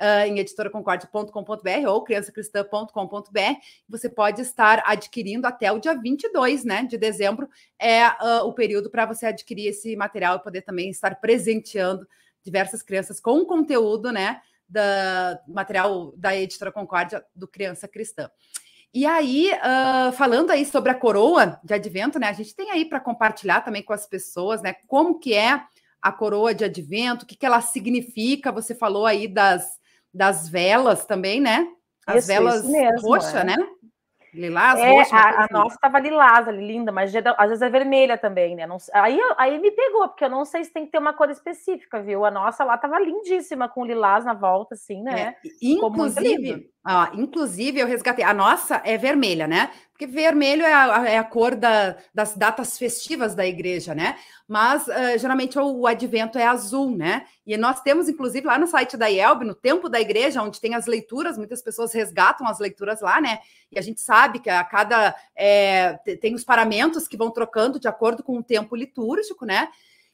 uh, 0.01 0.27
em 0.27 0.39
editoraconcorde.com.br 0.39 1.89
ou 1.89 2.03
criançacristã.com.br. 2.03 3.61
Você 3.89 4.09
pode 4.09 4.41
estar 4.41 4.83
adquirindo 4.87 5.47
até 5.47 5.71
o 5.71 5.79
dia 5.79 5.95
22 5.95 6.65
né, 6.65 6.85
de 6.85 6.97
dezembro, 6.97 7.49
é 7.79 8.09
uh, 8.09 8.47
o 8.47 8.53
período 8.53 8.91
para 8.91 9.07
você 9.07 9.27
adquirir 9.27 9.69
esse 9.69 9.95
material 9.95 10.37
e 10.37 10.43
poder 10.43 10.63
também 10.63 10.91
estar 10.91 11.21
presenteando 11.21 12.07
diversas 12.43 12.83
crianças 12.83 13.21
com 13.21 13.45
conteúdo, 13.45 14.11
né? 14.11 14.41
Da 14.69 15.41
material 15.49 16.13
da 16.17 16.35
editora 16.35 16.73
Concórdia 16.73 17.25
do 17.35 17.47
Criança 17.47 17.89
Cristã. 17.89 18.31
E 18.95 19.05
aí, 19.05 19.53
uh, 19.53 20.13
falando 20.13 20.51
aí 20.51 20.65
sobre 20.65 20.91
a 20.91 20.95
coroa 20.95 21.61
de 21.63 21.75
advento, 21.75 22.19
né? 22.19 22.29
A 22.29 22.33
gente 22.33 22.55
tem 22.55 22.71
aí 22.71 22.85
para 22.85 22.99
compartilhar 22.99 23.61
também 23.61 23.83
com 23.83 23.93
as 23.93 24.07
pessoas, 24.07 24.63
né? 24.63 24.75
Como 24.87 25.19
que 25.19 25.35
é 25.35 25.63
a 26.01 26.11
coroa 26.11 26.55
de 26.55 26.65
advento, 26.65 27.25
o 27.25 27.29
que, 27.29 27.37
que 27.37 27.47
ela 27.47 27.61
significa. 27.61 28.51
Você 28.51 28.75
falou 28.75 29.07
aí 29.07 29.29
das, 29.29 29.79
das 30.13 30.49
velas 30.49 31.05
também, 31.05 31.41
né? 31.41 31.67
As 32.07 32.19
isso, 32.19 32.27
velas 32.29 32.65
isso 32.65 33.07
roxa, 33.07 33.41
é. 33.41 33.45
né? 33.45 33.57
Lilás, 34.33 34.79
é, 34.79 34.91
roxa. 34.91 35.17
A, 35.17 35.45
a 35.45 35.49
nossa 35.51 35.75
estava 35.75 35.99
lilás 35.99 36.47
ali, 36.47 36.65
linda, 36.65 36.93
mas 36.93 37.13
às 37.15 37.49
vezes 37.49 37.63
é 37.63 37.69
vermelha 37.69 38.17
também, 38.17 38.55
né? 38.55 38.65
Não, 38.65 38.77
aí, 38.95 39.19
aí 39.37 39.59
me 39.59 39.73
pegou, 39.73 40.09
porque 40.09 40.25
eu 40.25 40.31
não 40.31 40.45
sei 40.45 40.63
se 40.63 40.73
tem 40.73 40.87
que 40.87 40.93
ter 40.93 40.99
uma 40.99 41.13
cor 41.13 41.31
específica, 41.31 42.01
viu? 42.01 42.25
A 42.25 42.31
nossa 42.31 42.63
lá 42.63 42.77
estava 42.77 43.01
lindíssima, 43.01 43.69
com 43.69 43.85
lilás 43.85 44.25
na 44.25 44.35
volta, 44.35 44.75
assim, 44.75 45.03
né? 45.03 45.21
É, 45.21 45.49
inclusive, 45.61 46.71
Inclusive, 47.15 47.79
eu 47.79 47.87
resgatei. 47.87 48.25
A 48.25 48.33
nossa 48.33 48.81
é 48.85 48.97
vermelha, 48.97 49.47
né? 49.47 49.71
Porque 49.93 50.07
vermelho 50.07 50.63
é 50.63 50.73
a, 50.73 51.09
é 51.11 51.19
a 51.19 51.25
cor 51.25 51.55
da, 51.55 51.95
das 52.15 52.35
datas 52.35 52.79
festivas 52.79 53.35
da 53.35 53.47
igreja, 53.47 53.95
né? 53.95 54.17
Mas 54.49 54.87
uh, 54.89 55.19
geralmente 55.19 55.59
o, 55.59 55.81
o, 55.81 55.87
advento 55.87 56.39
é 56.39 56.47
azul, 56.47 56.97
né? 56.97 57.27
E 57.47 57.55
nós 57.59 57.83
temos, 57.83 58.09
inclusive, 58.09 58.47
lá 58.47 58.59
no 58.59 58.67
site 58.67 58.97
da 58.97 59.09
IELB, 59.09 59.45
no 59.45 59.55
tempo 59.55 59.91
da 59.91 60.01
igreja, 60.01 60.43
onde 60.43 60.59
tem 60.59 60.75
as 60.75 60.87
leituras, 60.87 61.37
muitas 61.37 61.61
pessoas 61.61 61.93
resgatam 61.93 62.47
as 62.47 62.59
leituras 62.59 63.03
lá, 63.03 63.21
né? 63.21 63.41
E 63.71 63.79
a 63.79 63.83
gente 63.83 64.01
sabe 64.01 64.39
que 64.39 64.49
a 64.49 64.65
cada. 64.65 65.15
É, 65.37 65.99
tem 66.19 66.35
os 66.35 66.45
paramentos 66.45 67.07
que 67.07 67.17
vão 67.17 67.31
trocando 67.31 67.79
de 67.79 67.87
acordo 67.87 68.23
com 68.23 68.39
o 68.39 68.43
tempo 68.43 68.75
litúrgico, 68.75 69.45
né? 69.45 69.69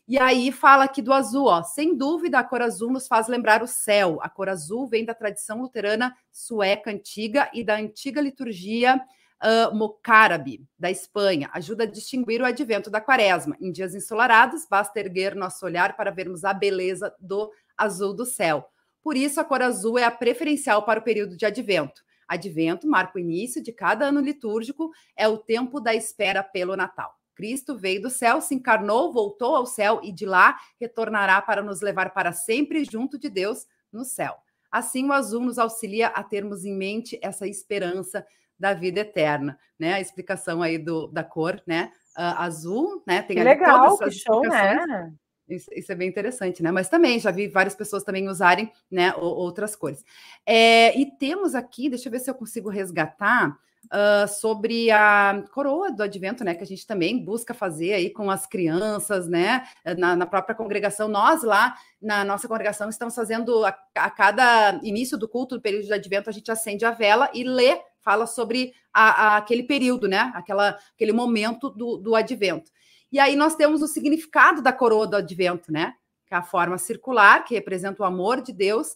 E 0.09 0.21
aí 0.21 0.53
fala 0.53 0.85
aqui 0.85 1.03
do 1.03 1.13
azul, 1.13 1.47
ó. 1.47 1.65
Sem 1.65 1.97
dúvida, 1.97 2.39
a 2.39 2.45
cor 2.45 2.63
azul 2.63 2.93
nos 2.93 3.09
faz 3.09 3.27
lembrar 3.27 3.61
o 3.61 3.67
céu. 3.67 4.19
A 4.23 4.29
cor 4.29 4.49
azul 4.49 4.87
vem 4.87 5.05
da 5.05 5.13
tradição 5.13 5.61
luterana 5.63 6.15
sueca 6.31 6.93
antiga 6.93 7.51
e 7.53 7.65
da 7.65 7.75
antiga 7.77 8.21
liturgia 8.21 9.01
uh, 9.43 9.75
mocarábe 9.75 10.65
da 10.79 10.89
Espanha. 10.89 11.51
Ajuda 11.53 11.83
a 11.83 11.87
distinguir 11.87 12.41
o 12.41 12.45
advento 12.47 12.89
da 12.89 13.01
quaresma. 13.01 13.57
Em 13.61 13.73
dias 13.73 13.97
ensolarados, 13.97 14.65
basta 14.71 15.01
erguer 15.01 15.35
nosso 15.35 15.67
olhar 15.67 15.97
para 15.97 16.13
vermos 16.13 16.45
a 16.45 16.53
beleza 16.53 17.13
do 17.19 17.51
azul 17.77 18.15
do 18.15 18.25
céu. 18.25 18.65
Por 19.03 19.17
isso, 19.17 19.41
a 19.41 19.45
cor 19.45 19.61
azul 19.61 19.99
é 19.99 20.05
a 20.05 20.11
preferencial 20.11 20.85
para 20.85 21.01
o 21.01 21.03
período 21.03 21.37
de 21.37 21.45
advento. 21.45 22.03
Advento 22.29 22.89
marca 22.89 23.19
o 23.19 23.21
início 23.21 23.63
de 23.63 23.73
cada 23.73 24.07
ano 24.07 24.21
litúrgico, 24.21 24.91
é 25.17 25.27
o 25.29 25.39
tempo 25.39 25.81
da 25.81 25.95
espera 25.95 26.45
pelo 26.45 26.77
Natal. 26.77 27.13
Cristo 27.37 27.77
veio 27.77 28.01
do 28.03 28.11
céu, 28.11 28.41
se 28.41 28.55
encarnou, 28.55 29.13
voltou 29.13 29.55
ao 29.55 29.67
céu 29.67 30.01
e 30.03 30.11
de 30.11 30.25
lá 30.25 30.59
retornará 30.81 31.41
para 31.43 31.63
nos 31.63 31.83
levar 31.83 32.13
para 32.13 32.33
sempre 32.33 32.83
junto 32.85 33.19
de 33.19 33.29
Deus 33.29 33.67
no 33.93 34.05
céu. 34.05 34.35
Assim, 34.73 35.07
o 35.07 35.13
azul 35.13 35.43
nos 35.43 35.59
auxilia 35.59 36.09
a 36.09 36.25
termos 36.25 36.65
em 36.65 36.75
mente 36.75 37.19
essa 37.23 37.47
esperança 37.47 38.27
da 38.59 38.73
vida 38.73 39.01
eterna, 39.01 39.59
né? 39.79 39.93
A 39.93 40.01
explicação 40.01 40.63
aí 40.63 40.79
do, 40.79 41.07
da 41.09 41.23
cor, 41.23 41.63
né? 41.67 41.93
Uh, 42.17 42.41
azul, 42.41 43.03
né? 43.07 43.23
Tem 43.23 43.37
que 43.37 43.45
legal, 43.45 43.99
que 43.99 44.11
show, 44.11 44.41
né? 44.41 45.13
Isso, 45.47 45.71
isso, 45.73 45.93
é 45.93 45.95
bem 45.95 46.09
interessante, 46.09 46.63
né? 46.63 46.73
Mas 46.73 46.89
também 46.89 47.21
já 47.21 47.31
vi 47.31 47.47
várias 47.47 47.77
pessoas 47.77 48.03
também 48.03 48.29
usarem, 48.29 48.73
né, 48.91 49.15
outras 49.15 49.77
cores. 49.77 50.05
É, 50.45 50.99
e 50.99 51.07
temos 51.07 51.55
aqui, 51.55 51.89
deixa 51.89 52.09
eu 52.09 52.13
ver 52.13 52.19
se 52.19 52.29
eu 52.29 52.35
consigo 52.35 52.69
resgatar 52.69 53.57
uh, 53.87 54.29
sobre 54.29 54.91
a 54.91 55.45
coroa 55.53 55.91
do 55.91 56.03
advento, 56.03 56.45
né? 56.45 56.55
Que 56.55 56.63
a 56.63 56.67
gente 56.67 56.87
também 56.87 57.25
busca 57.25 57.55
fazer 57.55 57.95
aí 57.95 58.11
com 58.11 58.31
as 58.31 58.47
crianças, 58.47 59.29
né? 59.29 59.67
Na, 59.99 60.17
na 60.17 60.27
própria 60.27 60.55
congregação, 60.55 61.09
nós 61.09 61.43
lá 61.43 61.75
na 62.01 62.25
nossa 62.25 62.47
congregação 62.47 62.89
estamos 62.89 63.15
fazendo 63.15 63.65
a, 63.65 63.77
a, 63.95 64.11
cada 64.11 64.79
início 64.83 65.17
do 65.17 65.29
culto 65.29 65.57
do 65.57 65.63
período 65.63 65.87
de 65.87 65.93
advento, 65.93 66.31
a 66.31 66.33
gente 66.33 66.51
acende 66.51 66.85
a 66.85 66.91
vela 66.91 67.31
e 67.33 67.43
lê, 67.43 67.81
fala 68.01 68.27
sobre 68.27 68.73
a, 68.93 69.11
a, 69.11 69.37
aquele 69.39 69.63
período, 69.63 70.09
né? 70.09 70.31
Aquela, 70.35 70.79
aquele 70.95 71.13
momento 71.13 71.71
do, 71.71 71.97
do 71.97 72.15
advento. 72.15 72.71
E 73.11 73.19
aí 73.19 73.37
nós 73.37 73.55
temos 73.55 73.83
o 73.83 73.87
significado 73.87 74.63
da 74.63 74.73
coroa 74.73 75.07
do 75.07 75.17
advento, 75.17 75.73
né? 75.73 75.95
Que 76.27 76.35
é 76.35 76.37
a 76.37 76.43
forma 76.43 76.77
circular, 76.79 77.45
que 77.45 77.55
representa 77.55 78.03
o 78.03 78.07
amor 78.07 78.41
de 78.41 78.53
Deus, 78.53 78.89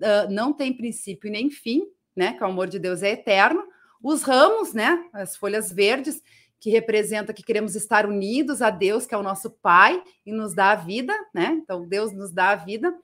uh, 0.00 0.30
não 0.30 0.52
tem 0.52 0.76
princípio 0.76 1.30
nem 1.30 1.50
fim, 1.50 1.82
né? 2.16 2.32
Que 2.32 2.42
o 2.42 2.46
amor 2.46 2.66
de 2.66 2.78
Deus 2.78 3.02
é 3.02 3.10
eterno. 3.10 3.62
Os 4.02 4.22
ramos, 4.22 4.72
né? 4.72 5.04
As 5.12 5.36
folhas 5.36 5.72
verdes, 5.72 6.22
que 6.60 6.70
representa 6.70 7.32
que 7.32 7.42
queremos 7.42 7.74
estar 7.74 8.06
unidos 8.06 8.62
a 8.62 8.70
Deus, 8.70 9.06
que 9.06 9.14
é 9.14 9.18
o 9.18 9.22
nosso 9.22 9.50
Pai, 9.50 10.02
e 10.26 10.32
nos 10.32 10.54
dá 10.54 10.72
a 10.72 10.76
vida, 10.76 11.14
né? 11.32 11.58
Então, 11.62 11.86
Deus 11.86 12.12
nos 12.12 12.32
dá 12.32 12.50
a 12.50 12.56
vida. 12.56 12.96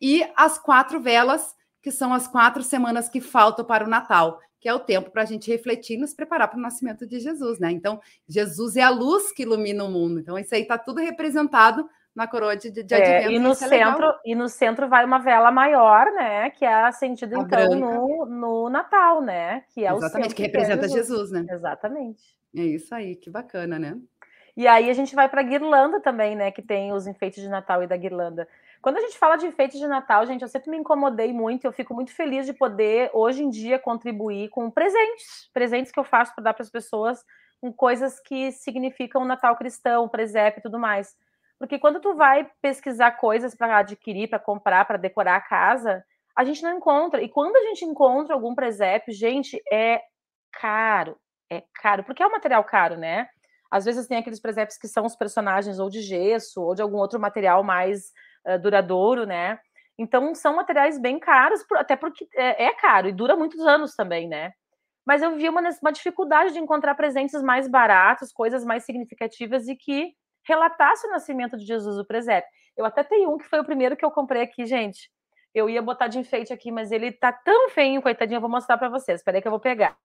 E 0.00 0.26
as 0.36 0.58
quatro 0.58 1.00
velas, 1.00 1.54
que 1.82 1.90
são 1.90 2.12
as 2.12 2.26
quatro 2.26 2.62
semanas 2.62 3.08
que 3.08 3.20
faltam 3.20 3.64
para 3.64 3.84
o 3.84 3.88
Natal, 3.88 4.40
que 4.60 4.68
é 4.68 4.74
o 4.74 4.80
tempo 4.80 5.10
para 5.10 5.22
a 5.22 5.26
gente 5.26 5.50
refletir 5.50 5.96
e 5.96 6.00
nos 6.00 6.14
preparar 6.14 6.48
para 6.48 6.58
o 6.58 6.62
nascimento 6.62 7.06
de 7.06 7.20
Jesus, 7.20 7.58
né? 7.58 7.70
Então, 7.70 8.00
Jesus 8.28 8.76
é 8.76 8.82
a 8.82 8.90
luz 8.90 9.32
que 9.32 9.42
ilumina 9.42 9.84
o 9.84 9.90
mundo. 9.90 10.20
Então, 10.20 10.38
isso 10.38 10.54
aí 10.54 10.62
está 10.62 10.78
tudo 10.78 11.00
representado 11.00 11.88
na 12.16 12.26
coroa 12.26 12.56
de, 12.56 12.70
de 12.70 12.94
é, 12.94 12.96
advento. 12.96 13.32
E 13.32 13.38
no, 13.38 13.50
é 13.50 13.54
centro, 13.54 14.14
e 14.24 14.34
no 14.34 14.48
centro 14.48 14.88
vai 14.88 15.04
uma 15.04 15.18
vela 15.18 15.52
maior, 15.52 16.06
né? 16.12 16.48
Que 16.48 16.64
é 16.64 16.72
acendida, 16.72 17.36
então, 17.38 17.68
no, 17.76 18.24
no 18.24 18.70
Natal, 18.70 19.20
né? 19.20 19.64
Que 19.68 19.84
é 19.84 19.92
Exatamente, 19.92 20.34
que 20.34 20.42
representa 20.42 20.86
que 20.88 20.94
é 20.94 20.96
Jesus. 20.96 21.28
Jesus, 21.28 21.30
né? 21.30 21.46
Exatamente. 21.54 22.22
É 22.56 22.62
isso 22.62 22.94
aí, 22.94 23.16
que 23.16 23.28
bacana, 23.28 23.78
né? 23.78 23.98
E 24.56 24.66
aí 24.66 24.88
a 24.88 24.94
gente 24.94 25.14
vai 25.14 25.28
para 25.28 25.42
a 25.42 25.44
guirlanda 25.44 26.00
também, 26.00 26.34
né? 26.34 26.50
Que 26.50 26.62
tem 26.62 26.90
os 26.90 27.06
enfeites 27.06 27.42
de 27.42 27.50
Natal 27.50 27.82
e 27.82 27.86
da 27.86 27.98
guirlanda. 27.98 28.48
Quando 28.80 28.96
a 28.96 29.00
gente 29.00 29.18
fala 29.18 29.36
de 29.36 29.46
enfeites 29.46 29.78
de 29.78 29.86
Natal, 29.86 30.24
gente, 30.24 30.40
eu 30.40 30.48
sempre 30.48 30.70
me 30.70 30.78
incomodei 30.78 31.34
muito. 31.34 31.66
Eu 31.66 31.72
fico 31.72 31.92
muito 31.92 32.12
feliz 32.12 32.46
de 32.46 32.54
poder, 32.54 33.10
hoje 33.12 33.42
em 33.42 33.50
dia, 33.50 33.78
contribuir 33.78 34.48
com 34.48 34.70
presentes. 34.70 35.50
Presentes 35.52 35.92
que 35.92 36.00
eu 36.00 36.04
faço 36.04 36.34
para 36.34 36.44
dar 36.44 36.54
para 36.54 36.62
as 36.62 36.70
pessoas 36.70 37.22
com 37.60 37.70
coisas 37.70 38.18
que 38.20 38.52
significam 38.52 39.20
o 39.20 39.26
Natal 39.26 39.54
cristão, 39.56 40.08
presépio 40.08 40.60
e 40.60 40.62
tudo 40.62 40.78
mais. 40.78 41.14
Porque 41.58 41.78
quando 41.78 42.00
tu 42.00 42.14
vai 42.14 42.50
pesquisar 42.60 43.12
coisas 43.12 43.54
para 43.54 43.78
adquirir, 43.78 44.28
para 44.28 44.38
comprar, 44.38 44.84
para 44.84 44.98
decorar 44.98 45.36
a 45.36 45.40
casa, 45.40 46.04
a 46.36 46.44
gente 46.44 46.62
não 46.62 46.76
encontra. 46.76 47.22
E 47.22 47.28
quando 47.28 47.56
a 47.56 47.62
gente 47.62 47.84
encontra 47.84 48.34
algum 48.34 48.54
presépio, 48.54 49.12
gente, 49.12 49.60
é 49.72 50.02
caro. 50.52 51.16
É 51.50 51.62
caro, 51.80 52.04
porque 52.04 52.22
é 52.22 52.26
um 52.26 52.32
material 52.32 52.62
caro, 52.64 52.96
né? 52.96 53.28
Às 53.70 53.84
vezes 53.84 54.06
tem 54.06 54.18
aqueles 54.18 54.40
presépios 54.40 54.78
que 54.78 54.88
são 54.88 55.04
os 55.04 55.16
personagens 55.16 55.78
ou 55.78 55.88
de 55.88 56.02
gesso 56.02 56.62
ou 56.62 56.74
de 56.74 56.82
algum 56.82 56.98
outro 56.98 57.20
material 57.20 57.62
mais 57.62 58.12
uh, 58.46 58.58
duradouro, 58.58 59.24
né? 59.24 59.58
Então 59.98 60.34
são 60.34 60.56
materiais 60.56 60.98
bem 61.00 61.18
caros, 61.18 61.64
até 61.74 61.96
porque 61.96 62.28
é, 62.34 62.66
é, 62.66 62.74
caro 62.74 63.08
e 63.08 63.12
dura 63.12 63.36
muitos 63.36 63.60
anos 63.60 63.94
também, 63.94 64.28
né? 64.28 64.52
Mas 65.06 65.22
eu 65.22 65.36
vi 65.36 65.48
uma, 65.48 65.62
uma 65.80 65.92
dificuldade 65.92 66.52
de 66.52 66.58
encontrar 66.58 66.94
presentes 66.96 67.40
mais 67.42 67.68
baratos, 67.68 68.32
coisas 68.32 68.64
mais 68.64 68.84
significativas 68.84 69.68
e 69.68 69.76
que 69.76 70.12
relatasse 70.46 71.06
o 71.06 71.10
nascimento 71.10 71.56
de 71.56 71.64
Jesus, 71.64 71.98
o 71.98 72.04
presépio. 72.04 72.48
Eu 72.76 72.84
até 72.84 73.02
tenho 73.02 73.32
um 73.32 73.38
que 73.38 73.48
foi 73.48 73.60
o 73.60 73.64
primeiro 73.64 73.96
que 73.96 74.04
eu 74.04 74.10
comprei 74.10 74.42
aqui, 74.42 74.66
gente. 74.66 75.10
Eu 75.54 75.70
ia 75.70 75.80
botar 75.80 76.08
de 76.08 76.18
enfeite 76.18 76.52
aqui, 76.52 76.70
mas 76.70 76.92
ele 76.92 77.10
tá 77.12 77.32
tão 77.32 77.70
feio, 77.70 78.02
coitadinho, 78.02 78.36
eu 78.36 78.42
vou 78.42 78.50
mostrar 78.50 78.76
para 78.76 78.88
vocês. 78.88 79.20
Espera 79.20 79.38
aí 79.38 79.42
que 79.42 79.48
eu 79.48 79.52
vou 79.52 79.60
pegar. 79.60 79.96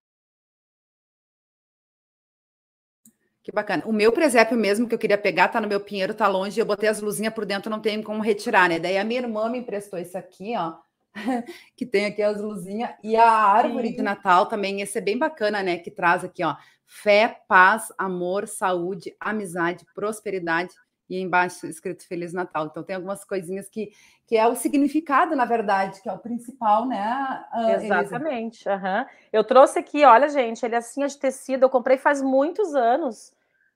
Que 3.44 3.52
bacana. 3.52 3.84
O 3.86 3.92
meu 3.92 4.12
presépio 4.12 4.56
mesmo 4.58 4.88
que 4.88 4.94
eu 4.94 5.00
queria 5.00 5.18
pegar 5.18 5.48
tá 5.48 5.60
no 5.60 5.68
meu 5.68 5.80
pinheiro, 5.82 6.14
tá 6.14 6.28
longe. 6.28 6.60
Eu 6.60 6.66
botei 6.66 6.88
as 6.88 7.02
luzinhas 7.02 7.34
por 7.34 7.46
dentro, 7.46 7.72
não 7.72 7.82
tem 7.82 8.02
como 8.04 8.22
retirar, 8.22 8.70
né? 8.70 8.80
Daí 8.80 8.98
a 8.98 9.04
minha 9.04 9.22
irmã 9.22 9.50
me 9.50 9.58
emprestou 9.58 10.00
isso 10.00 10.18
aqui, 10.18 10.54
ó, 10.56 10.76
que 11.76 11.86
tem 11.86 12.06
aqui 12.06 12.22
as 12.22 12.40
luzinhas 12.42 12.92
e 13.04 13.16
a 13.16 13.30
árvore 13.30 13.90
Sim. 13.90 13.96
de 13.98 14.02
Natal 14.02 14.46
também. 14.46 14.82
Esse 14.82 14.98
é 14.98 15.02
bem 15.02 15.18
bacana, 15.18 15.62
né? 15.62 15.78
Que 15.78 15.92
traz 15.92 16.24
aqui, 16.24 16.44
ó, 16.44 16.56
fé, 16.86 17.42
paz, 17.48 17.92
amor, 17.98 18.48
saúde, 18.48 19.16
amizade, 19.20 19.86
prosperidade 19.94 20.74
e 21.10 21.20
embaixo 21.20 21.68
escrito 21.68 22.08
Feliz 22.08 22.32
Natal. 22.32 22.68
Então 22.68 22.84
tem 22.84 22.96
algumas 22.96 23.26
coisinhas 23.26 23.70
que, 23.70 23.92
que 24.26 24.38
é 24.38 24.48
o 24.48 24.56
significado, 24.56 25.36
na 25.36 25.44
verdade, 25.44 26.02
que 26.02 26.08
é 26.08 26.14
o 26.14 26.20
principal, 26.20 26.86
né? 26.86 27.46
Uh, 27.54 27.70
Exatamente. 27.84 28.68
Uhum. 28.68 29.06
Eu 29.34 29.44
trouxe 29.44 29.80
aqui, 29.80 30.06
olha, 30.06 30.30
gente, 30.30 30.66
ele 30.66 30.76
é 30.76 30.78
assim 30.78 31.04
é 31.04 31.08
de 31.08 31.18
tecido, 31.18 31.64
eu 31.64 31.70
comprei 31.70 31.98
faz 31.98 32.22
muitos 32.22 32.74
anos, 32.74 33.34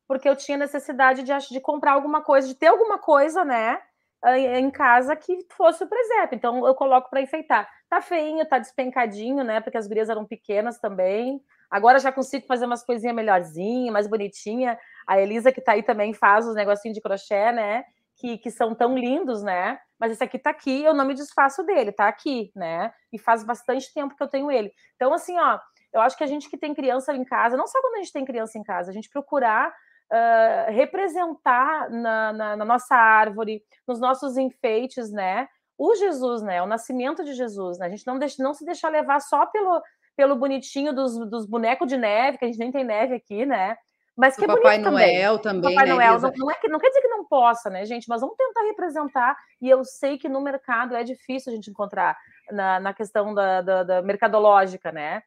porque 0.07 0.29
eu 0.29 0.35
tinha 0.35 0.57
necessidade 0.57 1.23
de, 1.23 1.31
de 1.49 1.59
comprar 1.59 1.93
alguma 1.93 2.21
coisa, 2.21 2.47
de 2.47 2.55
ter 2.55 2.67
alguma 2.67 2.97
coisa, 2.97 3.43
né? 3.43 3.81
Em 4.23 4.71
casa 4.71 5.15
que 5.15 5.37
fosse 5.51 5.83
o 5.83 5.87
presépio. 5.87 6.35
Então 6.35 6.65
eu 6.65 6.73
coloco 6.73 7.09
para 7.09 7.21
enfeitar. 7.21 7.69
Tá 7.89 8.01
feinho, 8.01 8.47
tá 8.47 8.57
despencadinho, 8.57 9.43
né? 9.43 9.61
Porque 9.61 9.77
as 9.77 9.87
gurias 9.87 10.09
eram 10.09 10.25
pequenas 10.25 10.79
também. 10.79 11.39
Agora 11.69 11.99
já 11.99 12.11
consigo 12.11 12.45
fazer 12.47 12.65
umas 12.65 12.83
coisinhas 12.83 13.15
melhorzinha, 13.15 13.91
mais 13.91 14.07
bonitinha. 14.07 14.79
A 15.07 15.19
Elisa, 15.19 15.51
que 15.51 15.61
tá 15.61 15.73
aí 15.73 15.83
também, 15.83 16.13
faz 16.13 16.47
os 16.47 16.55
negocinhos 16.55 16.95
de 16.95 17.01
crochê, 17.01 17.51
né? 17.51 17.83
Que, 18.17 18.37
que 18.37 18.49
são 18.49 18.73
tão 18.73 18.97
lindos, 18.97 19.43
né? 19.43 19.77
Mas 19.99 20.11
esse 20.11 20.23
aqui 20.23 20.39
tá 20.39 20.49
aqui, 20.49 20.83
eu 20.83 20.93
não 20.93 21.05
me 21.05 21.13
desfaço 21.13 21.63
dele, 21.63 21.91
tá 21.91 22.07
aqui, 22.07 22.51
né? 22.55 22.91
E 23.13 23.19
faz 23.19 23.43
bastante 23.43 23.93
tempo 23.93 24.15
que 24.15 24.23
eu 24.23 24.27
tenho 24.27 24.51
ele. 24.51 24.71
Então, 24.95 25.13
assim, 25.13 25.37
ó, 25.37 25.59
eu 25.93 26.01
acho 26.01 26.17
que 26.17 26.23
a 26.23 26.27
gente 26.27 26.49
que 26.49 26.57
tem 26.57 26.73
criança 26.73 27.13
em 27.13 27.23
casa, 27.23 27.55
não 27.55 27.67
só 27.67 27.79
quando 27.81 27.95
a 27.95 27.97
gente 27.99 28.11
tem 28.11 28.25
criança 28.25 28.57
em 28.57 28.63
casa, 28.63 28.89
a 28.91 28.93
gente 28.93 29.09
procurar 29.09 29.73
uh, 30.11 30.71
representar 30.71 31.89
na, 31.89 32.33
na, 32.33 32.55
na 32.57 32.65
nossa 32.65 32.95
árvore, 32.95 33.63
nos 33.87 33.99
nossos 33.99 34.37
enfeites, 34.37 35.11
né? 35.11 35.47
o 35.77 35.95
Jesus, 35.95 36.41
né? 36.41 36.61
O 36.61 36.67
nascimento 36.67 37.23
de 37.23 37.33
Jesus, 37.33 37.77
né? 37.77 37.87
A 37.87 37.89
gente 37.89 38.07
não, 38.07 38.17
deixa, 38.17 38.41
não 38.41 38.53
se 38.53 38.65
deixar 38.65 38.89
levar 38.89 39.19
só 39.19 39.45
pelo, 39.45 39.81
pelo 40.15 40.35
bonitinho 40.35 40.93
dos, 40.93 41.17
dos 41.29 41.45
bonecos 41.45 41.87
de 41.87 41.97
neve, 41.97 42.37
que 42.37 42.45
a 42.45 42.47
gente 42.47 42.59
nem 42.59 42.71
tem 42.71 42.83
neve 42.83 43.15
aqui, 43.15 43.45
né? 43.45 43.75
Mas 44.15 44.37
que 44.37 44.41
o 44.41 44.45
é 44.45 44.47
Papai 44.47 44.77
Noel 44.77 45.39
também. 45.39 45.75
Papai 45.75 45.87
né, 45.87 45.93
Noel 45.93 46.19
não, 46.21 46.31
não, 46.37 46.51
é 46.51 46.55
que, 46.55 46.69
não 46.69 46.79
quer 46.79 46.87
dizer 46.87 47.01
que 47.01 47.09
não 47.09 47.25
possa, 47.25 47.69
né, 47.69 47.85
gente? 47.85 48.07
Mas 48.07 48.21
vamos 48.21 48.37
tentar 48.37 48.61
representar. 48.61 49.35
E 49.61 49.69
eu 49.69 49.83
sei 49.83 50.17
que 50.17 50.29
no 50.29 50.39
mercado 50.39 50.95
é 50.95 51.03
difícil 51.03 51.51
a 51.51 51.55
gente 51.55 51.69
encontrar 51.69 52.17
na, 52.49 52.79
na 52.79 52.93
questão 52.93 53.33
da, 53.33 53.61
da, 53.61 53.83
da 53.83 54.01
mercadológica, 54.01 54.93
né? 54.93 55.21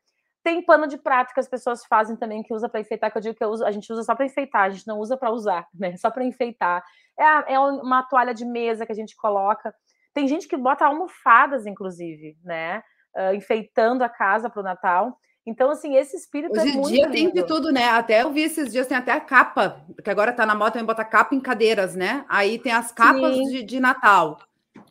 Tem 0.48 0.62
pano 0.62 0.86
de 0.86 0.96
prato 0.96 1.34
que 1.34 1.40
as 1.40 1.48
pessoas 1.48 1.84
fazem 1.84 2.16
também 2.16 2.42
que 2.42 2.54
usa 2.54 2.68
para 2.68 2.80
enfeitar, 2.80 3.10
que 3.10 3.18
eu 3.18 3.22
digo 3.22 3.34
que 3.34 3.44
eu 3.44 3.50
uso, 3.50 3.64
a 3.64 3.70
gente 3.70 3.92
usa 3.92 4.02
só 4.02 4.14
para 4.14 4.26
enfeitar, 4.26 4.62
a 4.62 4.70
gente 4.70 4.86
não 4.86 4.98
usa 4.98 5.16
para 5.16 5.30
usar, 5.30 5.66
né? 5.74 5.96
Só 5.96 6.10
para 6.10 6.24
enfeitar. 6.24 6.82
É, 7.18 7.54
é 7.54 7.58
uma 7.58 8.02
toalha 8.02 8.32
de 8.32 8.44
mesa 8.44 8.86
que 8.86 8.92
a 8.92 8.94
gente 8.94 9.16
coloca. 9.16 9.74
Tem 10.14 10.26
gente 10.26 10.48
que 10.48 10.56
bota 10.56 10.86
almofadas, 10.86 11.66
inclusive, 11.66 12.36
né? 12.42 12.82
uh, 13.16 13.34
enfeitando 13.34 14.02
a 14.02 14.08
casa 14.08 14.48
para 14.48 14.60
o 14.60 14.64
Natal. 14.64 15.18
Então, 15.46 15.70
assim, 15.70 15.96
esse 15.96 16.16
espírito 16.16 16.52
Hoje 16.52 16.68
é 16.68 16.72
muito 16.72 16.88
dia 16.88 17.06
lindo. 17.06 17.12
tem 17.12 17.32
de 17.32 17.46
tudo, 17.46 17.72
né? 17.72 17.88
Até 17.88 18.22
eu 18.22 18.30
vi 18.30 18.42
esses 18.42 18.70
dias, 18.70 18.86
tem 18.86 18.96
até 18.96 19.12
a 19.12 19.20
capa, 19.20 19.82
que 20.04 20.10
agora 20.10 20.32
tá 20.32 20.44
na 20.44 20.54
moda 20.54 20.72
também 20.72 20.86
botar 20.86 21.04
capa 21.06 21.34
em 21.34 21.40
cadeiras, 21.40 21.94
né? 21.94 22.24
Aí 22.28 22.58
tem 22.58 22.72
as 22.72 22.92
capas 22.92 23.34
de, 23.34 23.62
de, 23.62 23.80
Natal. 23.80 24.38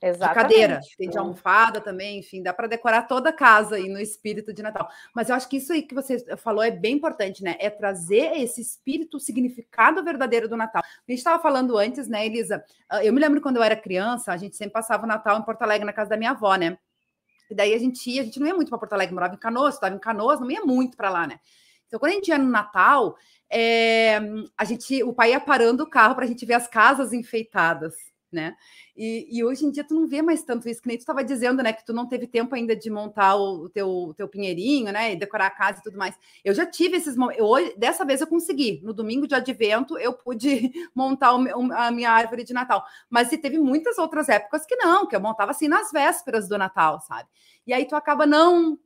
Exatamente. 0.02 0.30
De 0.30 0.34
cadeira, 0.34 0.80
tem 0.98 1.10
de 1.10 1.18
almofada 1.18 1.82
também, 1.82 2.20
enfim, 2.20 2.44
dá 2.44 2.54
para 2.54 2.68
decorar 2.68 3.04
toda 3.04 3.30
a 3.30 3.34
casa 3.34 3.76
aí 3.76 3.90
no 3.90 4.00
espírito 4.00 4.54
de 4.54 4.62
Natal. 4.62 4.88
Mas 5.14 5.30
eu 5.30 5.36
acho 5.36 5.48
que 5.50 5.58
isso 5.58 5.74
aí 5.74 5.82
que 5.82 5.96
você 5.96 6.38
falou 6.38 6.64
é 6.64 6.72
bem 6.72 6.96
importante, 6.96 7.44
né? 7.44 7.56
É 7.60 7.70
trazer 7.70 8.38
esse 8.38 8.62
espírito, 8.62 9.18
o 9.18 9.20
significado 9.20 10.04
verdadeiro 10.04 10.48
do 10.48 10.58
Natal. 10.58 10.84
A 10.84 11.12
gente 11.12 11.20
estava 11.20 11.42
falando 11.42 11.78
antes, 11.78 12.08
né, 12.08 12.26
Elisa? 12.26 12.64
Ah, 12.90 13.04
eu 13.04 13.12
me 13.14 13.20
lembro 13.20 13.42
quando 13.42 13.58
eu 13.58 13.64
era 13.64 13.76
criança, 13.76 14.32
a 14.32 14.38
gente 14.38 14.56
sempre 14.56 14.74
passava 14.74 15.04
o 15.04 15.08
Natal 15.08 15.38
em 15.38 15.44
Porto 15.44 15.62
Alegre, 15.64 15.86
na 15.86 15.94
casa 15.94 16.10
da 16.10 16.18
minha 16.18 16.32
avó, 16.32 16.56
né? 16.56 16.78
E 17.50 17.56
daí 17.56 17.74
a 17.74 17.80
gente 17.80 18.10
ia, 18.10 18.22
a 18.22 18.26
gente 18.26 18.40
não 18.40 18.48
ia 18.48 18.54
muito 18.54 18.70
para 18.70 18.78
Porto 18.78 18.94
Alegre, 18.94 19.14
morava 19.14 19.34
em 19.34 19.40
Canoas, 19.40 19.76
estava 19.76 19.96
em 19.96 20.00
Canoas, 20.00 20.40
não 20.40 20.52
ia 20.52 20.62
muito 20.62 20.98
para 20.98 21.10
lá, 21.10 21.26
né? 21.26 21.40
Então, 21.88 22.00
quando 22.00 22.12
a 22.12 22.16
gente 22.16 22.28
ia 22.28 22.38
no 22.38 22.50
Natal, 22.50 23.16
é, 23.50 24.20
a 24.58 24.66
gente, 24.66 25.02
o 25.04 25.14
pai 25.14 25.32
ia 25.32 25.40
parando 25.40 25.84
o 25.84 25.90
carro 25.90 26.16
para 26.16 26.26
a 26.26 26.28
gente 26.28 26.46
ver 26.46 26.56
as 26.56 26.68
casas 26.68 27.14
enfeitadas 27.14 27.96
né? 28.32 28.56
E, 28.98 29.28
e, 29.30 29.44
hoje 29.44 29.64
em 29.64 29.70
dia 29.70 29.84
tu 29.84 29.94
não 29.94 30.08
vê 30.08 30.24
mais 30.24 30.42
tanto 30.42 30.68
isso, 30.68 30.82
que 30.82 30.88
nem 30.88 30.98
tu 30.98 31.02
estava 31.02 31.24
dizendo, 31.24 31.62
né? 31.62 31.72
Que 31.72 31.86
tu 31.86 31.94
não 31.94 32.08
teve 32.08 32.26
tempo 32.26 32.56
ainda 32.56 32.76
de 32.76 32.90
montar 32.90 33.36
o, 33.36 33.70
teu, 33.70 34.12
teu 34.18 34.28
pinheirinho, 34.28 34.92
né? 34.92 35.14
E 35.14 35.16
decorar 35.16 35.46
a 35.46 35.52
casa 35.52 35.80
e 35.80 35.84
tudo 35.84 36.00
mais. 36.00 36.16
Eu 36.44 36.52
já 36.56 36.66
tive 36.66 36.98
esses 36.98 37.16
momentos. 37.16 37.46
Hoje, 37.46 37.76
dessa 37.78 38.04
vez 38.04 38.22
eu 38.22 38.28
consegui. 38.28 38.82
No 38.84 38.94
domingo 38.94 39.28
de 39.28 39.36
advento, 39.36 40.00
eu 40.00 40.14
pude 40.14 40.72
montar 40.96 41.36
o, 41.36 41.72
a 41.74 41.92
minha 41.92 42.10
árvore 42.10 42.44
de 42.44 42.54
Natal. 42.54 42.84
Mas 43.08 43.30
teve 43.30 43.60
muitas 43.60 44.00
outras 44.00 44.30
épocas 44.30 44.66
que 44.66 44.76
não, 44.76 45.06
que 45.06 45.16
eu 45.16 45.22
montava 45.22 45.52
assim 45.52 45.68
nas 45.68 45.92
vésperas 45.92 46.48
do 46.48 46.58
Natal, 46.58 47.00
sabe? 47.02 47.30
E 47.68 47.74
aí 47.74 47.86
tu 47.86 47.96
acaba 47.96 48.26
não 48.26 48.80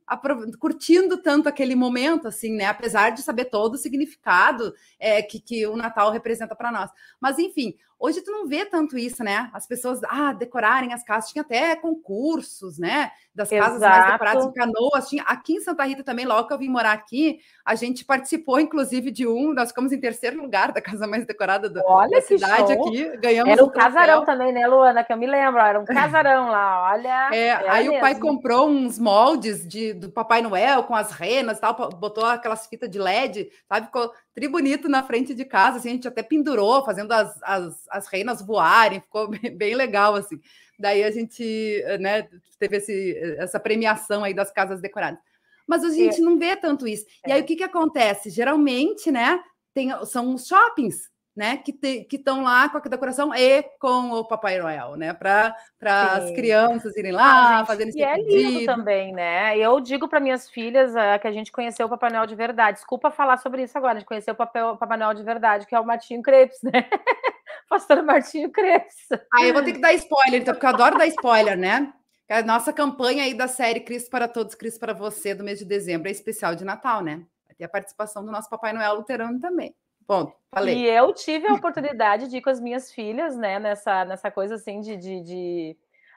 curtindo 0.58 1.22
tanto 1.22 1.48
aquele 1.48 1.74
momento, 1.74 2.28
assim, 2.28 2.54
né? 2.54 2.66
Apesar 2.66 3.10
de 3.10 3.22
saber 3.22 3.46
todo 3.46 3.74
o 3.74 3.78
significado 3.78 4.74
é, 4.98 5.22
que, 5.22 5.40
que 5.40 5.66
o 5.66 5.76
Natal 5.76 6.10
representa 6.10 6.54
para 6.54 6.70
nós. 6.70 6.90
Mas, 7.18 7.38
enfim, 7.38 7.74
Hoje 8.04 8.20
tu 8.20 8.32
não 8.32 8.48
vê 8.48 8.64
tanto 8.64 8.98
isso, 8.98 9.22
né? 9.22 9.48
As 9.52 9.64
pessoas 9.64 10.01
ah, 10.08 10.32
decorarem 10.32 10.92
as 10.92 11.02
casas, 11.02 11.30
tinha 11.30 11.42
até 11.42 11.76
concursos, 11.76 12.78
né? 12.78 13.10
Das 13.34 13.48
casas 13.48 13.76
Exato. 13.76 13.98
mais 13.98 14.12
decoradas 14.12 14.44
em 14.46 14.52
canoas. 14.52 15.08
Tinha, 15.08 15.22
aqui 15.24 15.54
em 15.54 15.60
Santa 15.60 15.84
Rita 15.84 16.04
também, 16.04 16.24
logo 16.24 16.48
que 16.48 16.54
eu 16.54 16.58
vim 16.58 16.68
morar 16.68 16.92
aqui, 16.92 17.40
a 17.64 17.74
gente 17.76 18.04
participou, 18.04 18.58
inclusive, 18.58 19.10
de 19.10 19.26
um, 19.26 19.54
nós 19.54 19.68
ficamos 19.68 19.92
em 19.92 20.00
terceiro 20.00 20.40
lugar 20.40 20.72
da 20.72 20.80
casa 20.80 21.06
mais 21.06 21.24
decorada 21.24 21.68
do, 21.68 21.80
olha 21.84 22.10
da 22.10 22.20
cidade 22.20 22.72
show. 22.72 22.88
aqui. 22.88 23.16
Ganhamos 23.18 23.52
Era 23.52 23.64
um, 23.64 23.68
um 23.68 23.70
casarão 23.70 24.24
também, 24.24 24.52
né, 24.52 24.66
Luana? 24.66 25.04
Que 25.04 25.12
eu 25.12 25.16
me 25.16 25.26
lembro, 25.26 25.60
era 25.60 25.78
um 25.78 25.84
casarão 25.86 26.48
lá, 26.50 26.92
olha. 26.92 27.30
É, 27.32 27.52
aí 27.68 27.84
mesmo. 27.84 27.98
o 27.98 28.00
pai 28.00 28.18
comprou 28.18 28.68
uns 28.68 28.98
moldes 28.98 29.66
de, 29.66 29.92
do 29.92 30.10
Papai 30.10 30.42
Noel 30.42 30.82
com 30.82 30.94
as 30.94 31.12
renas 31.12 31.60
tal, 31.60 31.74
botou 31.90 32.24
aquelas 32.24 32.66
fitas 32.66 32.90
de 32.90 32.98
LED, 32.98 33.48
sabe? 33.68 33.86
Ficou 33.86 34.12
tri 34.34 34.48
bonito 34.48 34.88
na 34.88 35.02
frente 35.04 35.32
de 35.32 35.44
casa, 35.44 35.78
assim, 35.78 35.90
a 35.90 35.92
gente 35.92 36.08
até 36.08 36.22
pendurou, 36.22 36.84
fazendo 36.84 37.12
as, 37.12 37.40
as, 37.42 37.88
as 37.90 38.06
reinas 38.08 38.42
voarem, 38.42 39.00
ficou 39.00 39.28
bem, 39.30 39.56
bem 39.56 39.74
legal, 39.76 40.16
assim. 40.16 40.40
Daí 40.78 41.04
a 41.04 41.10
gente, 41.12 41.84
né, 42.00 42.26
teve 42.58 42.78
esse, 42.78 43.16
essa 43.38 43.60
premiação 43.60 44.24
aí 44.24 44.34
das 44.34 44.50
casas 44.50 44.80
decoradas. 44.80 45.20
Mas 45.66 45.84
a 45.84 45.90
gente 45.90 46.20
é. 46.20 46.24
não 46.24 46.38
vê 46.38 46.56
tanto 46.56 46.86
isso. 46.86 47.04
É. 47.24 47.30
E 47.30 47.32
aí 47.32 47.40
o 47.40 47.44
que 47.44 47.56
que 47.56 47.64
acontece? 47.64 48.30
Geralmente, 48.30 49.10
né, 49.10 49.40
tem, 49.74 49.90
são 50.04 50.34
os 50.34 50.46
shoppings 50.46 51.12
né, 51.34 51.56
que 51.56 52.06
estão 52.12 52.42
lá 52.42 52.68
com 52.68 52.76
a 52.76 52.80
decoração 52.80 53.34
e 53.34 53.62
com 53.80 54.10
o 54.10 54.24
Papai 54.24 54.58
Noel, 54.58 54.96
né, 54.96 55.14
para 55.14 55.56
as 55.80 56.30
crianças 56.32 56.94
irem 56.96 57.12
lá, 57.12 57.60
ah, 57.60 57.66
fazendo 57.66 57.88
esse 57.88 57.98
E 57.98 58.02
é 58.02 58.16
lindo 58.16 58.66
também, 58.66 59.12
né? 59.12 59.56
Eu 59.56 59.80
digo 59.80 60.06
para 60.08 60.20
minhas 60.20 60.50
filhas 60.50 60.92
uh, 60.92 61.18
que 61.20 61.26
a 61.26 61.32
gente 61.32 61.50
conheceu 61.50 61.86
o 61.86 61.88
Papai 61.88 62.10
Noel 62.10 62.26
de 62.26 62.34
verdade. 62.34 62.78
Desculpa 62.78 63.10
falar 63.10 63.38
sobre 63.38 63.62
isso 63.62 63.76
agora, 63.78 63.94
a 63.94 63.98
gente 63.98 64.08
conheceu 64.08 64.34
o 64.34 64.36
Papai, 64.36 64.62
Papai 64.76 64.98
Noel 64.98 65.14
de 65.14 65.22
verdade, 65.22 65.66
que 65.66 65.74
é 65.74 65.80
o 65.80 65.86
Martinho 65.86 66.22
Crepes, 66.22 66.60
né? 66.62 66.72
Pastor 67.68 68.02
Martinho 68.02 68.50
Crepes. 68.50 69.08
Aí 69.32 69.48
eu 69.48 69.54
vou 69.54 69.62
ter 69.62 69.72
que 69.72 69.80
dar 69.80 69.94
spoiler, 69.94 70.42
então, 70.42 70.52
porque 70.52 70.66
eu 70.66 70.70
adoro 70.70 70.98
dar 70.98 71.06
spoiler, 71.06 71.56
né? 71.56 71.90
A 72.32 72.42
nossa 72.42 72.72
campanha 72.72 73.24
aí 73.24 73.34
da 73.34 73.46
série 73.46 73.80
Cristo 73.80 74.10
para 74.10 74.26
Todos, 74.26 74.54
Cristo 74.54 74.80
para 74.80 74.94
Você, 74.94 75.34
do 75.34 75.44
mês 75.44 75.58
de 75.58 75.66
dezembro, 75.66 76.08
é 76.08 76.10
especial 76.10 76.54
de 76.54 76.64
Natal, 76.64 77.02
né? 77.02 77.26
Vai 77.46 77.54
ter 77.54 77.64
a 77.64 77.68
participação 77.68 78.24
do 78.24 78.32
nosso 78.32 78.48
Papai 78.48 78.72
Noel 78.72 78.94
luterano 78.94 79.38
também. 79.38 79.74
Ponto, 80.06 80.34
falei. 80.50 80.78
E 80.78 80.86
eu 80.86 81.12
tive 81.12 81.46
a 81.46 81.52
oportunidade 81.52 82.28
de 82.28 82.38
ir 82.38 82.40
com 82.40 82.48
as 82.48 82.58
minhas 82.58 82.90
filhas, 82.90 83.36
né, 83.36 83.58
nessa, 83.58 84.06
nessa 84.06 84.30
coisa 84.30 84.54
assim 84.54 84.80
de, 84.80 84.96
de, 84.96 85.20
de 85.20 85.76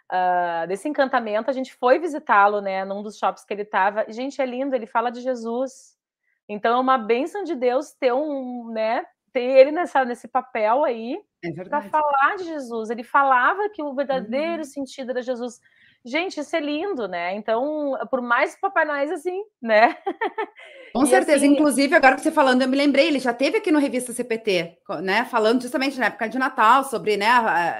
uh, 0.09 0.65
desse 0.69 0.87
encantamento. 0.87 1.49
A 1.49 1.53
gente 1.53 1.73
foi 1.73 1.99
visitá-lo, 1.99 2.61
né, 2.61 2.85
num 2.85 3.03
dos 3.03 3.17
shops 3.17 3.43
que 3.43 3.53
ele 3.53 3.63
estava. 3.63 4.05
Gente, 4.07 4.41
é 4.41 4.45
lindo, 4.45 4.73
ele 4.73 4.87
fala 4.87 5.09
de 5.09 5.19
Jesus. 5.19 5.97
Então 6.47 6.77
é 6.77 6.79
uma 6.79 6.97
bênção 6.97 7.43
de 7.43 7.55
Deus 7.55 7.91
ter 7.91 8.13
um, 8.13 8.69
né, 8.71 9.05
ter 9.33 9.43
ele 9.43 9.71
nessa, 9.71 10.05
nesse 10.05 10.29
papel 10.29 10.85
aí 10.85 11.19
é 11.43 11.51
para 11.65 11.81
falar 11.81 12.37
de 12.37 12.45
Jesus. 12.45 12.89
Ele 12.89 13.03
falava 13.03 13.69
que 13.69 13.83
o 13.83 13.93
verdadeiro 13.93 14.59
uhum. 14.59 14.63
sentido 14.63 15.11
era 15.11 15.21
Jesus. 15.21 15.59
Gente, 16.05 16.39
isso 16.39 16.55
é 16.55 16.59
lindo, 16.59 17.07
né? 17.07 17.33
Então, 17.33 17.97
por 18.11 18.21
mais 18.21 18.55
Papai 18.55 18.85
Noel 18.85 19.11
assim, 19.11 19.41
né? 19.59 19.97
Com 20.93 21.03
e 21.03 21.07
certeza. 21.07 21.37
Assim... 21.37 21.47
Inclusive, 21.47 21.95
agora 21.95 22.15
que 22.15 22.21
você 22.21 22.31
falando, 22.31 22.61
eu 22.61 22.67
me 22.67 22.77
lembrei, 22.77 23.07
ele 23.07 23.17
já 23.17 23.33
teve 23.33 23.57
aqui 23.57 23.71
no 23.71 23.79
Revista 23.79 24.13
CPT, 24.13 24.77
né? 25.01 25.25
Falando 25.25 25.63
justamente 25.63 25.97
na 25.97 26.05
época 26.05 26.29
de 26.29 26.37
Natal, 26.37 26.83
sobre 26.83 27.17
né, 27.17 27.25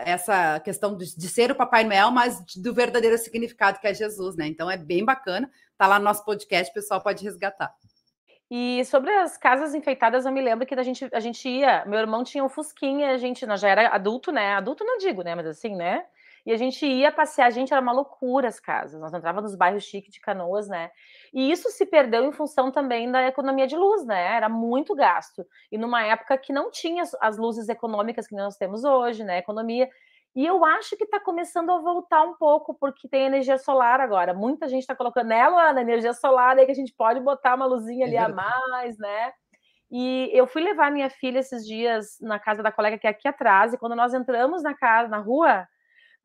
essa 0.06 0.60
questão 0.62 0.98
de, 0.98 1.16
de 1.16 1.30
ser 1.30 1.52
o 1.52 1.56
Papai 1.56 1.84
Noel, 1.84 2.10
mas 2.10 2.44
do 2.58 2.74
verdadeiro 2.74 3.16
significado 3.20 3.80
que 3.80 3.86
é 3.86 3.94
Jesus, 3.94 4.36
né? 4.36 4.48
Então 4.48 4.72
é 4.72 4.76
bem 4.76 5.06
bacana. 5.06 5.48
Tá 5.78 5.86
lá 5.86 6.00
no 6.00 6.06
nosso 6.06 6.26
podcast, 6.26 6.72
o 6.72 6.74
pessoal 6.74 7.02
pode 7.02 7.24
resgatar. 7.24 7.72
E 8.50 8.84
sobre 8.86 9.12
as 9.12 9.38
casas 9.38 9.76
enfeitadas, 9.76 10.26
eu 10.26 10.32
me 10.32 10.42
lembro 10.42 10.66
que 10.66 10.74
a 10.74 10.84
gente, 10.84 11.08
a 11.14 11.20
gente 11.20 11.48
ia. 11.48 11.86
Meu 11.86 12.00
irmão 12.00 12.24
tinha 12.24 12.44
um 12.44 12.50
Fusquinha, 12.50 13.12
a 13.12 13.18
gente 13.18 13.46
nós 13.46 13.62
já 13.62 13.70
era 13.70 13.90
adulto, 13.90 14.32
né? 14.32 14.54
Adulto 14.54 14.84
não 14.84 14.98
digo, 14.98 15.22
né? 15.22 15.36
Mas 15.36 15.46
assim, 15.46 15.76
né? 15.76 16.06
E 16.46 16.52
a 16.52 16.58
gente 16.58 16.86
ia 16.86 17.12
passear, 17.12 17.48
a 17.48 17.50
gente 17.50 17.74
era 17.74 17.82
uma 17.82 17.92
loucura 17.92 18.48
as 18.48 18.60
casas. 18.60 19.02
Nós 19.02 19.14
entrávamos 19.14 19.52
nos 19.52 19.58
bairros 19.58 19.84
chiques 19.84 20.14
de 20.14 20.22
Canoas, 20.22 20.68
né? 20.68 20.92
E 21.34 21.52
isso 21.52 21.70
se 21.72 21.86
perdeu 21.86 22.24
em 22.24 22.32
função 22.32 22.72
também 22.72 23.12
da 23.12 23.28
economia 23.28 23.66
de 23.66 23.76
luz, 23.76 24.06
né? 24.06 24.36
Era 24.36 24.48
muito 24.48 24.94
gasto. 24.94 25.46
E 25.72 25.78
numa 25.78 26.04
época 26.04 26.38
que 26.38 26.54
não 26.54 26.70
tinha 26.70 27.04
as 27.20 27.38
luzes 27.38 27.68
econômicas 27.68 28.28
que 28.28 28.36
nós 28.36 28.58
temos 28.58 28.84
hoje, 28.84 29.24
né? 29.24 29.40
Economia. 29.40 29.90
E 30.36 30.46
eu 30.46 30.64
acho 30.66 30.98
que 30.98 31.06
está 31.06 31.20
começando 31.20 31.72
a 31.72 31.80
voltar 31.80 32.22
um 32.24 32.36
pouco, 32.36 32.74
porque 32.76 33.08
tem 33.08 33.24
energia 33.24 33.58
solar 33.58 34.02
agora. 34.02 34.34
Muita 34.34 34.68
gente 34.68 34.82
está 34.82 34.94
colocando 34.94 35.28
nela 35.28 35.74
na 35.74 35.82
energia 35.82 36.14
solar, 36.14 36.58
aí 36.60 36.66
que 36.66 36.72
a 36.72 36.76
gente 36.76 36.94
pode 36.94 37.22
botar 37.22 37.56
uma 37.56 37.66
luzinha 37.66 38.06
ali 38.06 38.18
é 38.18 38.20
a 38.20 38.30
mais, 38.30 38.98
né? 39.00 39.32
E 39.90 40.30
eu 40.34 40.46
fui 40.46 40.62
levar 40.62 40.92
minha 40.92 41.10
filha 41.10 41.40
esses 41.40 41.66
dias 41.66 42.18
na 42.20 42.38
casa 42.38 42.62
da 42.62 42.72
colega 42.72 42.98
que 42.98 43.08
é 43.08 43.10
aqui 43.10 43.28
atrás, 43.28 43.74
e 43.74 43.78
quando 43.78 43.96
nós 43.96 44.14
entramos 44.14 44.62
na 44.62 44.74
casa, 44.74 45.08
na 45.08 45.20
rua, 45.20 45.66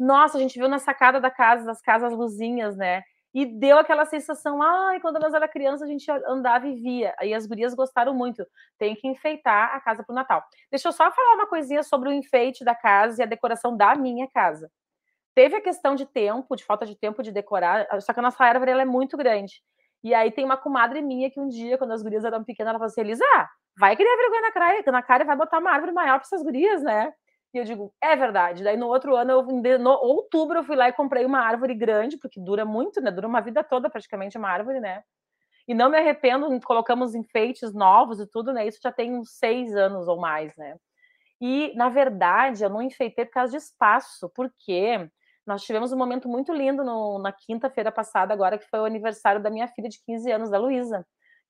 nossa, 0.00 0.38
a 0.38 0.40
gente 0.40 0.58
viu 0.58 0.68
na 0.68 0.78
sacada 0.78 1.20
da 1.20 1.30
casa, 1.30 1.64
das 1.66 1.82
casas 1.82 2.12
luzinhas, 2.14 2.74
né? 2.76 3.02
E 3.34 3.46
deu 3.46 3.78
aquela 3.78 4.04
sensação, 4.06 4.60
ai, 4.62 4.98
quando 4.98 5.20
nós 5.20 5.34
era 5.34 5.46
criança 5.46 5.84
a 5.84 5.86
gente 5.86 6.10
andava 6.26 6.66
e 6.66 6.74
via. 6.74 7.14
Aí 7.18 7.34
as 7.34 7.46
gurias 7.46 7.74
gostaram 7.74 8.14
muito. 8.14 8.44
Tem 8.78 8.96
que 8.96 9.06
enfeitar 9.06 9.74
a 9.74 9.80
casa 9.80 10.02
para 10.02 10.12
o 10.12 10.16
Natal. 10.16 10.42
Deixa 10.70 10.88
eu 10.88 10.92
só 10.92 11.10
falar 11.12 11.34
uma 11.34 11.46
coisinha 11.46 11.82
sobre 11.82 12.08
o 12.08 12.12
enfeite 12.12 12.64
da 12.64 12.74
casa 12.74 13.20
e 13.20 13.24
a 13.24 13.26
decoração 13.26 13.76
da 13.76 13.94
minha 13.94 14.26
casa. 14.28 14.70
Teve 15.34 15.56
a 15.56 15.60
questão 15.60 15.94
de 15.94 16.06
tempo, 16.06 16.56
de 16.56 16.64
falta 16.64 16.86
de 16.86 16.96
tempo 16.96 17.22
de 17.22 17.32
decorar, 17.32 17.86
só 18.00 18.12
que 18.12 18.20
a 18.20 18.22
nossa 18.22 18.44
árvore 18.44 18.70
ela 18.72 18.82
é 18.82 18.86
muito 18.86 19.16
grande. 19.16 19.62
E 20.02 20.14
aí 20.14 20.30
tem 20.32 20.44
uma 20.44 20.56
comadre 20.56 21.02
minha 21.02 21.30
que 21.30 21.38
um 21.38 21.48
dia, 21.48 21.78
quando 21.78 21.92
as 21.92 22.02
gurias 22.02 22.24
eram 22.24 22.42
pequenas, 22.42 22.70
ela 22.70 22.78
falou 22.78 22.90
assim, 22.90 23.02
Elisa, 23.02 23.24
vai 23.78 23.96
criar 23.96 24.16
vergonha 24.16 24.42
na 24.86 24.92
na 24.92 25.02
cara 25.02 25.24
e 25.24 25.26
vai 25.26 25.36
botar 25.36 25.58
uma 25.58 25.70
árvore 25.70 25.92
maior 25.92 26.18
para 26.18 26.26
essas 26.26 26.42
gurias, 26.42 26.82
né? 26.82 27.12
E 27.52 27.58
eu 27.58 27.64
digo, 27.64 27.92
é 28.00 28.14
verdade. 28.14 28.62
Daí 28.62 28.76
no 28.76 28.86
outro 28.86 29.16
ano, 29.16 29.32
eu, 29.32 29.78
no 29.78 29.90
outubro, 29.90 30.58
eu 30.58 30.64
fui 30.64 30.76
lá 30.76 30.88
e 30.88 30.92
comprei 30.92 31.24
uma 31.24 31.40
árvore 31.40 31.74
grande, 31.74 32.16
porque 32.16 32.40
dura 32.40 32.64
muito, 32.64 33.00
né? 33.00 33.10
Dura 33.10 33.26
uma 33.26 33.40
vida 33.40 33.64
toda 33.64 33.90
praticamente 33.90 34.38
uma 34.38 34.48
árvore, 34.48 34.80
né? 34.80 35.02
E 35.66 35.74
não 35.74 35.90
me 35.90 35.98
arrependo, 35.98 36.48
colocamos 36.62 37.14
enfeites 37.14 37.72
novos 37.74 38.20
e 38.20 38.26
tudo, 38.26 38.52
né? 38.52 38.66
Isso 38.66 38.78
já 38.82 38.92
tem 38.92 39.16
uns 39.16 39.32
seis 39.38 39.74
anos 39.76 40.08
ou 40.08 40.18
mais, 40.18 40.54
né? 40.56 40.76
E, 41.40 41.72
na 41.74 41.88
verdade, 41.88 42.62
eu 42.64 42.70
não 42.70 42.82
enfeitei 42.82 43.24
por 43.24 43.32
causa 43.32 43.52
de 43.52 43.58
espaço, 43.58 44.30
porque 44.34 45.08
nós 45.46 45.62
tivemos 45.62 45.92
um 45.92 45.96
momento 45.96 46.28
muito 46.28 46.52
lindo 46.52 46.84
no, 46.84 47.18
na 47.18 47.32
quinta-feira 47.32 47.90
passada, 47.90 48.32
agora, 48.32 48.58
que 48.58 48.68
foi 48.68 48.80
o 48.80 48.84
aniversário 48.84 49.42
da 49.42 49.50
minha 49.50 49.66
filha 49.68 49.88
de 49.88 49.98
15 50.04 50.30
anos, 50.30 50.50
da 50.50 50.58
Luísa. 50.58 51.06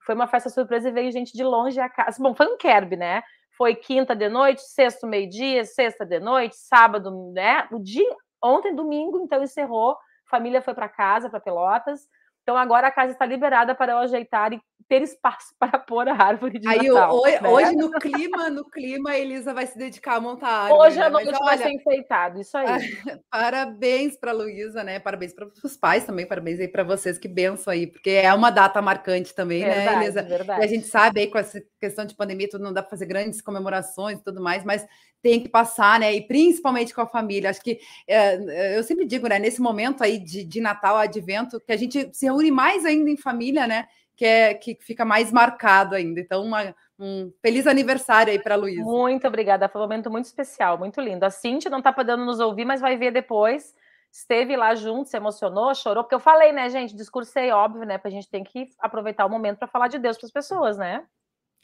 Foi 0.06 0.14
uma 0.14 0.28
festa 0.28 0.48
surpresa 0.48 0.88
e 0.88 0.92
veio 0.92 1.12
gente 1.12 1.32
de 1.36 1.44
longe 1.44 1.78
a 1.80 1.88
casa. 1.88 2.22
Bom, 2.22 2.34
foi 2.34 2.46
um 2.46 2.56
Kerb, 2.56 2.96
né? 2.96 3.22
Foi 3.61 3.75
quinta 3.75 4.16
de 4.16 4.27
noite, 4.27 4.62
sexta 4.62 5.07
meio-dia, 5.07 5.66
sexta 5.66 6.07
de 6.07 6.18
noite, 6.18 6.57
sábado, 6.57 7.31
né? 7.35 7.68
O 7.70 7.79
dia 7.79 8.09
ontem 8.42 8.75
domingo, 8.75 9.20
então 9.20 9.42
encerrou, 9.42 9.99
família 10.31 10.62
foi 10.62 10.73
para 10.73 10.88
casa, 10.88 11.29
para 11.29 11.40
Pelotas. 11.40 12.09
Então 12.42 12.57
agora 12.57 12.87
a 12.87 12.90
casa 12.90 13.12
está 13.12 13.27
liberada 13.27 13.75
para 13.75 13.92
eu 13.92 13.99
ajeitar 13.99 14.55
e 14.55 14.62
ter 14.90 15.03
espaço 15.03 15.55
para 15.57 15.79
pôr 15.79 16.09
a 16.09 16.20
árvore 16.20 16.59
de 16.59 16.66
Aí, 16.66 16.88
Natal. 16.88 17.16
Hoje, 17.16 17.40
né? 17.40 17.48
hoje, 17.48 17.76
no 17.76 17.92
clima, 17.92 18.50
no 18.50 18.68
clima, 18.68 19.11
a 19.11 19.18
Elisa 19.20 19.55
vai 19.55 19.64
se 19.64 19.79
dedicar 19.79 20.16
a 20.16 20.20
montar 20.20 20.48
a 20.48 20.62
árvore. 20.64 20.81
Hoje 20.81 20.98
né? 20.98 21.05
à 21.05 21.11
noite 21.11 21.31
vai 21.31 21.59
ser 21.59 21.70
enfeitado, 21.70 22.40
isso 22.40 22.59
aí. 22.59 22.66
Parabéns 23.31 24.16
para 24.16 24.33
a 24.33 24.35
Luísa, 24.35 24.83
né? 24.83 24.98
Parabéns 24.98 25.33
para 25.33 25.46
os 25.62 25.76
pais 25.76 26.05
também, 26.05 26.26
parabéns 26.26 26.59
aí 26.59 26.66
para 26.66 26.83
vocês, 26.83 27.18
que 27.18 27.29
benção 27.29 27.72
aí, 27.72 27.87
porque 27.87 28.11
é 28.11 28.35
uma 28.35 28.50
data 28.50 28.83
marcante 28.83 29.33
também, 29.33 29.62
verdade, 29.62 29.96
né, 29.96 30.03
Elisa? 30.03 30.22
Verdade. 30.24 30.61
E 30.61 30.64
a 30.64 30.66
gente 30.66 30.88
sabe 30.88 31.20
aí 31.20 31.29
com 31.29 31.38
essa 31.38 31.62
questão 31.79 32.05
de 32.05 32.16
pandemia, 32.16 32.50
tudo 32.50 32.64
não 32.64 32.72
dá 32.72 32.83
para 32.83 32.90
fazer 32.90 33.07
grandes 33.07 33.40
comemorações 33.40 34.18
e 34.18 34.24
tudo 34.24 34.42
mais, 34.42 34.64
mas 34.64 34.85
tem 35.22 35.40
que 35.40 35.48
passar, 35.48 36.00
né? 36.00 36.12
E 36.14 36.26
principalmente 36.26 36.92
com 36.92 37.03
a 37.03 37.07
família. 37.07 37.50
Acho 37.50 37.62
que 37.62 37.79
é, 38.09 38.76
eu 38.76 38.83
sempre 38.83 39.07
digo, 39.07 39.29
né? 39.29 39.38
Nesse 39.38 39.61
momento 39.61 40.03
aí 40.03 40.18
de, 40.18 40.42
de 40.42 40.61
Natal, 40.61 40.96
Advento, 40.96 41.61
que 41.61 41.72
a 41.72 41.76
gente 41.76 42.11
se 42.12 42.24
reúne 42.24 42.50
mais 42.50 42.85
ainda 42.85 43.09
em 43.09 43.16
família, 43.16 43.68
né? 43.68 43.87
Que, 44.20 44.26
é, 44.26 44.52
que 44.52 44.76
fica 44.83 45.02
mais 45.02 45.33
marcado 45.33 45.94
ainda. 45.94 46.20
Então, 46.20 46.44
uma, 46.44 46.74
um 46.98 47.33
feliz 47.40 47.66
aniversário 47.66 48.30
aí 48.30 48.38
para 48.38 48.56
a. 48.56 48.59
Muito 48.85 49.26
obrigada, 49.26 49.66
foi 49.66 49.80
um 49.80 49.85
momento 49.85 50.11
muito 50.11 50.26
especial, 50.26 50.76
muito 50.76 51.00
lindo. 51.00 51.24
A 51.24 51.30
Cintia 51.30 51.70
não 51.70 51.78
está 51.78 51.90
podendo 51.90 52.22
nos 52.22 52.38
ouvir, 52.38 52.66
mas 52.66 52.83
vai 52.83 52.98
ver 52.98 53.12
depois. 53.12 53.74
Esteve 54.12 54.59
lá 54.59 54.74
junto, 54.74 55.09
se 55.09 55.16
emocionou, 55.16 55.74
chorou, 55.74 56.04
porque 56.04 56.14
eu 56.14 56.20
falei, 56.20 56.52
né, 56.52 56.68
gente? 56.68 56.94
Discursei, 56.94 57.50
óbvio, 57.50 57.87
né? 57.87 57.96
Porque 57.96 58.09
a 58.09 58.11
gente 58.11 58.28
tem 58.28 58.44
que 58.44 58.66
aproveitar 58.78 59.24
o 59.24 59.30
momento 59.30 59.56
para 59.56 59.68
falar 59.68 59.88
de 59.88 59.98
Deus 59.98 60.18
para 60.18 60.26
as 60.26 60.33
pessoas, 60.33 60.76
né? 60.76 61.02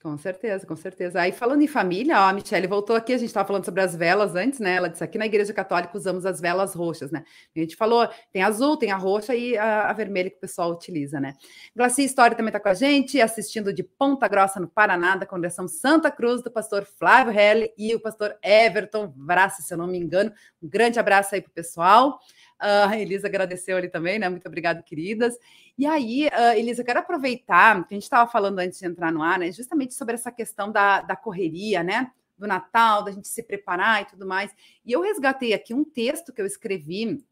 Com 0.06 0.16
certeza, 0.16 0.64
com 0.64 0.76
certeza. 0.76 1.20
Aí 1.20 1.32
falando 1.32 1.62
em 1.62 1.66
família, 1.66 2.20
ó, 2.20 2.28
a 2.28 2.32
Michelle 2.32 2.68
voltou 2.68 2.94
aqui, 2.94 3.12
a 3.12 3.18
gente 3.18 3.26
estava 3.26 3.44
falando 3.44 3.64
sobre 3.64 3.80
as 3.80 3.96
velas 3.96 4.36
antes, 4.36 4.60
né? 4.60 4.76
Ela 4.76 4.88
disse 4.88 5.02
aqui 5.02 5.18
na 5.18 5.26
Igreja 5.26 5.52
Católica 5.52 5.98
usamos 5.98 6.24
as 6.24 6.40
velas 6.40 6.76
roxas, 6.76 7.10
né? 7.10 7.24
A 7.56 7.58
gente 7.58 7.74
falou, 7.74 8.08
tem 8.32 8.40
azul, 8.40 8.76
tem 8.76 8.92
a 8.92 8.96
roxa 8.96 9.34
e 9.34 9.58
a, 9.58 9.90
a 9.90 9.92
vermelha 9.92 10.30
que 10.30 10.36
o 10.36 10.40
pessoal 10.40 10.70
utiliza, 10.70 11.18
né? 11.18 11.32
Glacia 11.74 12.04
História 12.04 12.36
também 12.36 12.50
está 12.50 12.60
com 12.60 12.68
a 12.68 12.74
gente, 12.74 13.20
assistindo 13.20 13.72
de 13.72 13.82
Ponta 13.82 14.28
Grossa, 14.28 14.60
no 14.60 14.68
Paraná, 14.68 15.16
da 15.16 15.26
Congregação 15.26 15.66
Santa 15.66 16.08
Cruz, 16.08 16.40
do 16.40 16.52
pastor 16.52 16.84
Flávio 16.84 17.36
Helle 17.36 17.72
e 17.76 17.92
o 17.92 17.98
pastor 17.98 18.36
Everton 18.40 19.12
Braça, 19.16 19.62
se 19.62 19.74
eu 19.74 19.78
não 19.78 19.88
me 19.88 19.98
engano. 19.98 20.32
Um 20.62 20.68
grande 20.68 21.00
abraço 21.00 21.34
aí 21.34 21.40
para 21.40 21.50
o 21.50 21.52
pessoal. 21.52 22.20
Uh, 22.60 22.88
a 22.88 22.98
Elisa 22.98 23.26
agradeceu 23.26 23.76
ali 23.76 23.88
também, 23.88 24.18
né? 24.18 24.28
Muito 24.28 24.46
obrigada, 24.46 24.82
queridas. 24.82 25.36
E 25.76 25.86
aí, 25.86 26.26
uh, 26.28 26.56
Elisa, 26.56 26.80
eu 26.80 26.86
quero 26.86 27.00
aproveitar 27.00 27.86
que 27.86 27.94
a 27.94 27.96
gente 27.96 28.04
estava 28.04 28.30
falando 28.30 28.58
antes 28.58 28.78
de 28.78 28.86
entrar 28.86 29.12
no 29.12 29.22
ar, 29.22 29.38
né? 29.38 29.52
Justamente 29.52 29.94
sobre 29.94 30.14
essa 30.14 30.32
questão 30.32 30.72
da, 30.72 31.02
da 31.02 31.14
correria, 31.14 31.82
né? 31.82 32.10
Do 32.38 32.46
Natal, 32.46 33.02
da 33.02 33.12
gente 33.12 33.28
se 33.28 33.42
preparar 33.42 34.02
e 34.02 34.04
tudo 34.06 34.26
mais. 34.26 34.50
E 34.84 34.92
eu 34.92 35.02
resgatei 35.02 35.52
aqui 35.52 35.74
um 35.74 35.84
texto 35.84 36.32
que 36.32 36.40
eu 36.40 36.46
escrevi 36.46 37.22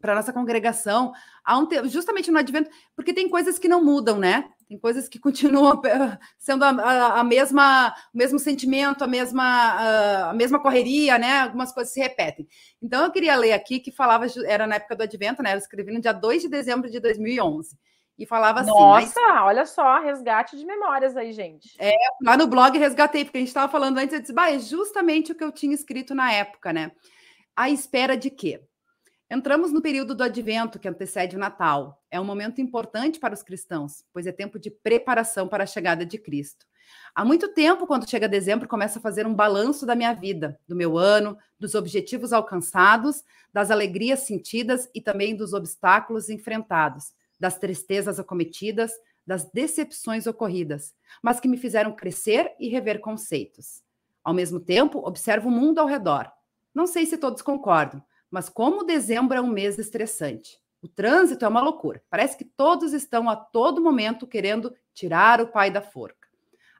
para 0.00 0.14
nossa 0.14 0.32
congregação, 0.32 1.14
um 1.48 1.88
justamente 1.88 2.30
no 2.30 2.38
Advento, 2.38 2.68
porque 2.94 3.14
tem 3.14 3.26
coisas 3.26 3.58
que 3.58 3.68
não 3.68 3.82
mudam, 3.82 4.18
né? 4.18 4.50
Tem 4.68 4.78
coisas 4.78 5.08
que 5.08 5.18
continuam 5.20 5.80
sendo 6.38 6.64
a, 6.64 6.70
a, 6.70 7.20
a 7.20 7.24
mesma, 7.24 7.94
o 8.12 8.18
mesmo 8.18 8.38
sentimento, 8.38 9.04
a 9.04 9.06
mesma, 9.06 9.44
a, 9.44 10.30
a, 10.30 10.34
mesma 10.34 10.60
correria, 10.60 11.18
né? 11.18 11.40
Algumas 11.40 11.72
coisas 11.72 11.92
se 11.92 12.00
repetem. 12.00 12.46
Então, 12.82 13.04
eu 13.04 13.10
queria 13.10 13.36
ler 13.36 13.52
aqui 13.52 13.80
que 13.80 13.92
falava, 13.92 14.26
era 14.46 14.66
na 14.66 14.76
época 14.76 14.96
do 14.96 15.02
Advento, 15.02 15.42
né? 15.42 15.54
Eu 15.54 15.58
escrevi 15.58 15.92
no 15.92 16.00
dia 16.00 16.12
2 16.12 16.42
de 16.42 16.48
dezembro 16.48 16.90
de 16.90 17.00
2011. 17.00 17.76
E 18.16 18.24
falava 18.24 18.60
assim. 18.60 18.70
Nossa, 18.70 19.20
mas... 19.20 19.42
olha 19.42 19.66
só, 19.66 20.00
resgate 20.00 20.56
de 20.56 20.64
memórias 20.64 21.16
aí, 21.16 21.32
gente. 21.32 21.74
É, 21.78 21.92
lá 22.22 22.36
no 22.36 22.46
blog 22.46 22.78
resgatei, 22.78 23.24
porque 23.24 23.38
a 23.38 23.40
gente 23.40 23.48
estava 23.48 23.70
falando 23.70 23.98
antes, 23.98 24.14
eu 24.14 24.20
disse, 24.20 24.32
bah, 24.32 24.52
é 24.52 24.58
justamente 24.58 25.32
o 25.32 25.34
que 25.34 25.42
eu 25.42 25.50
tinha 25.50 25.74
escrito 25.74 26.14
na 26.14 26.32
época, 26.32 26.72
né? 26.72 26.92
À 27.56 27.68
espera 27.68 28.16
de 28.16 28.30
quê? 28.30 28.60
Entramos 29.34 29.72
no 29.72 29.82
período 29.82 30.14
do 30.14 30.22
advento 30.22 30.78
que 30.78 30.86
antecede 30.86 31.34
o 31.34 31.40
Natal. 31.40 32.00
É 32.08 32.20
um 32.20 32.24
momento 32.24 32.60
importante 32.60 33.18
para 33.18 33.34
os 33.34 33.42
cristãos, 33.42 34.04
pois 34.12 34.28
é 34.28 34.30
tempo 34.30 34.60
de 34.60 34.70
preparação 34.70 35.48
para 35.48 35.64
a 35.64 35.66
chegada 35.66 36.06
de 36.06 36.18
Cristo. 36.18 36.64
Há 37.12 37.24
muito 37.24 37.48
tempo, 37.52 37.84
quando 37.84 38.08
chega 38.08 38.28
dezembro, 38.28 38.68
começo 38.68 38.98
a 38.98 39.02
fazer 39.02 39.26
um 39.26 39.34
balanço 39.34 39.84
da 39.84 39.96
minha 39.96 40.12
vida, 40.12 40.56
do 40.68 40.76
meu 40.76 40.96
ano, 40.96 41.36
dos 41.58 41.74
objetivos 41.74 42.32
alcançados, 42.32 43.24
das 43.52 43.72
alegrias 43.72 44.20
sentidas 44.20 44.88
e 44.94 45.00
também 45.00 45.34
dos 45.34 45.52
obstáculos 45.52 46.30
enfrentados, 46.30 47.12
das 47.36 47.58
tristezas 47.58 48.20
acometidas, 48.20 48.92
das 49.26 49.50
decepções 49.50 50.28
ocorridas, 50.28 50.94
mas 51.20 51.40
que 51.40 51.48
me 51.48 51.56
fizeram 51.56 51.90
crescer 51.90 52.52
e 52.60 52.68
rever 52.68 53.00
conceitos. 53.00 53.82
Ao 54.22 54.32
mesmo 54.32 54.60
tempo, 54.60 55.00
observo 55.04 55.48
o 55.48 55.52
mundo 55.52 55.80
ao 55.80 55.88
redor. 55.88 56.30
Não 56.72 56.86
sei 56.86 57.04
se 57.04 57.18
todos 57.18 57.42
concordam, 57.42 58.00
mas 58.34 58.48
como 58.48 58.82
dezembro 58.82 59.38
é 59.38 59.40
um 59.40 59.46
mês 59.46 59.78
estressante, 59.78 60.60
o 60.82 60.88
trânsito 60.88 61.44
é 61.44 61.48
uma 61.48 61.62
loucura. 61.62 62.02
Parece 62.10 62.36
que 62.36 62.44
todos 62.44 62.92
estão 62.92 63.30
a 63.30 63.36
todo 63.36 63.80
momento 63.80 64.26
querendo 64.26 64.74
tirar 64.92 65.40
o 65.40 65.46
pai 65.46 65.70
da 65.70 65.80
forca. 65.80 66.26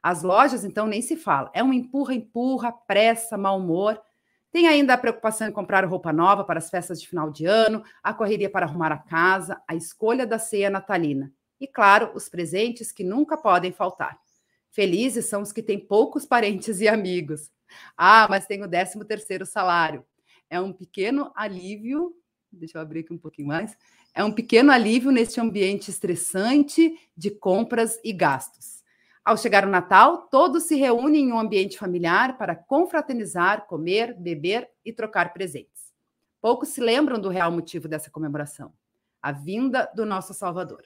As 0.03 0.21
lojas, 0.21 0.65
então, 0.65 0.85
nem 0.85 1.01
se 1.01 1.15
fala. 1.15 1.49
É 1.53 1.63
um 1.63 1.71
empurra-empurra, 1.71 2.73
pressa, 2.73 3.37
mau 3.37 3.57
humor. 3.57 4.01
Tem 4.51 4.67
ainda 4.67 4.95
a 4.95 4.97
preocupação 4.97 5.47
em 5.47 5.51
comprar 5.53 5.85
roupa 5.85 6.11
nova 6.11 6.43
para 6.43 6.59
as 6.59 6.69
festas 6.69 6.99
de 6.99 7.07
final 7.07 7.31
de 7.31 7.45
ano, 7.45 7.85
a 8.03 8.13
correria 8.13 8.49
para 8.49 8.65
arrumar 8.65 8.91
a 8.91 8.97
casa, 8.97 9.61
a 9.65 9.73
escolha 9.73 10.27
da 10.27 10.37
ceia 10.37 10.69
natalina. 10.69 11.31
E, 11.57 11.65
claro, 11.67 12.11
os 12.13 12.27
presentes 12.27 12.91
que 12.91 13.03
nunca 13.05 13.37
podem 13.37 13.71
faltar. 13.71 14.19
Felizes 14.71 15.27
são 15.27 15.41
os 15.41 15.53
que 15.53 15.63
têm 15.63 15.79
poucos 15.79 16.25
parentes 16.25 16.81
e 16.81 16.87
amigos. 16.89 17.49
Ah, 17.95 18.27
mas 18.29 18.45
tem 18.45 18.61
o 18.61 18.67
13 18.67 19.05
terceiro 19.05 19.45
salário 19.45 20.05
é 20.49 20.59
um 20.59 20.71
pequeno 20.71 21.31
alívio, 21.35 22.15
deixa 22.51 22.77
eu 22.77 22.81
abrir 22.81 23.01
aqui 23.01 23.13
um 23.13 23.17
pouquinho 23.17 23.47
mais, 23.47 23.77
é 24.13 24.23
um 24.23 24.31
pequeno 24.31 24.71
alívio 24.71 25.11
neste 25.11 25.39
ambiente 25.39 25.89
estressante 25.89 26.97
de 27.15 27.31
compras 27.31 27.99
e 28.03 28.13
gastos. 28.13 28.83
Ao 29.23 29.35
chegar 29.35 29.65
o 29.65 29.69
Natal, 29.69 30.27
todos 30.29 30.63
se 30.63 30.75
reúnem 30.75 31.25
em 31.25 31.31
um 31.31 31.39
ambiente 31.39 31.77
familiar 31.77 32.37
para 32.37 32.55
confraternizar, 32.55 33.65
comer, 33.65 34.13
beber 34.13 34.69
e 34.85 34.93
trocar 34.93 35.33
presentes. 35.33 35.93
Poucos 36.39 36.69
se 36.69 36.79
lembram 36.79 37.19
do 37.19 37.29
real 37.29 37.51
motivo 37.51 37.87
dessa 37.87 38.11
comemoração, 38.11 38.71
a 39.19 39.31
vinda 39.31 39.91
do 39.95 40.05
nosso 40.05 40.31
Salvador. 40.31 40.83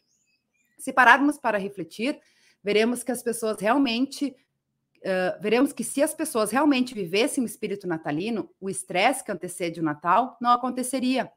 Se 0.78 0.94
pararmos 0.94 1.38
para 1.38 1.58
refletir, 1.58 2.18
veremos 2.64 3.04
que 3.04 3.12
as 3.12 3.22
pessoas 3.22 3.60
realmente 3.60 4.34
veremos 5.42 5.74
que 5.74 5.84
se 5.84 6.02
as 6.02 6.14
pessoas 6.14 6.52
realmente 6.52 6.94
vivessem 6.94 7.44
o 7.44 7.48
espírito 7.48 7.88
natalino, 7.88 8.50
o 8.60 8.70
estresse 8.70 9.24
que 9.24 9.32
antecede 9.32 9.80
o 9.80 9.84
Natal 9.84 10.38
não 10.42 10.52
aconteceria. 10.52 11.32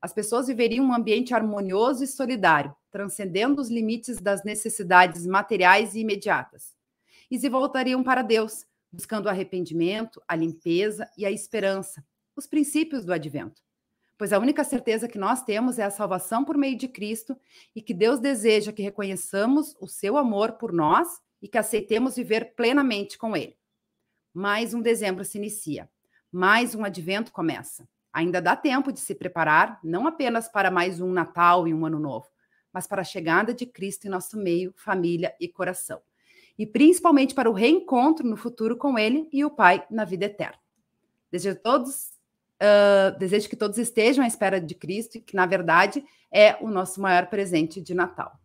As 0.00 0.12
pessoas 0.12 0.48
viveriam 0.48 0.84
um 0.84 0.94
ambiente 0.94 1.32
harmonioso 1.32 2.04
e 2.04 2.06
solidário, 2.06 2.74
transcendendo 2.90 3.62
os 3.62 3.70
limites 3.70 4.18
das 4.20 4.44
necessidades 4.44 5.26
materiais 5.26 5.94
e 5.94 6.00
imediatas. 6.00 6.74
E 7.30 7.38
se 7.38 7.48
voltariam 7.48 8.02
para 8.02 8.20
Deus, 8.20 8.66
buscando 8.92 9.26
o 9.26 9.28
arrependimento, 9.30 10.22
a 10.28 10.36
limpeza 10.36 11.08
e 11.16 11.24
a 11.24 11.30
esperança, 11.30 12.04
os 12.36 12.46
princípios 12.46 13.04
do 13.04 13.12
advento. 13.12 13.62
Pois 14.16 14.32
a 14.32 14.38
única 14.38 14.62
certeza 14.62 15.08
que 15.08 15.18
nós 15.18 15.42
temos 15.42 15.78
é 15.78 15.82
a 15.82 15.90
salvação 15.90 16.44
por 16.44 16.56
meio 16.56 16.76
de 16.76 16.86
Cristo 16.86 17.36
e 17.74 17.82
que 17.82 17.94
Deus 17.94 18.20
deseja 18.20 18.72
que 18.72 18.82
reconheçamos 18.82 19.74
o 19.80 19.88
seu 19.88 20.16
amor 20.16 20.52
por 20.52 20.72
nós 20.72 21.20
e 21.44 21.48
que 21.48 21.58
aceitemos 21.58 22.16
viver 22.16 22.54
plenamente 22.54 23.18
com 23.18 23.36
Ele. 23.36 23.54
Mais 24.32 24.72
um 24.72 24.80
dezembro 24.80 25.26
se 25.26 25.36
inicia, 25.36 25.90
mais 26.32 26.74
um 26.74 26.82
advento 26.82 27.30
começa. 27.30 27.86
Ainda 28.10 28.40
dá 28.40 28.56
tempo 28.56 28.90
de 28.90 28.98
se 28.98 29.14
preparar, 29.14 29.78
não 29.84 30.06
apenas 30.06 30.48
para 30.48 30.70
mais 30.70 31.02
um 31.02 31.12
Natal 31.12 31.68
e 31.68 31.74
um 31.74 31.84
Ano 31.84 31.98
Novo, 31.98 32.26
mas 32.72 32.86
para 32.86 33.02
a 33.02 33.04
chegada 33.04 33.52
de 33.52 33.66
Cristo 33.66 34.06
em 34.06 34.08
nosso 34.08 34.38
meio, 34.38 34.72
família 34.74 35.34
e 35.38 35.46
coração. 35.46 36.00
E 36.58 36.66
principalmente 36.66 37.34
para 37.34 37.50
o 37.50 37.52
reencontro 37.52 38.26
no 38.26 38.38
futuro 38.38 38.78
com 38.78 38.98
Ele 38.98 39.28
e 39.30 39.44
o 39.44 39.50
Pai 39.50 39.86
na 39.90 40.06
vida 40.06 40.24
eterna. 40.24 40.58
Desejo 41.30 41.58
todos, 41.60 42.12
uh, 42.56 43.18
desejo 43.18 43.50
que 43.50 43.56
todos 43.56 43.76
estejam 43.76 44.24
à 44.24 44.26
espera 44.26 44.58
de 44.58 44.74
Cristo, 44.74 45.20
que 45.20 45.36
na 45.36 45.44
verdade 45.44 46.02
é 46.32 46.56
o 46.62 46.70
nosso 46.70 47.02
maior 47.02 47.26
presente 47.26 47.82
de 47.82 47.92
Natal. 47.92 48.40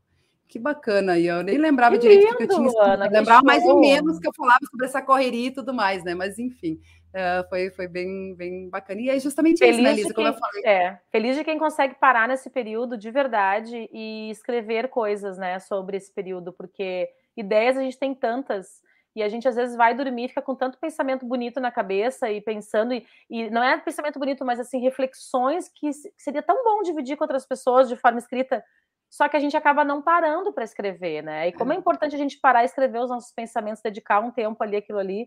Que 0.50 0.58
bacana 0.58 1.12
aí, 1.14 1.28
eu 1.28 1.44
nem 1.44 1.60
lembrava 1.60 1.96
que 1.96 2.02
direito 2.02 2.24
lindo, 2.24 2.38
que 2.38 2.44
eu 2.44 2.48
tinha 2.48 2.68
escrito, 2.68 3.12
lembrava 3.12 3.44
mais 3.44 3.64
ou 3.66 3.80
menos 3.80 4.18
que 4.18 4.28
eu 4.28 4.34
falava 4.36 4.60
sobre 4.68 4.88
essa 4.88 5.00
correria 5.00 5.50
e 5.50 5.52
tudo 5.52 5.72
mais, 5.76 6.04
né? 6.04 6.16
Mas 6.16 6.40
enfim, 6.40 6.82
uh, 7.10 7.48
foi, 7.48 7.70
foi 7.70 7.88
bem, 7.88 8.34
bem 8.34 8.68
bacana. 8.68 9.00
E 9.00 9.12
é 9.12 9.20
justamente 9.20 9.60
feliz 9.60 9.76
isso, 9.76 9.84
né, 9.84 9.94
Lisa? 9.94 10.08
Quem, 10.08 10.16
como 10.16 10.28
eu 10.28 10.34
falei. 10.34 10.64
É, 10.66 11.00
feliz 11.12 11.38
de 11.38 11.44
quem 11.44 11.60
consegue 11.60 11.94
parar 11.94 12.28
nesse 12.28 12.50
período 12.50 12.98
de 12.98 13.12
verdade 13.12 13.88
e 13.94 14.32
escrever 14.32 14.88
coisas, 14.88 15.38
né, 15.38 15.60
sobre 15.60 15.98
esse 15.98 16.12
período, 16.12 16.52
porque 16.52 17.08
ideias 17.38 17.78
a 17.78 17.84
gente 17.84 18.00
tem 18.00 18.16
tantas. 18.16 18.82
E 19.16 19.22
a 19.22 19.30
gente 19.30 19.48
às 19.48 19.56
vezes 19.56 19.76
vai 19.76 19.94
dormir 19.94 20.26
e 20.26 20.30
fica 20.30 20.42
com 20.42 20.56
tanto 20.56 20.80
pensamento 20.80 21.28
bonito 21.28 21.60
na 21.60 21.70
cabeça 21.70 22.32
e 22.32 22.42
pensando, 22.42 22.92
e, 22.92 23.06
e 23.30 23.52
não 23.52 23.64
é 23.64 23.78
pensamento 23.78 24.18
bonito, 24.18 24.44
mas 24.44 24.60
assim, 24.60 24.80
reflexões 24.80 25.70
que 25.70 25.92
seria 26.18 26.42
tão 26.42 26.64
bom 26.64 26.82
dividir 26.82 27.18
com 27.18 27.24
outras 27.24 27.46
pessoas 27.46 27.88
de 27.88 27.96
forma 27.96 28.18
escrita 28.18 28.64
só 29.10 29.28
que 29.28 29.36
a 29.36 29.40
gente 29.40 29.58
acaba 29.58 29.84
não 29.84 30.02
parando 30.02 30.54
para 30.54 30.64
escrever, 30.64 31.24
né? 31.24 31.48
E 31.48 31.54
como 31.54 31.74
é, 31.74 31.76
é 31.76 31.80
importante 31.80 32.16
a 32.16 32.18
gente 32.18 32.40
parar 32.40 32.62
e 32.62 32.66
escrever 32.66 33.00
os 33.00 33.10
nossos 33.10 33.34
pensamentos, 33.34 33.82
dedicar 33.82 34.20
um 34.20 34.32
tempo 34.32 34.64
ali, 34.64 34.78
aquilo 34.78 35.00
ali, 35.00 35.24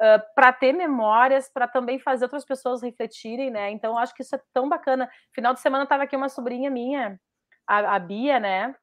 uh, 0.00 0.34
para 0.34 0.52
ter 0.52 0.72
memórias, 0.72 1.50
para 1.52 1.68
também 1.68 1.98
fazer 1.98 2.24
outras 2.24 2.44
pessoas 2.44 2.82
refletirem, 2.82 3.50
né? 3.50 3.70
Então, 3.70 3.92
eu 3.92 3.98
acho 3.98 4.14
que 4.14 4.22
isso 4.22 4.34
é 4.34 4.40
tão 4.54 4.68
bacana. 4.68 5.10
Final 5.34 5.52
de 5.52 5.60
semana 5.60 5.84
estava 5.84 6.04
aqui 6.04 6.16
uma 6.16 6.30
sobrinha 6.30 6.70
minha, 6.70 7.20
a, 7.66 7.96
a 7.96 7.98
Bia, 7.98 8.40
né? 8.40 8.74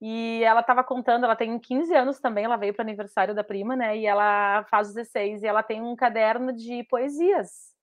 E 0.00 0.42
ela 0.44 0.60
estava 0.60 0.84
contando, 0.84 1.24
ela 1.24 1.34
tem 1.34 1.58
15 1.58 1.92
anos 1.94 2.20
também, 2.20 2.44
ela 2.44 2.56
veio 2.56 2.72
para 2.72 2.84
o 2.84 2.86
aniversário 2.86 3.34
da 3.34 3.42
prima, 3.42 3.74
né? 3.74 3.96
E 3.98 4.06
ela 4.06 4.64
faz 4.70 4.94
16 4.94 5.42
e 5.42 5.46
ela 5.46 5.62
tem 5.62 5.82
um 5.82 5.96
caderno 5.96 6.52
de 6.52 6.84
poesias. 6.84 7.77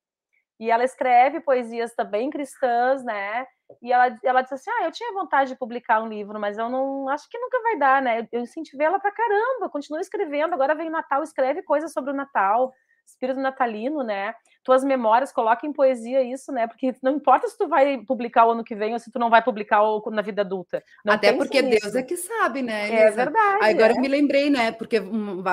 E 0.59 0.71
ela 0.71 0.83
escreve 0.83 1.41
poesias 1.41 1.93
também 1.95 2.29
cristãs, 2.29 3.03
né? 3.03 3.45
E 3.81 3.91
ela, 3.91 4.17
ela 4.23 4.41
disse 4.41 4.53
assim: 4.55 4.69
Ah, 4.71 4.85
eu 4.85 4.91
tinha 4.91 5.11
vontade 5.13 5.51
de 5.51 5.57
publicar 5.57 6.01
um 6.01 6.07
livro, 6.07 6.39
mas 6.39 6.57
eu 6.57 6.69
não 6.69 7.09
acho 7.09 7.27
que 7.29 7.37
nunca 7.39 7.61
vai 7.61 7.77
dar, 7.77 8.01
né? 8.01 8.27
Eu 8.31 8.41
incentivei 8.41 8.87
ela 8.87 8.99
para 8.99 9.11
caramba, 9.11 9.69
continua 9.69 9.99
escrevendo. 10.01 10.53
Agora 10.53 10.75
vem 10.75 10.87
o 10.87 10.91
Natal, 10.91 11.23
escreve 11.23 11.61
coisas 11.63 11.91
sobre 11.91 12.11
o 12.11 12.15
Natal 12.15 12.73
espírito 13.07 13.39
natalino, 13.39 14.03
né? 14.03 14.33
Tuas 14.65 14.83
memórias, 14.83 15.31
coloca 15.31 15.67
em 15.67 15.71
poesia 15.71 16.23
isso, 16.23 16.51
né? 16.51 16.65
Porque 16.65 16.95
não 16.99 17.11
importa 17.11 17.47
se 17.47 17.55
tu 17.55 17.67
vai 17.67 17.99
publicar 17.99 18.47
o 18.47 18.51
ano 18.51 18.63
que 18.63 18.73
vem 18.73 18.93
ou 18.93 18.99
se 18.99 19.11
tu 19.11 19.19
não 19.19 19.29
vai 19.29 19.43
publicar 19.43 19.79
na 20.11 20.23
vida 20.23 20.41
adulta. 20.41 20.83
Não 21.05 21.13
Até 21.13 21.31
porque 21.33 21.61
nisso. 21.61 21.83
Deus 21.83 21.95
é 21.95 22.01
que 22.01 22.17
sabe, 22.17 22.63
né? 22.63 22.87
Elisa? 22.87 23.03
É 23.03 23.11
verdade. 23.11 23.63
Agora 23.63 23.93
é. 23.93 23.95
eu 23.95 24.01
me 24.01 24.07
lembrei, 24.07 24.49
né? 24.49 24.71
Porque 24.71 24.99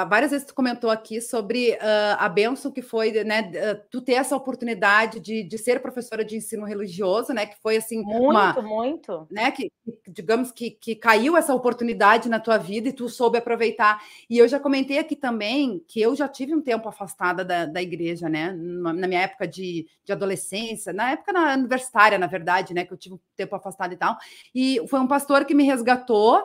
várias 0.08 0.30
vezes 0.30 0.46
tu 0.46 0.54
comentou 0.54 0.88
aqui 0.88 1.20
sobre 1.20 1.72
uh, 1.72 2.16
a 2.18 2.26
benção 2.26 2.72
que 2.72 2.80
foi, 2.80 3.12
né? 3.22 3.50
Uh, 3.50 3.82
tu 3.90 4.00
ter 4.00 4.14
essa 4.14 4.34
oportunidade 4.34 5.20
de, 5.20 5.42
de 5.42 5.58
ser 5.58 5.82
professora 5.82 6.24
de 6.24 6.36
ensino 6.36 6.64
religioso, 6.64 7.34
né? 7.34 7.44
Que 7.44 7.60
foi 7.60 7.76
assim. 7.76 8.02
Muito, 8.02 8.30
uma, 8.30 8.62
muito. 8.62 9.26
Né? 9.30 9.50
Que, 9.50 9.70
digamos 10.08 10.50
que, 10.50 10.70
que 10.70 10.94
caiu 10.94 11.36
essa 11.36 11.54
oportunidade 11.54 12.30
na 12.30 12.40
tua 12.40 12.56
vida 12.56 12.88
e 12.88 12.92
tu 12.94 13.10
soube 13.10 13.36
aproveitar. 13.36 14.02
E 14.30 14.38
eu 14.38 14.48
já 14.48 14.58
comentei 14.58 14.98
aqui 14.98 15.14
também 15.14 15.84
que 15.86 16.00
eu 16.00 16.16
já 16.16 16.26
tive 16.26 16.54
um 16.54 16.62
tempo 16.62 16.88
afastada 16.88 17.44
da, 17.44 17.66
da 17.66 17.82
igreja, 17.82 18.26
né? 18.28 18.56
Na 19.02 19.08
minha 19.08 19.22
época 19.22 19.46
de, 19.46 19.86
de 20.04 20.12
adolescência, 20.12 20.92
na 20.92 21.10
época 21.10 21.32
na 21.32 21.54
universitária, 21.54 22.16
na 22.18 22.26
verdade, 22.26 22.72
né? 22.72 22.84
Que 22.84 22.92
eu 22.92 22.96
tive 22.96 23.16
um 23.16 23.20
tempo 23.36 23.56
afastado 23.56 23.92
e 23.92 23.96
tal. 23.96 24.16
E 24.54 24.80
foi 24.88 25.00
um 25.00 25.08
pastor 25.08 25.44
que 25.44 25.54
me 25.54 25.64
resgatou, 25.64 26.38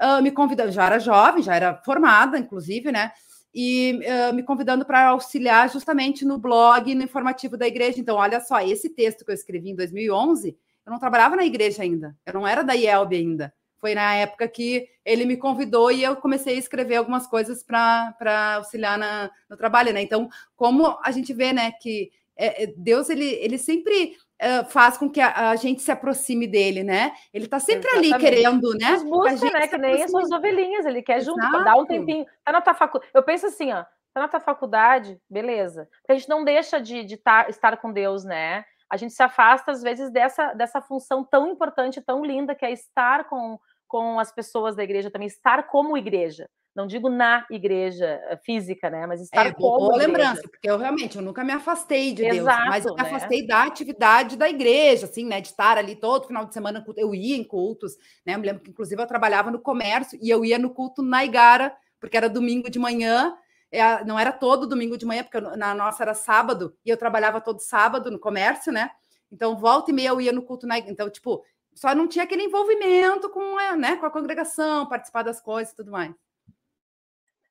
uh, 0.00 0.22
me 0.22 0.30
convidou, 0.30 0.70
já 0.70 0.86
era 0.86 0.98
jovem, 0.98 1.42
já 1.42 1.56
era 1.56 1.76
formada, 1.84 2.38
inclusive, 2.38 2.92
né? 2.92 3.12
E 3.54 4.00
uh, 4.30 4.34
me 4.34 4.42
convidando 4.42 4.84
para 4.84 5.08
auxiliar 5.08 5.70
justamente 5.70 6.24
no 6.24 6.38
blog, 6.38 6.94
no 6.94 7.02
informativo 7.02 7.56
da 7.56 7.66
igreja. 7.66 7.98
Então, 7.98 8.16
olha 8.16 8.40
só, 8.40 8.60
esse 8.60 8.90
texto 8.90 9.24
que 9.24 9.30
eu 9.30 9.34
escrevi 9.34 9.70
em 9.70 9.76
2011, 9.76 10.56
eu 10.86 10.92
não 10.92 10.98
trabalhava 10.98 11.36
na 11.36 11.44
igreja 11.44 11.82
ainda, 11.82 12.16
eu 12.26 12.34
não 12.34 12.46
era 12.46 12.62
da 12.62 12.74
IELB 12.74 13.16
ainda. 13.16 13.54
Foi 13.82 13.96
na 13.96 14.14
época 14.14 14.46
que 14.46 14.88
ele 15.04 15.24
me 15.24 15.36
convidou 15.36 15.90
e 15.90 16.04
eu 16.04 16.14
comecei 16.14 16.54
a 16.54 16.58
escrever 16.58 16.94
algumas 16.94 17.26
coisas 17.26 17.64
para 17.64 18.54
auxiliar 18.54 18.96
na, 18.96 19.28
no 19.50 19.56
trabalho, 19.56 19.92
né? 19.92 20.00
Então, 20.00 20.28
como 20.54 20.96
a 21.04 21.10
gente 21.10 21.34
vê, 21.34 21.52
né, 21.52 21.72
que 21.72 22.12
é, 22.36 22.62
é, 22.62 22.66
Deus 22.76 23.10
ele, 23.10 23.24
ele 23.24 23.58
sempre 23.58 24.16
uh, 24.40 24.70
faz 24.70 24.96
com 24.96 25.10
que 25.10 25.20
a, 25.20 25.50
a, 25.50 25.56
gente 25.56 25.82
se 25.82 25.90
aproxime 25.90 26.46
dele, 26.46 26.84
né? 26.84 27.12
Ele 27.34 27.46
está 27.46 27.58
sempre 27.58 27.88
Exatamente. 27.88 28.14
ali 28.14 28.22
querendo, 28.22 28.72
né? 28.74 28.90
Nos 28.92 29.02
busca, 29.02 29.50
né? 29.50 29.66
Que 29.66 29.76
nem 29.76 30.00
as 30.00 30.12
suas 30.12 30.30
ovelhinhas, 30.30 30.86
ele 30.86 31.02
quer 31.02 31.16
Exato. 31.16 31.36
junto, 31.40 31.64
dar 31.64 31.74
um 31.74 31.84
tempinho. 31.84 32.24
Tá 32.44 32.52
na 32.52 32.60
tua 32.60 32.74
faculdade. 32.74 33.10
Eu 33.12 33.24
penso 33.24 33.46
assim, 33.46 33.72
ó, 33.72 33.82
tá 34.14 34.20
na 34.20 34.28
tua 34.28 34.38
faculdade, 34.38 35.18
beleza. 35.28 35.88
A 36.08 36.12
gente 36.12 36.28
não 36.28 36.44
deixa 36.44 36.80
de, 36.80 37.02
de 37.02 37.16
tar, 37.16 37.50
estar 37.50 37.76
com 37.78 37.92
Deus, 37.92 38.22
né? 38.22 38.64
A 38.92 38.98
gente 38.98 39.14
se 39.14 39.22
afasta, 39.22 39.72
às 39.72 39.82
vezes, 39.82 40.10
dessa, 40.10 40.52
dessa 40.52 40.82
função 40.82 41.24
tão 41.24 41.48
importante, 41.48 41.98
tão 42.02 42.22
linda, 42.22 42.54
que 42.54 42.62
é 42.62 42.70
estar 42.70 43.24
com, 43.24 43.58
com 43.92 44.18
as 44.18 44.32
pessoas 44.32 44.74
da 44.74 44.82
igreja 44.82 45.10
também, 45.10 45.28
estar 45.28 45.64
como 45.68 45.98
igreja. 45.98 46.48
Não 46.74 46.86
digo 46.86 47.10
na 47.10 47.44
igreja 47.50 48.06
eh, 48.06 48.40
física, 48.42 48.88
né? 48.88 49.06
Mas 49.06 49.20
estar 49.20 49.48
é, 49.48 49.52
como 49.52 49.76
boa 49.76 49.96
igreja. 49.96 50.06
lembrança, 50.06 50.48
porque 50.48 50.70
eu 50.70 50.78
realmente 50.78 51.16
eu 51.16 51.22
nunca 51.22 51.44
me 51.44 51.52
afastei 51.52 52.14
de 52.14 52.24
Exato, 52.24 52.56
Deus, 52.56 52.68
mas 52.70 52.86
eu 52.86 52.94
me 52.94 53.02
né? 53.02 53.08
afastei 53.08 53.46
da 53.46 53.64
atividade 53.64 54.38
da 54.38 54.48
igreja, 54.48 55.04
assim, 55.04 55.26
né? 55.26 55.42
De 55.42 55.48
estar 55.48 55.76
ali 55.76 55.94
todo 55.94 56.26
final 56.26 56.46
de 56.46 56.54
semana, 56.54 56.82
eu 56.96 57.14
ia 57.14 57.36
em 57.36 57.44
cultos, 57.44 57.92
né? 58.24 58.34
Eu 58.34 58.38
me 58.38 58.46
lembro 58.46 58.62
que, 58.62 58.70
inclusive, 58.70 59.02
eu 59.02 59.06
trabalhava 59.06 59.50
no 59.50 59.60
comércio 59.60 60.18
e 60.22 60.30
eu 60.30 60.42
ia 60.42 60.58
no 60.58 60.70
culto 60.70 61.02
na 61.02 61.22
Igara, 61.22 61.76
porque 62.00 62.16
era 62.16 62.30
domingo 62.30 62.70
de 62.70 62.78
manhã, 62.78 63.36
é, 63.70 64.02
não 64.06 64.18
era 64.18 64.32
todo 64.32 64.66
domingo 64.66 64.96
de 64.96 65.04
manhã, 65.04 65.22
porque 65.22 65.42
na 65.58 65.74
nossa 65.74 66.02
era 66.02 66.14
sábado, 66.14 66.74
e 66.86 66.88
eu 66.88 66.96
trabalhava 66.96 67.38
todo 67.38 67.60
sábado 67.60 68.10
no 68.10 68.18
comércio, 68.18 68.72
né? 68.72 68.90
Então, 69.30 69.58
volta 69.58 69.90
e 69.90 69.94
meia 69.94 70.08
eu 70.08 70.20
ia 70.20 70.32
no 70.32 70.42
culto 70.42 70.66
na 70.66 70.78
Então, 70.78 71.08
tipo, 71.08 71.42
só 71.74 71.94
não 71.94 72.06
tinha 72.06 72.24
aquele 72.24 72.44
envolvimento 72.44 73.28
com, 73.30 73.58
a, 73.58 73.76
né, 73.76 73.96
com 73.96 74.06
a 74.06 74.10
congregação, 74.10 74.86
participar 74.86 75.22
das 75.22 75.40
coisas 75.40 75.72
e 75.72 75.76
tudo 75.76 75.90
mais. 75.90 76.14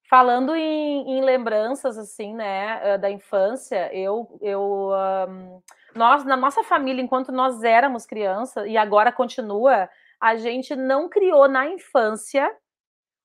Falando 0.10 0.54
em, 0.54 1.18
em, 1.18 1.22
lembranças, 1.22 1.98
assim, 1.98 2.36
né, 2.36 2.98
da 2.98 3.10
infância, 3.10 3.90
eu, 3.96 4.38
eu 4.42 4.92
um, 5.30 5.62
nós, 5.96 6.26
na 6.26 6.36
nossa 6.36 6.64
família, 6.64 7.02
enquanto 7.02 7.32
nós 7.32 7.64
éramos 7.64 8.06
crianças, 8.06 8.66
e 8.68 8.78
agora 8.78 9.12
continua, 9.12 9.90
a 10.20 10.36
gente 10.36 10.76
não 10.76 11.08
criou 11.08 11.48
na 11.48 11.66
infância, 11.68 12.54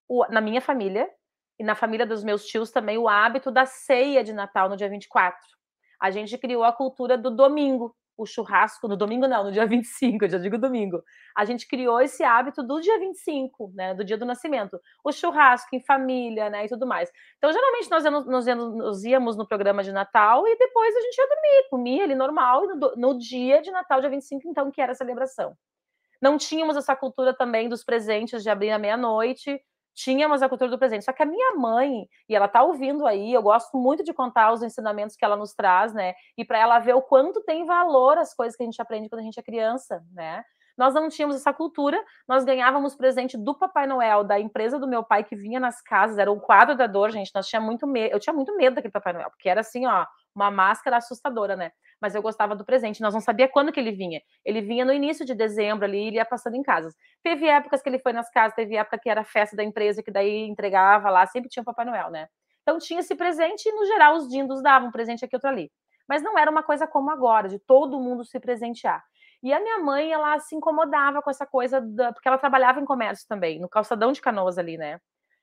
o, 0.08 0.24
na 0.28 0.40
minha 0.40 0.60
família, 0.60 1.10
e 1.58 1.64
na 1.64 1.74
família 1.74 2.06
dos 2.06 2.22
meus 2.22 2.44
tios 2.46 2.70
também, 2.70 2.98
o 2.98 3.08
hábito 3.08 3.50
da 3.50 3.66
ceia 3.66 4.22
de 4.22 4.32
Natal 4.32 4.68
no 4.68 4.76
dia 4.76 4.88
24. 4.88 5.38
A 6.00 6.10
gente 6.10 6.36
criou 6.36 6.62
a 6.62 6.72
cultura 6.72 7.16
do 7.16 7.30
domingo, 7.30 7.96
o 8.16 8.24
churrasco 8.26 8.88
no 8.88 8.96
domingo, 8.96 9.28
não, 9.28 9.44
no 9.44 9.52
dia 9.52 9.66
25, 9.66 10.24
eu 10.24 10.28
já 10.28 10.38
digo 10.38 10.58
domingo. 10.58 11.02
A 11.36 11.44
gente 11.44 11.66
criou 11.68 12.00
esse 12.00 12.24
hábito 12.24 12.62
do 12.62 12.80
dia 12.80 12.98
25, 12.98 13.72
né, 13.74 13.94
do 13.94 14.04
dia 14.04 14.16
do 14.16 14.24
nascimento. 14.24 14.80
O 15.04 15.12
churrasco 15.12 15.74
em 15.74 15.80
família, 15.80 16.48
né, 16.48 16.64
e 16.64 16.68
tudo 16.68 16.86
mais. 16.86 17.10
Então, 17.38 17.52
geralmente, 17.52 17.90
nós, 17.90 18.04
nós, 18.26 18.46
nós 18.46 19.04
íamos 19.04 19.36
no 19.36 19.46
programa 19.46 19.82
de 19.82 19.92
Natal 19.92 20.46
e 20.46 20.56
depois 20.56 20.94
a 20.96 21.00
gente 21.00 21.18
ia 21.18 21.28
dormir, 21.28 21.68
comia 21.70 22.04
ali 22.04 22.14
normal, 22.14 22.64
e 22.64 22.68
no, 22.68 22.96
no 22.96 23.18
dia 23.18 23.60
de 23.60 23.70
Natal, 23.70 24.00
dia 24.00 24.10
25, 24.10 24.48
então, 24.48 24.70
que 24.70 24.80
era 24.80 24.92
a 24.92 24.94
celebração. 24.94 25.56
Não 26.20 26.38
tínhamos 26.38 26.76
essa 26.76 26.96
cultura 26.96 27.34
também 27.36 27.68
dos 27.68 27.84
presentes 27.84 28.42
de 28.42 28.48
abrir 28.48 28.70
à 28.70 28.78
meia-noite, 28.78 29.60
tínhamos 29.96 30.42
a 30.42 30.48
cultura 30.48 30.70
do 30.70 30.78
presente. 30.78 31.04
Só 31.06 31.12
que 31.12 31.22
a 31.22 31.26
minha 31.26 31.54
mãe, 31.54 32.06
e 32.28 32.36
ela 32.36 32.46
tá 32.46 32.62
ouvindo 32.62 33.06
aí, 33.06 33.32
eu 33.32 33.42
gosto 33.42 33.76
muito 33.78 34.04
de 34.04 34.12
contar 34.12 34.52
os 34.52 34.62
ensinamentos 34.62 35.16
que 35.16 35.24
ela 35.24 35.36
nos 35.36 35.54
traz, 35.54 35.94
né? 35.94 36.14
E 36.36 36.44
para 36.44 36.58
ela 36.58 36.78
ver 36.78 36.94
o 36.94 37.02
quanto 37.02 37.42
tem 37.42 37.64
valor 37.64 38.18
as 38.18 38.34
coisas 38.34 38.54
que 38.54 38.62
a 38.62 38.66
gente 38.66 38.80
aprende 38.80 39.08
quando 39.08 39.20
a 39.20 39.24
gente 39.24 39.40
é 39.40 39.42
criança, 39.42 40.04
né? 40.12 40.44
Nós 40.76 40.92
não 40.92 41.08
tínhamos 41.08 41.36
essa 41.36 41.54
cultura, 41.54 41.98
nós 42.28 42.44
ganhávamos 42.44 42.94
presente 42.94 43.38
do 43.38 43.54
Papai 43.54 43.86
Noel, 43.86 44.22
da 44.22 44.38
empresa 44.38 44.78
do 44.78 44.86
meu 44.86 45.02
pai 45.02 45.24
que 45.24 45.34
vinha 45.34 45.58
nas 45.58 45.80
casas, 45.80 46.18
era 46.18 46.30
o 46.30 46.38
quadro 46.38 46.76
da 46.76 46.86
dor, 46.86 47.10
gente. 47.10 47.32
Nós 47.34 47.48
tinha 47.48 47.62
muito 47.62 47.86
medo, 47.86 48.12
eu 48.12 48.20
tinha 48.20 48.34
muito 48.34 48.54
medo 48.54 48.74
daquele 48.76 48.92
Papai 48.92 49.14
Noel, 49.14 49.30
porque 49.30 49.48
era 49.48 49.62
assim, 49.62 49.86
ó, 49.86 50.04
uma 50.36 50.50
máscara 50.50 50.98
assustadora, 50.98 51.56
né? 51.56 51.72
Mas 52.00 52.14
eu 52.14 52.20
gostava 52.20 52.54
do 52.54 52.64
presente. 52.64 53.00
Nós 53.00 53.14
não 53.14 53.20
sabia 53.20 53.48
quando 53.48 53.72
que 53.72 53.80
ele 53.80 53.90
vinha. 53.90 54.20
Ele 54.44 54.60
vinha 54.60 54.84
no 54.84 54.92
início 54.92 55.24
de 55.24 55.34
dezembro 55.34 55.86
ali, 55.86 56.08
ele 56.08 56.16
ia 56.16 56.26
passando 56.26 56.54
em 56.54 56.62
casas. 56.62 56.94
Teve 57.22 57.48
épocas 57.48 57.82
que 57.82 57.88
ele 57.88 57.98
foi 57.98 58.12
nas 58.12 58.30
casas, 58.30 58.54
teve 58.54 58.76
época 58.76 58.98
que 58.98 59.08
era 59.08 59.24
festa 59.24 59.56
da 59.56 59.64
empresa, 59.64 60.02
que 60.02 60.10
daí 60.10 60.46
entregava 60.46 61.08
lá, 61.08 61.26
sempre 61.26 61.48
tinha 61.48 61.62
o 61.62 61.64
Papai 61.64 61.86
Noel, 61.86 62.10
né? 62.10 62.28
Então 62.62 62.78
tinha 62.78 63.00
esse 63.00 63.14
presente 63.14 63.66
e, 63.66 63.72
no 63.72 63.86
geral, 63.86 64.16
os 64.16 64.28
dindos 64.28 64.62
davam 64.62 64.88
um 64.88 64.92
presente 64.92 65.24
aqui, 65.24 65.34
outro 65.34 65.48
ali. 65.48 65.70
Mas 66.08 66.22
não 66.22 66.38
era 66.38 66.50
uma 66.50 66.62
coisa 66.62 66.86
como 66.86 67.10
agora, 67.10 67.48
de 67.48 67.58
todo 67.58 67.98
mundo 67.98 68.24
se 68.24 68.38
presentear. 68.38 69.02
E 69.42 69.52
a 69.52 69.60
minha 69.60 69.78
mãe, 69.78 70.12
ela 70.12 70.38
se 70.40 70.54
incomodava 70.54 71.22
com 71.22 71.30
essa 71.30 71.46
coisa, 71.46 71.80
da... 71.80 72.12
porque 72.12 72.28
ela 72.28 72.38
trabalhava 72.38 72.80
em 72.80 72.84
comércio 72.84 73.26
também, 73.28 73.60
no 73.60 73.68
calçadão 73.68 74.12
de 74.12 74.20
canoas 74.20 74.58
ali, 74.58 74.76
né? 74.76 75.00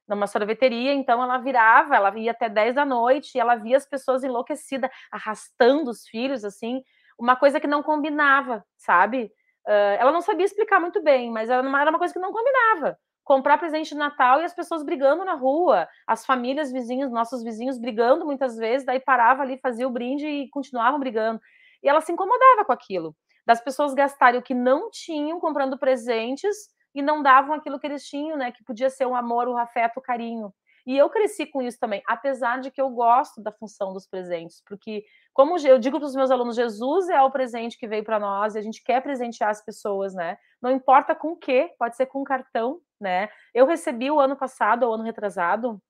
Numa 0.07 0.27
sorveteria, 0.27 0.93
então 0.93 1.23
ela 1.23 1.37
virava, 1.37 1.95
ela 1.95 2.17
ia 2.17 2.31
até 2.31 2.49
10 2.49 2.75
da 2.75 2.85
noite 2.85 3.35
e 3.35 3.39
ela 3.39 3.55
via 3.55 3.77
as 3.77 3.85
pessoas 3.85 4.23
enlouquecidas, 4.23 4.89
arrastando 5.11 5.89
os 5.89 6.07
filhos, 6.07 6.43
assim, 6.43 6.83
uma 7.17 7.35
coisa 7.35 7.59
que 7.59 7.67
não 7.67 7.81
combinava, 7.81 8.65
sabe? 8.77 9.31
Uh, 9.67 9.95
ela 9.97 10.11
não 10.11 10.21
sabia 10.21 10.45
explicar 10.45 10.79
muito 10.79 11.01
bem, 11.01 11.31
mas 11.31 11.49
era 11.49 11.65
uma, 11.65 11.97
coisa 11.97 12.13
que 12.13 12.19
não 12.19 12.33
combinava. 12.33 12.97
Comprar 13.23 13.57
presente 13.57 13.89
de 13.89 13.95
Natal 13.95 14.41
e 14.41 14.43
as 14.43 14.53
pessoas 14.53 14.83
brigando 14.83 15.23
na 15.23 15.35
rua, 15.35 15.87
as 16.05 16.25
famílias 16.25 16.71
vizinhos, 16.71 17.09
nossos 17.09 17.41
vizinhos 17.41 17.77
brigando 17.79 18.25
muitas 18.25 18.57
vezes, 18.57 18.85
daí 18.85 18.99
parava 18.99 19.41
ali, 19.41 19.57
fazia 19.57 19.87
o 19.87 19.91
brinde 19.91 20.27
e 20.27 20.49
continuavam 20.49 20.99
brigando. 20.99 21.39
E 21.81 21.87
ela 21.87 22.01
se 22.01 22.11
incomodava 22.11 22.65
com 22.65 22.73
aquilo, 22.73 23.15
das 23.45 23.61
pessoas 23.61 23.93
gastarem 23.93 24.39
o 24.39 24.43
que 24.43 24.53
não 24.53 24.89
tinham 24.91 25.39
comprando 25.39 25.77
presentes 25.77 26.72
e 26.93 27.01
não 27.01 27.21
davam 27.21 27.53
aquilo 27.53 27.79
que 27.79 27.87
eles 27.87 28.05
tinham, 28.07 28.37
né? 28.37 28.51
Que 28.51 28.63
podia 28.63 28.89
ser 28.89 29.05
um 29.05 29.15
amor, 29.15 29.47
o 29.47 29.57
afeto, 29.57 29.97
o 29.97 30.01
carinho. 30.01 30.53
E 30.85 30.97
eu 30.97 31.09
cresci 31.09 31.45
com 31.45 31.61
isso 31.61 31.79
também, 31.79 32.03
apesar 32.05 32.59
de 32.59 32.69
que 32.69 32.81
eu 32.81 32.89
gosto 32.89 33.41
da 33.41 33.53
função 33.53 33.93
dos 33.93 34.05
presentes, 34.05 34.61
porque, 34.67 35.05
como 35.33 35.57
eu 35.57 35.79
digo 35.79 35.97
para 35.97 36.05
os 36.05 36.15
meus 36.15 36.29
alunos, 36.29 36.57
Jesus 36.57 37.07
é 37.07 37.21
o 37.21 37.31
presente 37.31 37.77
que 37.77 37.87
veio 37.87 38.03
para 38.03 38.19
nós 38.19 38.53
e 38.53 38.59
a 38.59 38.61
gente 38.61 38.83
quer 38.83 39.01
presentear 39.01 39.49
as 39.49 39.63
pessoas, 39.63 40.13
né? 40.13 40.37
Não 40.61 40.69
importa 40.71 41.15
com 41.15 41.29
o 41.29 41.37
que, 41.37 41.73
pode 41.79 41.95
ser 41.95 42.07
com 42.07 42.19
um 42.21 42.25
cartão, 42.25 42.81
né? 42.99 43.29
Eu 43.53 43.65
recebi 43.65 44.11
o 44.11 44.19
ano 44.19 44.35
passado, 44.35 44.83
ou 44.83 44.93
ano 44.93 45.03
retrasado, 45.03 45.81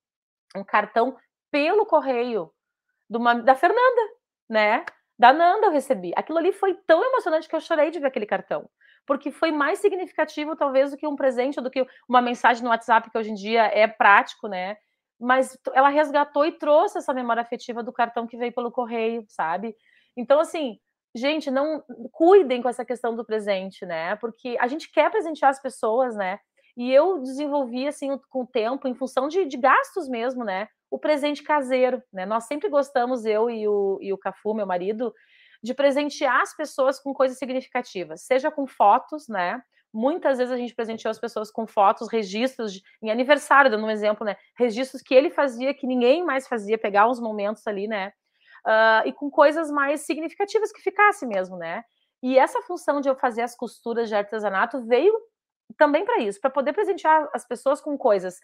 um 0.56 0.64
cartão 0.64 1.18
pelo 1.50 1.86
correio 1.86 2.52
uma, 3.10 3.36
da 3.36 3.56
Fernanda, 3.56 4.02
né? 4.50 4.86
Da 5.18 5.32
Nanda 5.32 5.68
eu 5.68 5.72
recebi. 5.72 6.12
Aquilo 6.16 6.40
ali 6.40 6.52
foi 6.52 6.74
tão 6.86 7.04
emocionante 7.04 7.48
que 7.48 7.56
eu 7.56 7.62
chorei 7.62 7.92
de 7.92 8.00
ver 8.00 8.08
aquele 8.08 8.26
cartão 8.26 8.70
porque 9.06 9.32
foi 9.32 9.52
mais 9.52 9.80
significativo, 9.80 10.56
talvez, 10.56 10.92
do 10.92 10.98
que 10.98 11.08
um 11.08 11.16
presente, 11.16 11.62
do 11.62 11.70
que 11.70 11.86
uma 12.08 12.22
mensagem 12.22 12.64
no 12.64 12.70
WhatsApp, 12.70 13.10
que 13.10 13.18
hoje 13.18 13.32
em 13.32 13.36
dia 13.36 13.64
é 13.66 13.88
prático, 13.88 14.48
né? 14.48 14.78
Mas 15.20 15.58
ela 15.74 15.90
resgatou 15.90 16.46
e 16.46 16.52
trouxe 16.54 16.98
essa 16.98 17.14
memória 17.14 17.42
afetiva 17.42 17.84
do 17.84 17.94
cartão 17.94 18.28
que 18.28 18.38
veio 18.38 18.54
pelo 18.54 18.72
correio, 18.72 19.26
sabe? 19.28 19.76
Então, 20.16 20.40
assim, 20.40 20.78
gente, 21.16 21.52
não 21.52 21.84
cuidem 22.12 22.62
com 22.62 22.70
essa 22.70 22.86
questão 22.86 23.16
do 23.16 23.26
presente, 23.26 23.86
né? 23.86 24.16
Porque 24.18 24.58
a 24.60 24.68
gente 24.68 24.92
quer 24.92 25.12
presentear 25.12 25.52
as 25.52 25.62
pessoas, 25.62 26.16
né? 26.16 26.40
E 26.76 26.92
eu 26.92 27.20
desenvolvi, 27.22 27.88
assim, 27.88 28.18
com 28.30 28.44
o 28.44 28.48
tempo, 28.48 28.88
em 28.88 28.96
função 28.96 29.28
de, 29.28 29.46
de 29.46 29.58
gastos 29.58 30.08
mesmo, 30.10 30.44
né? 30.44 30.68
O 30.94 31.00
presente 31.00 31.42
caseiro, 31.42 32.04
né? 32.14 32.24
Nós 32.24 32.44
sempre 32.44 32.70
gostamos, 32.70 33.26
eu 33.26 33.50
e 33.50 33.68
o, 33.68 33.98
e 34.00 34.14
o 34.14 34.18
Cafu, 34.18 34.54
meu 34.54 34.68
marido, 34.68 35.12
de 35.64 35.74
presentear 35.74 36.42
as 36.42 36.56
pessoas 36.56 37.00
com 37.00 37.12
coisas 37.12 37.40
significativas, 37.40 38.22
seja 38.22 38.52
com 38.52 38.68
fotos, 38.68 39.28
né? 39.28 39.60
Muitas 39.92 40.38
vezes 40.38 40.54
a 40.54 40.58
gente 40.58 40.76
presenteou 40.76 41.10
as 41.10 41.18
pessoas 41.18 41.50
com 41.50 41.66
fotos, 41.66 42.12
registros 42.12 42.74
de, 42.74 42.84
em 43.02 43.10
aniversário, 43.10 43.72
dando 43.72 43.88
um 43.88 43.90
exemplo, 43.90 44.24
né? 44.24 44.36
Registros 44.56 45.02
que 45.02 45.16
ele 45.16 45.32
fazia, 45.32 45.74
que 45.74 45.88
ninguém 45.88 46.24
mais 46.24 46.48
fazia, 46.48 46.78
pegar 46.78 47.10
uns 47.10 47.20
momentos 47.20 47.66
ali, 47.66 47.88
né? 47.88 48.14
Uh, 48.64 49.08
e 49.08 49.14
com 49.14 49.32
coisas 49.32 49.72
mais 49.72 50.02
significativas 50.02 50.72
que 50.72 50.80
ficasse 50.80 51.26
mesmo, 51.26 51.58
né? 51.58 51.84
E 52.22 52.38
essa 52.38 52.62
função 52.62 53.02
de 53.02 53.10
eu 53.10 53.16
fazer 53.16 53.42
as 53.42 53.56
costuras 53.56 54.10
de 54.10 54.14
artesanato 54.14 54.86
veio 54.86 55.20
também 55.76 56.06
para 56.06 56.20
isso, 56.22 56.40
para 56.40 56.52
poder 56.52 56.74
presentear 56.74 57.28
as 57.34 57.48
pessoas 57.48 57.82
com 57.82 57.98
coisas 57.98 58.40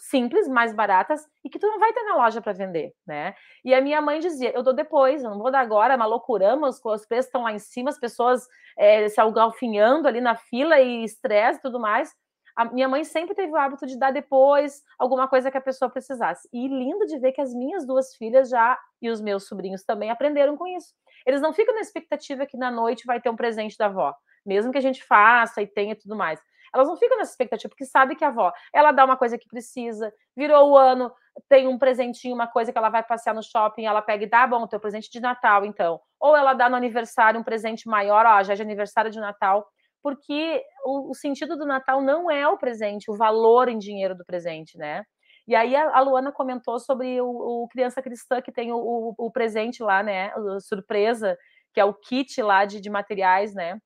simples, 0.00 0.48
mais 0.48 0.72
baratas 0.72 1.26
e 1.44 1.50
que 1.50 1.58
tu 1.58 1.66
não 1.66 1.78
vai 1.78 1.92
ter 1.92 2.02
na 2.02 2.16
loja 2.16 2.40
para 2.40 2.52
vender, 2.52 2.92
né? 3.06 3.34
E 3.64 3.74
a 3.74 3.80
minha 3.80 4.00
mãe 4.00 4.18
dizia: 4.18 4.52
eu 4.54 4.62
dou 4.62 4.72
depois, 4.72 5.22
eu 5.22 5.30
não 5.30 5.38
vou 5.38 5.50
dar 5.50 5.60
agora, 5.60 5.94
é 5.94 5.96
uma 5.96 6.06
loucura, 6.06 6.56
os 6.56 7.06
preços 7.06 7.26
estão 7.26 7.42
lá 7.42 7.52
em 7.52 7.58
cima, 7.58 7.90
as 7.90 7.98
pessoas 7.98 8.46
é, 8.78 9.08
se 9.08 9.20
algalfinhando 9.20 10.08
ali 10.08 10.20
na 10.20 10.34
fila 10.34 10.80
e 10.80 11.04
estresse 11.04 11.58
e 11.58 11.62
tudo 11.62 11.78
mais. 11.78 12.12
A 12.56 12.64
minha 12.64 12.88
mãe 12.88 13.04
sempre 13.04 13.34
teve 13.34 13.52
o 13.52 13.56
hábito 13.56 13.86
de 13.86 13.98
dar 13.98 14.10
depois 14.10 14.82
alguma 14.98 15.28
coisa 15.28 15.50
que 15.50 15.56
a 15.56 15.60
pessoa 15.60 15.90
precisasse. 15.90 16.48
E 16.52 16.66
lindo 16.68 17.06
de 17.06 17.18
ver 17.18 17.32
que 17.32 17.40
as 17.40 17.54
minhas 17.54 17.86
duas 17.86 18.14
filhas 18.16 18.48
já 18.48 18.78
e 19.00 19.08
os 19.08 19.20
meus 19.20 19.46
sobrinhos 19.46 19.84
também 19.84 20.10
aprenderam 20.10 20.56
com 20.56 20.66
isso. 20.66 20.92
Eles 21.24 21.40
não 21.40 21.52
ficam 21.52 21.74
na 21.74 21.80
expectativa 21.80 22.46
que 22.46 22.56
na 22.56 22.70
noite 22.70 23.06
vai 23.06 23.20
ter 23.20 23.30
um 23.30 23.36
presente 23.36 23.78
da 23.78 23.86
avó, 23.86 24.14
mesmo 24.44 24.72
que 24.72 24.78
a 24.78 24.82
gente 24.82 25.04
faça 25.04 25.62
e 25.62 25.66
tenha 25.66 25.96
tudo 25.96 26.16
mais. 26.16 26.40
Elas 26.74 26.88
não 26.88 26.96
ficam 26.96 27.18
nessa 27.18 27.32
expectativa, 27.32 27.68
porque 27.68 27.84
sabe 27.84 28.14
que 28.14 28.24
a 28.24 28.28
avó, 28.28 28.52
ela 28.72 28.92
dá 28.92 29.04
uma 29.04 29.16
coisa 29.16 29.36
que 29.36 29.48
precisa, 29.48 30.12
virou 30.36 30.70
o 30.70 30.76
ano, 30.76 31.12
tem 31.48 31.66
um 31.66 31.78
presentinho, 31.78 32.34
uma 32.34 32.46
coisa 32.46 32.72
que 32.72 32.78
ela 32.78 32.88
vai 32.88 33.02
passear 33.02 33.34
no 33.34 33.42
shopping, 33.42 33.86
ela 33.86 34.02
pega 34.02 34.24
e 34.24 34.28
dá, 34.28 34.46
bom, 34.46 34.66
teu 34.66 34.80
presente 34.80 35.10
de 35.10 35.20
Natal, 35.20 35.64
então. 35.64 36.00
Ou 36.18 36.36
ela 36.36 36.54
dá 36.54 36.68
no 36.68 36.76
aniversário 36.76 37.40
um 37.40 37.44
presente 37.44 37.88
maior, 37.88 38.24
ó, 38.26 38.42
já 38.42 38.52
é 38.52 38.56
de 38.56 38.62
aniversário 38.62 39.10
de 39.10 39.18
Natal, 39.18 39.66
porque 40.02 40.62
o, 40.84 41.10
o 41.10 41.14
sentido 41.14 41.56
do 41.56 41.66
Natal 41.66 42.00
não 42.00 42.30
é 42.30 42.48
o 42.48 42.58
presente, 42.58 43.10
o 43.10 43.16
valor 43.16 43.68
em 43.68 43.78
dinheiro 43.78 44.14
do 44.14 44.24
presente, 44.24 44.78
né? 44.78 45.04
E 45.46 45.54
aí 45.54 45.74
a, 45.74 45.96
a 45.96 46.00
Luana 46.00 46.30
comentou 46.30 46.78
sobre 46.78 47.20
o, 47.20 47.26
o, 47.64 47.68
Criança 47.68 48.00
Cristã, 48.00 48.40
que 48.40 48.52
tem 48.52 48.72
o, 48.72 49.14
o, 49.18 49.30
presente 49.30 49.82
lá, 49.82 50.02
né? 50.02 50.32
surpresa, 50.60 51.36
que 51.72 51.80
é 51.80 51.84
o 51.84 51.94
kit 51.94 52.40
lá 52.42 52.64
de, 52.64 52.80
de 52.80 52.88
materiais, 52.88 53.54
né? 53.54 53.78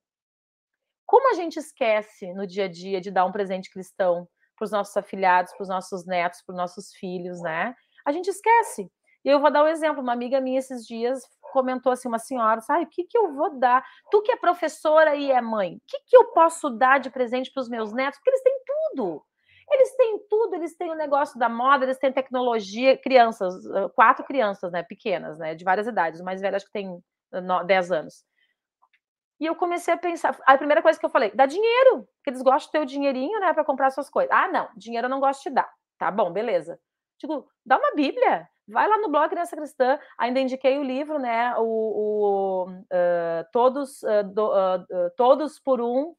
Como 1.05 1.29
a 1.31 1.33
gente 1.33 1.57
esquece 1.57 2.33
no 2.33 2.47
dia 2.47 2.65
a 2.65 2.67
dia 2.67 2.99
de 2.99 3.11
dar 3.11 3.25
um 3.25 3.31
presente 3.31 3.69
cristão 3.69 4.27
para 4.57 4.65
os 4.65 4.71
nossos 4.71 4.95
afilhados, 4.95 5.53
para 5.53 5.63
os 5.63 5.69
nossos 5.69 6.05
netos, 6.05 6.41
para 6.41 6.53
os 6.53 6.57
nossos 6.57 6.93
filhos, 6.93 7.41
né? 7.41 7.75
A 8.05 8.11
gente 8.11 8.27
esquece. 8.29 8.89
E 9.23 9.29
eu 9.29 9.39
vou 9.39 9.51
dar 9.51 9.63
um 9.63 9.67
exemplo. 9.67 10.01
Uma 10.01 10.13
amiga 10.13 10.39
minha 10.39 10.59
esses 10.59 10.85
dias 10.85 11.21
comentou 11.51 11.91
assim, 11.91 12.07
uma 12.09 12.19
senhora, 12.19 12.59
sabe, 12.59 12.83
o 12.83 12.89
que, 12.89 13.05
que 13.05 13.17
eu 13.17 13.33
vou 13.33 13.57
dar? 13.57 13.83
Tu 14.11 14.21
que 14.23 14.31
é 14.31 14.35
professora 14.35 15.15
e 15.15 15.31
é 15.31 15.41
mãe, 15.41 15.75
o 15.75 15.81
que, 15.87 15.99
que 16.05 16.17
eu 16.17 16.25
posso 16.33 16.69
dar 16.69 16.99
de 16.99 17.09
presente 17.09 17.49
para 17.51 17.61
os 17.61 17.69
meus 17.69 17.93
netos? 17.93 18.19
Porque 18.19 18.29
eles 18.29 18.43
têm 18.43 18.59
tudo. 18.65 19.23
Eles 19.71 19.95
têm 19.95 20.19
tudo, 20.29 20.55
eles 20.55 20.77
têm 20.77 20.91
o 20.91 20.95
negócio 20.95 21.39
da 21.39 21.49
moda, 21.49 21.85
eles 21.85 21.97
têm 21.97 22.11
tecnologia, 22.11 22.97
crianças, 22.97 23.55
quatro 23.95 24.23
crianças, 24.25 24.71
né, 24.71 24.83
pequenas, 24.83 25.39
né, 25.39 25.55
de 25.55 25.63
várias 25.63 25.87
idades, 25.87 26.19
o 26.19 26.23
mais 26.23 26.39
velho 26.39 26.55
acho 26.55 26.65
que 26.65 26.71
tem 26.71 27.01
10 27.65 27.91
anos. 27.91 28.23
E 29.39 29.45
eu 29.45 29.55
comecei 29.55 29.93
a 29.93 29.97
pensar, 29.97 30.37
a 30.45 30.57
primeira 30.57 30.81
coisa 30.81 30.99
que 30.99 31.05
eu 31.05 31.09
falei, 31.09 31.31
dá 31.33 31.45
dinheiro, 31.45 32.07
porque 32.17 32.29
eles 32.29 32.41
gostam 32.41 32.67
de 32.67 32.71
ter 32.71 32.79
o 32.79 32.85
dinheirinho, 32.85 33.39
né, 33.39 33.53
para 33.53 33.65
comprar 33.65 33.91
suas 33.91 34.09
coisas. 34.09 34.31
Ah, 34.31 34.47
não, 34.47 34.69
dinheiro 34.77 35.05
eu 35.05 35.09
não 35.09 35.19
gosto 35.19 35.43
de 35.43 35.49
dar. 35.49 35.69
Tá 35.97 36.09
bom, 36.09 36.31
beleza. 36.31 36.79
Digo, 37.19 37.47
dá 37.65 37.77
uma 37.77 37.93
Bíblia, 37.95 38.47
vai 38.67 38.87
lá 38.87 38.97
no 38.97 39.09
blog 39.09 39.29
Criança 39.29 39.55
Cristã, 39.55 39.99
ainda 40.17 40.39
indiquei 40.39 40.77
o 40.77 40.83
livro, 40.83 41.19
né, 41.19 41.53
o, 41.57 41.63
o 41.63 42.69
uh, 42.69 43.45
todos, 43.51 44.01
uh, 44.03 44.23
do, 44.23 44.47
uh, 44.47 45.11
todos 45.17 45.59
por 45.59 45.81
um, 45.81 46.13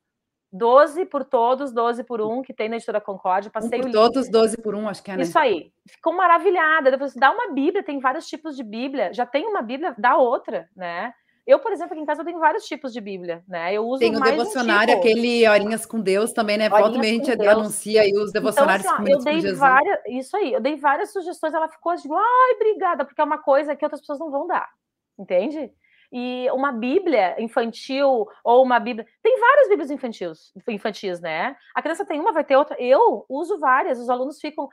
12 0.52 1.06
por 1.06 1.24
todos, 1.24 1.72
12 1.72 2.04
por 2.04 2.20
um, 2.20 2.42
que 2.42 2.54
tem 2.54 2.68
na 2.68 2.76
editora 2.76 3.00
Concórdia. 3.00 3.50
Passei 3.50 3.78
um 3.78 3.82
por 3.82 3.92
todos, 3.92 4.30
12 4.30 4.56
por 4.58 4.74
um, 4.74 4.88
acho 4.88 5.02
que 5.02 5.10
é, 5.10 5.16
né? 5.16 5.22
Isso 5.22 5.38
aí. 5.38 5.72
Ficou 5.88 6.14
maravilhada. 6.14 6.90
Depois 6.90 7.14
dá 7.14 7.30
uma 7.30 7.52
Bíblia, 7.52 7.82
tem 7.82 7.98
vários 7.98 8.26
tipos 8.26 8.56
de 8.56 8.62
Bíblia. 8.62 9.12
Já 9.12 9.26
tem 9.26 9.46
uma 9.46 9.60
Bíblia, 9.60 9.94
dá 9.98 10.16
outra, 10.16 10.68
né? 10.74 11.12
Eu, 11.46 11.60
por 11.60 11.70
exemplo, 11.70 11.92
aqui 11.92 12.02
em 12.02 12.06
casa 12.06 12.22
eu 12.22 12.24
tenho 12.24 12.40
vários 12.40 12.64
tipos 12.64 12.92
de 12.92 13.00
Bíblia, 13.00 13.44
né? 13.46 13.72
Eu 13.72 13.86
uso 13.86 14.00
Tem 14.00 14.16
o 14.16 14.20
devocionário, 14.20 14.96
um 14.96 15.00
tipo. 15.00 15.08
aquele 15.08 15.48
Horinhas 15.48 15.86
com 15.86 16.00
Deus 16.00 16.32
também, 16.32 16.58
né? 16.58 16.68
Volta 16.68 16.98
a 16.98 17.02
gente 17.02 17.30
anuncia 17.30 18.02
aí 18.02 18.12
os 18.12 18.32
devocionários 18.32 18.84
então, 18.84 18.96
assim, 18.96 19.14
ó, 19.14 19.16
eu 19.16 19.42
dei 19.42 19.52
várias, 19.52 19.98
Isso 20.08 20.36
aí, 20.36 20.52
eu 20.52 20.60
dei 20.60 20.76
várias 20.76 21.12
sugestões, 21.12 21.54
ela 21.54 21.68
ficou 21.68 21.92
assim, 21.92 22.08
ai, 22.12 22.54
obrigada, 22.56 23.04
porque 23.04 23.20
é 23.20 23.24
uma 23.24 23.38
coisa 23.38 23.76
que 23.76 23.84
outras 23.84 24.00
pessoas 24.00 24.18
não 24.18 24.30
vão 24.30 24.48
dar, 24.48 24.68
entende? 25.16 25.70
E 26.12 26.48
uma 26.52 26.72
Bíblia 26.72 27.40
infantil 27.40 28.28
ou 28.44 28.62
uma 28.62 28.78
Bíblia. 28.78 29.06
Tem 29.22 29.38
várias 29.38 29.68
Bíblias 29.68 29.90
infantis, 29.90 30.52
infantis, 30.68 31.20
né? 31.20 31.56
A 31.74 31.82
criança 31.82 32.04
tem 32.04 32.20
uma, 32.20 32.32
vai 32.32 32.44
ter 32.44 32.56
outra. 32.56 32.76
Eu 32.80 33.24
uso 33.28 33.58
várias, 33.58 33.98
os 33.98 34.08
alunos 34.08 34.40
ficam. 34.40 34.68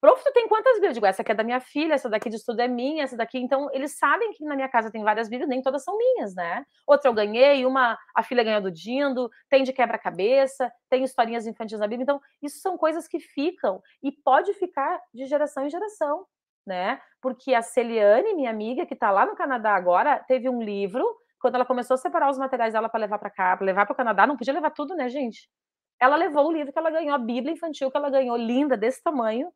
Prof, 0.00 0.22
tu 0.22 0.32
tem 0.32 0.46
quantas 0.46 0.74
Bíblias? 0.74 0.94
Digo, 0.94 1.06
essa 1.06 1.22
aqui 1.22 1.32
é 1.32 1.34
da 1.34 1.42
minha 1.42 1.58
filha, 1.58 1.94
essa 1.94 2.08
daqui 2.08 2.28
de 2.28 2.36
estudo 2.36 2.60
é 2.60 2.68
minha, 2.68 3.04
essa 3.04 3.16
daqui. 3.16 3.38
Então, 3.38 3.68
eles 3.72 3.98
sabem 3.98 4.30
que 4.32 4.44
na 4.44 4.54
minha 4.54 4.68
casa 4.68 4.90
tem 4.90 5.02
várias 5.02 5.28
Bíblias, 5.28 5.48
nem 5.48 5.62
todas 5.62 5.82
são 5.82 5.96
minhas, 5.96 6.34
né? 6.34 6.64
Outra 6.86 7.08
eu 7.08 7.14
ganhei, 7.14 7.64
uma 7.64 7.98
a 8.14 8.22
filha 8.22 8.44
ganhou 8.44 8.60
do 8.60 8.70
Dindo, 8.70 9.30
tem 9.48 9.62
de 9.62 9.72
quebra-cabeça, 9.72 10.70
tem 10.90 11.02
historinhas 11.02 11.46
infantis 11.46 11.78
na 11.78 11.86
Bíblia. 11.86 12.02
Então, 12.04 12.20
isso 12.42 12.60
são 12.60 12.76
coisas 12.76 13.08
que 13.08 13.18
ficam 13.18 13.80
e 14.02 14.12
pode 14.12 14.52
ficar 14.54 15.00
de 15.14 15.24
geração 15.24 15.64
em 15.64 15.70
geração, 15.70 16.26
né? 16.66 17.00
Porque 17.22 17.54
a 17.54 17.62
Celiane, 17.62 18.34
minha 18.34 18.50
amiga, 18.50 18.84
que 18.84 18.94
está 18.94 19.10
lá 19.10 19.24
no 19.24 19.34
Canadá 19.34 19.74
agora, 19.74 20.18
teve 20.28 20.48
um 20.48 20.60
livro. 20.62 21.04
Quando 21.40 21.54
ela 21.54 21.64
começou 21.64 21.94
a 21.94 21.98
separar 21.98 22.30
os 22.30 22.38
materiais 22.38 22.74
dela 22.74 22.88
para 22.88 23.00
levar 23.00 23.18
para 23.18 23.30
cá, 23.30 23.56
para 23.56 23.64
levar 23.64 23.86
para 23.86 23.94
o 23.94 23.96
Canadá, 23.96 24.26
não 24.26 24.36
podia 24.36 24.52
levar 24.52 24.70
tudo, 24.70 24.94
né, 24.94 25.08
gente? 25.08 25.48
Ela 26.00 26.16
levou 26.16 26.48
o 26.48 26.52
livro 26.52 26.72
que 26.72 26.78
ela 26.78 26.90
ganhou, 26.90 27.14
a 27.14 27.18
Bíblia 27.18 27.54
infantil 27.54 27.90
que 27.90 27.96
ela 27.96 28.10
ganhou, 28.10 28.36
linda, 28.36 28.76
desse 28.76 29.02
tamanho 29.02 29.50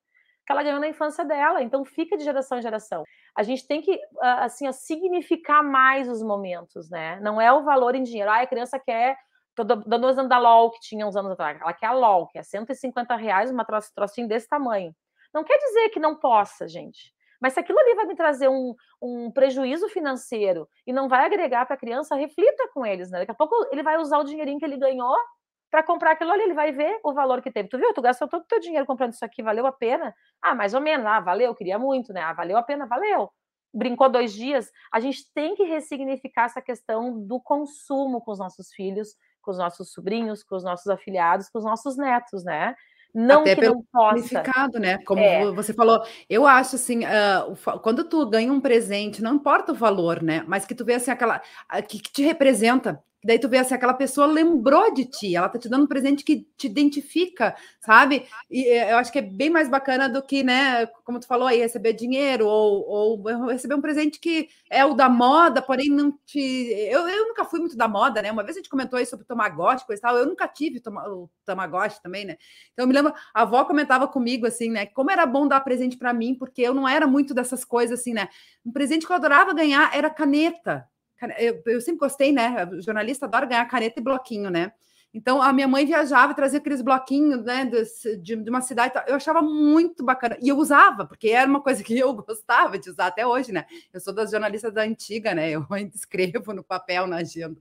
que 0.46 0.52
ela 0.52 0.62
ganhou 0.62 0.80
na 0.80 0.88
infância 0.88 1.24
dela. 1.24 1.62
Então 1.62 1.84
fica 1.84 2.16
de 2.16 2.24
geração 2.24 2.58
em 2.58 2.62
geração. 2.62 3.04
A 3.36 3.42
gente 3.42 3.66
tem 3.66 3.80
que 3.80 3.98
assim 4.20 4.70
significar 4.72 5.62
mais 5.62 6.08
os 6.08 6.22
momentos, 6.22 6.90
né? 6.90 7.18
Não 7.20 7.40
é 7.40 7.52
o 7.52 7.62
valor 7.62 7.94
em 7.94 8.02
dinheiro. 8.02 8.30
Ah, 8.30 8.40
a 8.40 8.46
criança 8.46 8.78
quer 8.78 9.16
Tô 9.54 9.64
dando 9.64 10.06
o 10.06 10.10
exemplo 10.10 10.28
da 10.28 10.38
LOL 10.38 10.70
que 10.70 10.80
tinha 10.80 11.06
uns 11.06 11.16
anos 11.16 11.32
atrás. 11.32 11.60
Ela 11.60 11.72
quer 11.72 11.86
a 11.86 11.92
LOL, 11.92 12.26
que 12.28 12.38
é 12.38 12.42
150 12.42 13.14
reais, 13.16 13.50
uma 13.50 13.66
trocinho 13.94 14.28
desse 14.28 14.48
tamanho. 14.48 14.94
Não 15.34 15.44
quer 15.44 15.58
dizer 15.58 15.90
que 15.90 16.00
não 16.00 16.16
possa, 16.16 16.66
gente. 16.68 17.12
Mas 17.40 17.54
se 17.54 17.60
aquilo 17.60 17.78
ali 17.78 17.94
vai 17.94 18.06
me 18.06 18.14
trazer 18.14 18.48
um, 18.48 18.74
um 19.00 19.30
prejuízo 19.30 19.88
financeiro 19.88 20.68
e 20.86 20.92
não 20.92 21.08
vai 21.08 21.24
agregar 21.24 21.64
para 21.66 21.74
a 21.74 21.78
criança, 21.78 22.14
reflita 22.14 22.68
com 22.74 22.84
eles, 22.84 23.10
né? 23.10 23.20
Daqui 23.20 23.32
a 23.32 23.34
pouco 23.34 23.54
ele 23.72 23.82
vai 23.82 23.96
usar 23.96 24.18
o 24.18 24.24
dinheirinho 24.24 24.58
que 24.58 24.64
ele 24.64 24.76
ganhou 24.76 25.16
para 25.70 25.82
comprar 25.82 26.12
aquilo 26.12 26.32
ali, 26.32 26.42
ele 26.42 26.54
vai 26.54 26.72
ver 26.72 26.98
o 27.04 27.12
valor 27.12 27.40
que 27.40 27.50
teve. 27.50 27.68
Tu 27.68 27.78
viu? 27.78 27.92
Tu 27.94 28.02
gastou 28.02 28.26
todo 28.26 28.42
o 28.42 28.46
teu 28.46 28.58
dinheiro 28.58 28.86
comprando 28.86 29.12
isso 29.12 29.24
aqui, 29.24 29.42
valeu 29.42 29.66
a 29.66 29.72
pena? 29.72 30.14
Ah, 30.42 30.54
mais 30.54 30.74
ou 30.74 30.80
menos. 30.80 31.06
Ah, 31.06 31.20
valeu, 31.20 31.54
queria 31.54 31.78
muito, 31.78 32.12
né? 32.12 32.20
Ah, 32.20 32.32
valeu 32.32 32.56
a 32.56 32.62
pena, 32.62 32.86
valeu. 32.86 33.30
Brincou 33.72 34.08
dois 34.08 34.32
dias. 34.32 34.70
A 34.92 34.98
gente 34.98 35.32
tem 35.32 35.54
que 35.54 35.62
ressignificar 35.62 36.46
essa 36.46 36.60
questão 36.60 37.20
do 37.20 37.40
consumo 37.40 38.20
com 38.20 38.32
os 38.32 38.38
nossos 38.38 38.72
filhos, 38.72 39.14
com 39.40 39.52
os 39.52 39.58
nossos 39.58 39.92
sobrinhos, 39.92 40.42
com 40.42 40.56
os 40.56 40.64
nossos 40.64 40.88
afiliados, 40.88 41.48
com 41.48 41.58
os 41.58 41.64
nossos 41.64 41.96
netos, 41.96 42.42
né? 42.42 42.74
Não 43.14 43.40
Até 43.42 43.54
que 43.54 43.60
pelo 43.60 43.74
não 43.76 43.84
possa. 43.92 44.22
significado, 44.22 44.78
né? 44.78 44.98
Como 44.98 45.20
é. 45.20 45.50
você 45.52 45.72
falou, 45.72 46.02
eu 46.28 46.46
acho 46.46 46.76
assim, 46.76 47.00
uh, 47.04 47.78
quando 47.80 48.04
tu 48.04 48.24
ganha 48.26 48.52
um 48.52 48.60
presente, 48.60 49.22
não 49.22 49.34
importa 49.34 49.72
o 49.72 49.74
valor, 49.74 50.22
né? 50.22 50.44
Mas 50.46 50.64
que 50.64 50.74
tu 50.74 50.84
vê 50.84 50.94
assim 50.94 51.10
aquela 51.10 51.40
que, 51.88 52.00
que 52.00 52.12
te 52.12 52.22
representa, 52.22 53.02
Daí 53.22 53.38
tu 53.38 53.48
vê 53.50 53.58
assim, 53.58 53.74
aquela 53.74 53.92
pessoa 53.92 54.26
lembrou 54.26 54.94
de 54.94 55.04
ti, 55.04 55.36
ela 55.36 55.48
tá 55.48 55.58
te 55.58 55.68
dando 55.68 55.84
um 55.84 55.86
presente 55.86 56.24
que 56.24 56.46
te 56.56 56.66
identifica, 56.66 57.54
sabe? 57.80 58.26
E 58.50 58.64
eh, 58.66 58.92
eu 58.92 58.96
acho 58.96 59.12
que 59.12 59.18
é 59.18 59.22
bem 59.22 59.50
mais 59.50 59.68
bacana 59.68 60.08
do 60.08 60.22
que, 60.22 60.42
né, 60.42 60.86
como 61.04 61.20
tu 61.20 61.26
falou 61.26 61.46
aí, 61.46 61.58
receber 61.58 61.92
dinheiro 61.92 62.46
ou, 62.46 62.88
ou 62.88 63.46
receber 63.48 63.74
um 63.74 63.80
presente 63.82 64.18
que 64.18 64.48
é 64.70 64.84
o 64.86 64.94
da 64.94 65.08
moda, 65.08 65.60
porém 65.60 65.90
não 65.90 66.12
te. 66.24 66.40
Eu, 66.90 67.06
eu 67.08 67.28
nunca 67.28 67.44
fui 67.44 67.60
muito 67.60 67.76
da 67.76 67.86
moda, 67.86 68.22
né? 68.22 68.32
Uma 68.32 68.42
vez 68.42 68.56
a 68.56 68.60
gente 68.60 68.70
comentou 68.70 68.98
aí 68.98 69.04
sobre 69.04 69.26
Tamagotchi, 69.26 69.86
coisa 69.86 70.00
e 70.00 70.02
tal, 70.02 70.16
eu 70.16 70.26
nunca 70.26 70.48
tive 70.48 70.80
o 70.86 71.28
Tamagotchi 71.44 72.02
também, 72.02 72.24
né? 72.24 72.36
Então 72.72 72.84
eu 72.84 72.88
me 72.88 72.94
lembro, 72.94 73.12
a 73.34 73.42
avó 73.42 73.64
comentava 73.64 74.08
comigo 74.08 74.46
assim, 74.46 74.70
né, 74.70 74.86
como 74.86 75.10
era 75.10 75.26
bom 75.26 75.46
dar 75.46 75.60
presente 75.60 75.96
para 75.96 76.12
mim, 76.14 76.34
porque 76.34 76.62
eu 76.62 76.72
não 76.74 76.88
era 76.88 77.06
muito 77.06 77.34
dessas 77.34 77.64
coisas 77.64 78.00
assim, 78.00 78.12
né? 78.14 78.28
Um 78.64 78.72
presente 78.72 79.06
que 79.06 79.12
eu 79.12 79.16
adorava 79.16 79.52
ganhar 79.54 79.94
era 79.94 80.08
caneta 80.10 80.86
eu, 81.38 81.62
eu 81.66 81.80
sempre 81.80 82.00
gostei, 82.00 82.32
né? 82.32 82.64
O 82.66 82.80
jornalista 82.80 83.26
adora 83.26 83.46
ganhar 83.46 83.64
caneta 83.66 84.00
e 84.00 84.02
bloquinho, 84.02 84.50
né? 84.50 84.72
Então, 85.12 85.42
a 85.42 85.52
minha 85.52 85.66
mãe 85.66 85.84
viajava 85.84 86.34
trazia 86.34 86.60
aqueles 86.60 86.82
bloquinhos, 86.82 87.42
né, 87.44 87.68
de, 88.20 88.36
de, 88.36 88.48
uma 88.48 88.60
cidade. 88.60 88.94
Eu 89.08 89.16
achava 89.16 89.42
muito 89.42 90.04
bacana. 90.04 90.38
E 90.40 90.48
eu 90.48 90.56
usava, 90.56 91.04
porque 91.04 91.30
era 91.30 91.50
uma 91.50 91.60
coisa 91.60 91.82
que 91.82 91.98
eu 91.98 92.12
gostava 92.14 92.78
de 92.78 92.88
usar 92.88 93.08
até 93.08 93.26
hoje, 93.26 93.50
né? 93.50 93.66
Eu 93.92 94.00
sou 94.00 94.14
das 94.14 94.30
jornalistas 94.30 94.72
da 94.72 94.82
antiga, 94.82 95.34
né? 95.34 95.50
Eu 95.50 95.66
ainda 95.70 95.94
escrevo 95.96 96.52
no 96.52 96.62
papel, 96.62 97.06
na 97.08 97.16
agenda. 97.16 97.60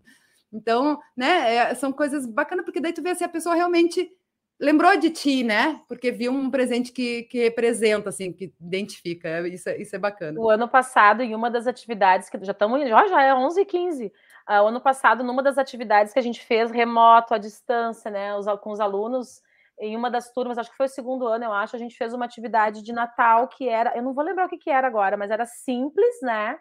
Então, 0.54 1.00
né, 1.16 1.56
é, 1.56 1.76
são 1.76 1.92
coisas 1.92 2.26
bacanas, 2.26 2.66
porque 2.66 2.80
daí 2.80 2.94
tu 2.94 3.02
vê 3.02 3.10
se 3.10 3.16
assim, 3.16 3.26
a 3.26 3.30
pessoa 3.30 3.56
realmente 3.56 4.12
lembrou 4.60 4.98
de 4.98 5.10
ti, 5.10 5.44
né? 5.44 5.82
Porque 5.88 6.12
viu 6.12 6.32
um 6.32 6.50
presente 6.50 6.92
que, 6.92 7.24
que 7.24 7.44
representa, 7.44 8.10
assim, 8.10 8.34
que 8.34 8.54
identifica. 8.60 9.48
Isso, 9.48 9.70
é, 9.70 9.78
isso 9.82 9.96
é 9.96 10.00
bacana. 10.00 10.40
O 10.40 10.50
ano 10.50 10.68
passado, 10.68 11.22
em 11.22 11.34
uma 11.34 11.50
das 11.50 11.66
atividades, 11.66 12.30
que 12.30 12.38
já 12.44 12.52
estamos, 12.52 12.88
já, 12.88 13.08
já 13.08 13.22
é 13.22 13.34
11 13.34 13.62
e 13.62 13.66
15 13.66 14.06
uh, 14.50 14.64
o 14.64 14.68
ano 14.68 14.82
passado, 14.82 15.24
numa 15.24 15.44
das 15.44 15.58
atividades 15.58 16.12
que 16.12 16.20
a 16.20 16.24
gente 16.24 16.44
fez 16.44 16.72
remoto, 16.72 17.34
à 17.34 17.38
distância, 17.38 18.10
né, 18.10 18.36
os, 18.36 18.46
com 18.62 18.72
os 18.72 18.80
alunos, 18.80 19.42
em 19.80 19.96
uma 19.96 20.12
das 20.12 20.32
turmas, 20.34 20.58
acho 20.58 20.72
que 20.72 20.78
foi 20.78 20.88
o 20.88 20.90
segundo 20.90 21.26
ano, 21.26 21.46
eu 21.46 21.54
acho, 21.54 21.76
a 21.76 21.80
gente 21.80 21.96
fez 21.96 22.14
uma 22.14 22.26
atividade 22.26 22.82
de 22.82 22.92
Natal 22.92 23.48
que 23.48 23.70
era, 23.70 23.96
eu 23.96 24.04
não 24.04 24.14
vou 24.14 24.24
lembrar 24.24 24.46
o 24.46 24.50
que, 24.50 24.58
que 24.58 24.70
era 24.70 24.86
agora, 24.86 25.16
mas 25.16 25.32
era 25.32 25.46
simples, 25.46 26.18
né? 26.22 26.60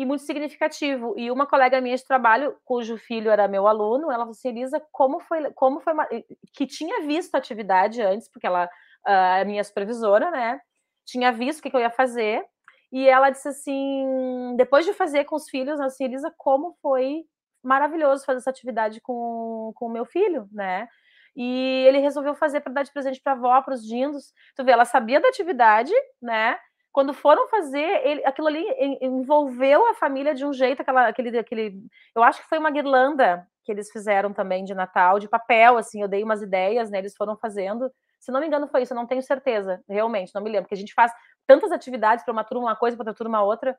E 0.00 0.06
muito 0.06 0.22
significativo. 0.22 1.12
E 1.14 1.30
uma 1.30 1.46
colega 1.46 1.78
minha 1.78 1.94
de 1.94 2.06
trabalho, 2.06 2.56
cujo 2.64 2.96
filho 2.96 3.30
era 3.30 3.46
meu 3.46 3.68
aluno, 3.68 4.06
ela 4.06 4.20
falou 4.20 4.30
assim, 4.30 4.48
Elisa, 4.48 4.82
como 4.90 5.20
foi, 5.20 5.52
como 5.52 5.78
foi, 5.78 5.92
uma... 5.92 6.08
que 6.54 6.66
tinha 6.66 7.02
visto 7.02 7.34
a 7.34 7.38
atividade 7.38 8.00
antes, 8.00 8.26
porque 8.26 8.46
ela 8.46 8.64
uh, 9.06 9.10
é 9.10 9.44
minha 9.44 9.62
supervisora, 9.62 10.30
né? 10.30 10.58
Tinha 11.04 11.30
visto 11.30 11.58
o 11.58 11.62
que, 11.62 11.68
que, 11.68 11.76
eu 11.76 11.82
ia 11.82 11.90
fazer, 11.90 12.42
e 12.90 13.06
ela 13.06 13.28
disse 13.28 13.48
assim, 13.48 14.56
depois 14.56 14.86
de 14.86 14.94
fazer 14.94 15.24
com 15.24 15.36
os 15.36 15.50
filhos, 15.50 15.78
assim, 15.78 16.04
Elisa, 16.04 16.32
como 16.38 16.74
foi 16.80 17.24
maravilhoso 17.62 18.24
fazer 18.24 18.38
essa 18.38 18.48
atividade 18.48 19.02
com 19.02 19.74
o 19.78 19.88
meu 19.90 20.06
filho, 20.06 20.48
né? 20.50 20.88
E 21.36 21.84
ele 21.86 21.98
resolveu 21.98 22.34
fazer 22.34 22.62
para 22.62 22.72
dar 22.72 22.82
de 22.84 22.92
presente 22.92 23.20
para 23.22 23.34
a 23.34 23.36
avó, 23.36 23.60
para 23.60 23.74
os 23.74 23.86
dindos. 23.86 24.32
Tu 24.56 24.64
vê, 24.64 24.72
ela 24.72 24.86
sabia 24.86 25.20
da 25.20 25.28
atividade, 25.28 25.92
né? 26.22 26.58
Quando 26.92 27.14
foram 27.14 27.48
fazer, 27.48 28.04
ele, 28.04 28.24
aquilo 28.24 28.48
ali 28.48 28.64
envolveu 29.00 29.88
a 29.88 29.94
família 29.94 30.34
de 30.34 30.44
um 30.44 30.52
jeito, 30.52 30.82
aquela, 30.82 31.06
aquele, 31.08 31.38
aquele. 31.38 31.82
Eu 32.14 32.22
acho 32.22 32.42
que 32.42 32.48
foi 32.48 32.58
uma 32.58 32.70
guirlanda 32.70 33.46
que 33.64 33.70
eles 33.70 33.90
fizeram 33.90 34.32
também 34.32 34.64
de 34.64 34.74
Natal, 34.74 35.18
de 35.18 35.28
papel, 35.28 35.76
assim, 35.76 36.02
eu 36.02 36.08
dei 36.08 36.22
umas 36.24 36.42
ideias, 36.42 36.90
né? 36.90 36.98
Eles 36.98 37.14
foram 37.16 37.36
fazendo. 37.36 37.90
Se 38.18 38.32
não 38.32 38.40
me 38.40 38.46
engano, 38.46 38.66
foi 38.66 38.82
isso, 38.82 38.92
eu 38.92 38.96
não 38.96 39.06
tenho 39.06 39.22
certeza, 39.22 39.82
realmente, 39.88 40.34
não 40.34 40.42
me 40.42 40.50
lembro, 40.50 40.64
porque 40.64 40.74
a 40.74 40.78
gente 40.78 40.92
faz 40.92 41.12
tantas 41.46 41.72
atividades 41.72 42.24
para 42.24 42.32
uma 42.32 42.44
turma 42.44 42.66
uma 42.66 42.76
coisa, 42.76 42.96
para 42.96 43.02
outra 43.02 43.14
turma 43.14 43.42
outra. 43.42 43.78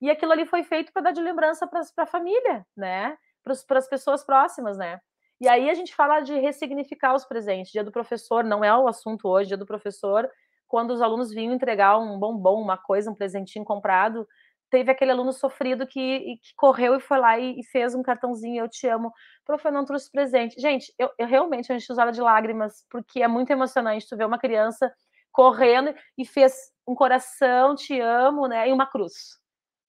E 0.00 0.10
aquilo 0.10 0.32
ali 0.32 0.46
foi 0.46 0.62
feito 0.62 0.92
para 0.92 1.02
dar 1.02 1.12
de 1.12 1.20
lembrança 1.20 1.66
para 1.66 1.82
a 1.98 2.06
família, 2.06 2.64
né? 2.76 3.16
Para 3.42 3.78
as 3.78 3.88
pessoas 3.88 4.24
próximas, 4.24 4.78
né? 4.78 5.00
E 5.40 5.48
aí 5.48 5.68
a 5.68 5.74
gente 5.74 5.94
fala 5.94 6.20
de 6.20 6.38
ressignificar 6.38 7.14
os 7.14 7.24
presentes. 7.24 7.72
Dia 7.72 7.82
do 7.82 7.90
professor 7.90 8.44
não 8.44 8.62
é 8.62 8.72
o 8.76 8.86
assunto 8.86 9.28
hoje, 9.28 9.48
dia 9.48 9.56
do 9.56 9.66
professor 9.66 10.30
quando 10.72 10.92
os 10.92 11.02
alunos 11.02 11.28
vinham 11.28 11.52
entregar 11.52 11.98
um 11.98 12.18
bombom, 12.18 12.58
uma 12.58 12.78
coisa, 12.78 13.10
um 13.10 13.14
presentinho 13.14 13.62
comprado, 13.62 14.26
teve 14.70 14.90
aquele 14.90 15.10
aluno 15.10 15.30
sofrido 15.30 15.86
que, 15.86 16.38
que 16.42 16.54
correu 16.56 16.96
e 16.96 17.00
foi 17.00 17.18
lá 17.18 17.38
e, 17.38 17.60
e, 17.60 17.64
fez 17.66 17.94
um 17.94 18.02
cartãozinho, 18.02 18.64
eu 18.64 18.68
te 18.70 18.88
amo. 18.88 19.12
Prof, 19.44 19.62
eu 19.66 19.70
não 19.70 19.84
trouxe 19.84 20.10
presente. 20.10 20.58
Gente, 20.58 20.90
eu, 20.98 21.10
eu 21.18 21.26
realmente, 21.26 21.70
a 21.70 21.78
gente 21.78 21.92
usava 21.92 22.10
de 22.10 22.22
lágrimas, 22.22 22.86
porque 22.90 23.22
é 23.22 23.28
muito 23.28 23.50
emocionante 23.50 24.08
tu 24.08 24.16
ver 24.16 24.24
uma 24.24 24.38
criança 24.38 24.90
correndo 25.30 25.94
e 26.16 26.24
fez 26.24 26.54
um 26.88 26.94
coração, 26.94 27.74
te 27.74 28.00
amo, 28.00 28.46
né, 28.46 28.66
e 28.70 28.72
uma 28.72 28.86
cruz. 28.86 29.41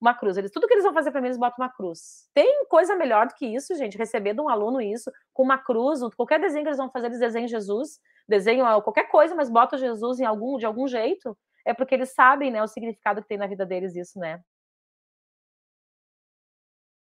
Uma 0.03 0.13
cruz. 0.13 0.35
Eles, 0.35 0.51
tudo 0.51 0.67
que 0.67 0.73
eles 0.73 0.83
vão 0.83 0.93
fazer 0.93 1.11
para 1.11 1.21
mim, 1.21 1.27
eles 1.27 1.37
botam 1.37 1.63
uma 1.63 1.71
cruz. 1.71 2.27
Tem 2.33 2.65
coisa 2.67 2.93
melhor 2.93 3.27
do 3.27 3.35
que 3.35 3.45
isso, 3.45 3.73
gente, 3.75 3.97
receber 3.97 4.33
de 4.33 4.41
um 4.41 4.49
aluno 4.49 4.81
isso, 4.81 5.09
com 5.31 5.43
uma 5.43 5.57
cruz, 5.57 6.01
qualquer 6.17 6.41
desenho 6.41 6.63
que 6.63 6.69
eles 6.69 6.77
vão 6.77 6.91
fazer, 6.91 7.07
eles 7.07 7.19
desenham 7.19 7.47
Jesus 7.47 8.01
desenham 8.27 8.81
qualquer 8.81 9.09
coisa, 9.09 9.33
mas 9.33 9.49
botam 9.49 9.79
Jesus 9.79 10.19
em 10.19 10.25
algum, 10.25 10.57
de 10.57 10.65
algum 10.65 10.87
jeito, 10.87 11.37
é 11.65 11.73
porque 11.73 11.95
eles 11.95 12.13
sabem, 12.13 12.51
né, 12.51 12.61
o 12.61 12.67
significado 12.67 13.21
que 13.21 13.27
tem 13.27 13.37
na 13.37 13.47
vida 13.47 13.65
deles 13.65 13.95
isso, 13.95 14.19
né? 14.19 14.41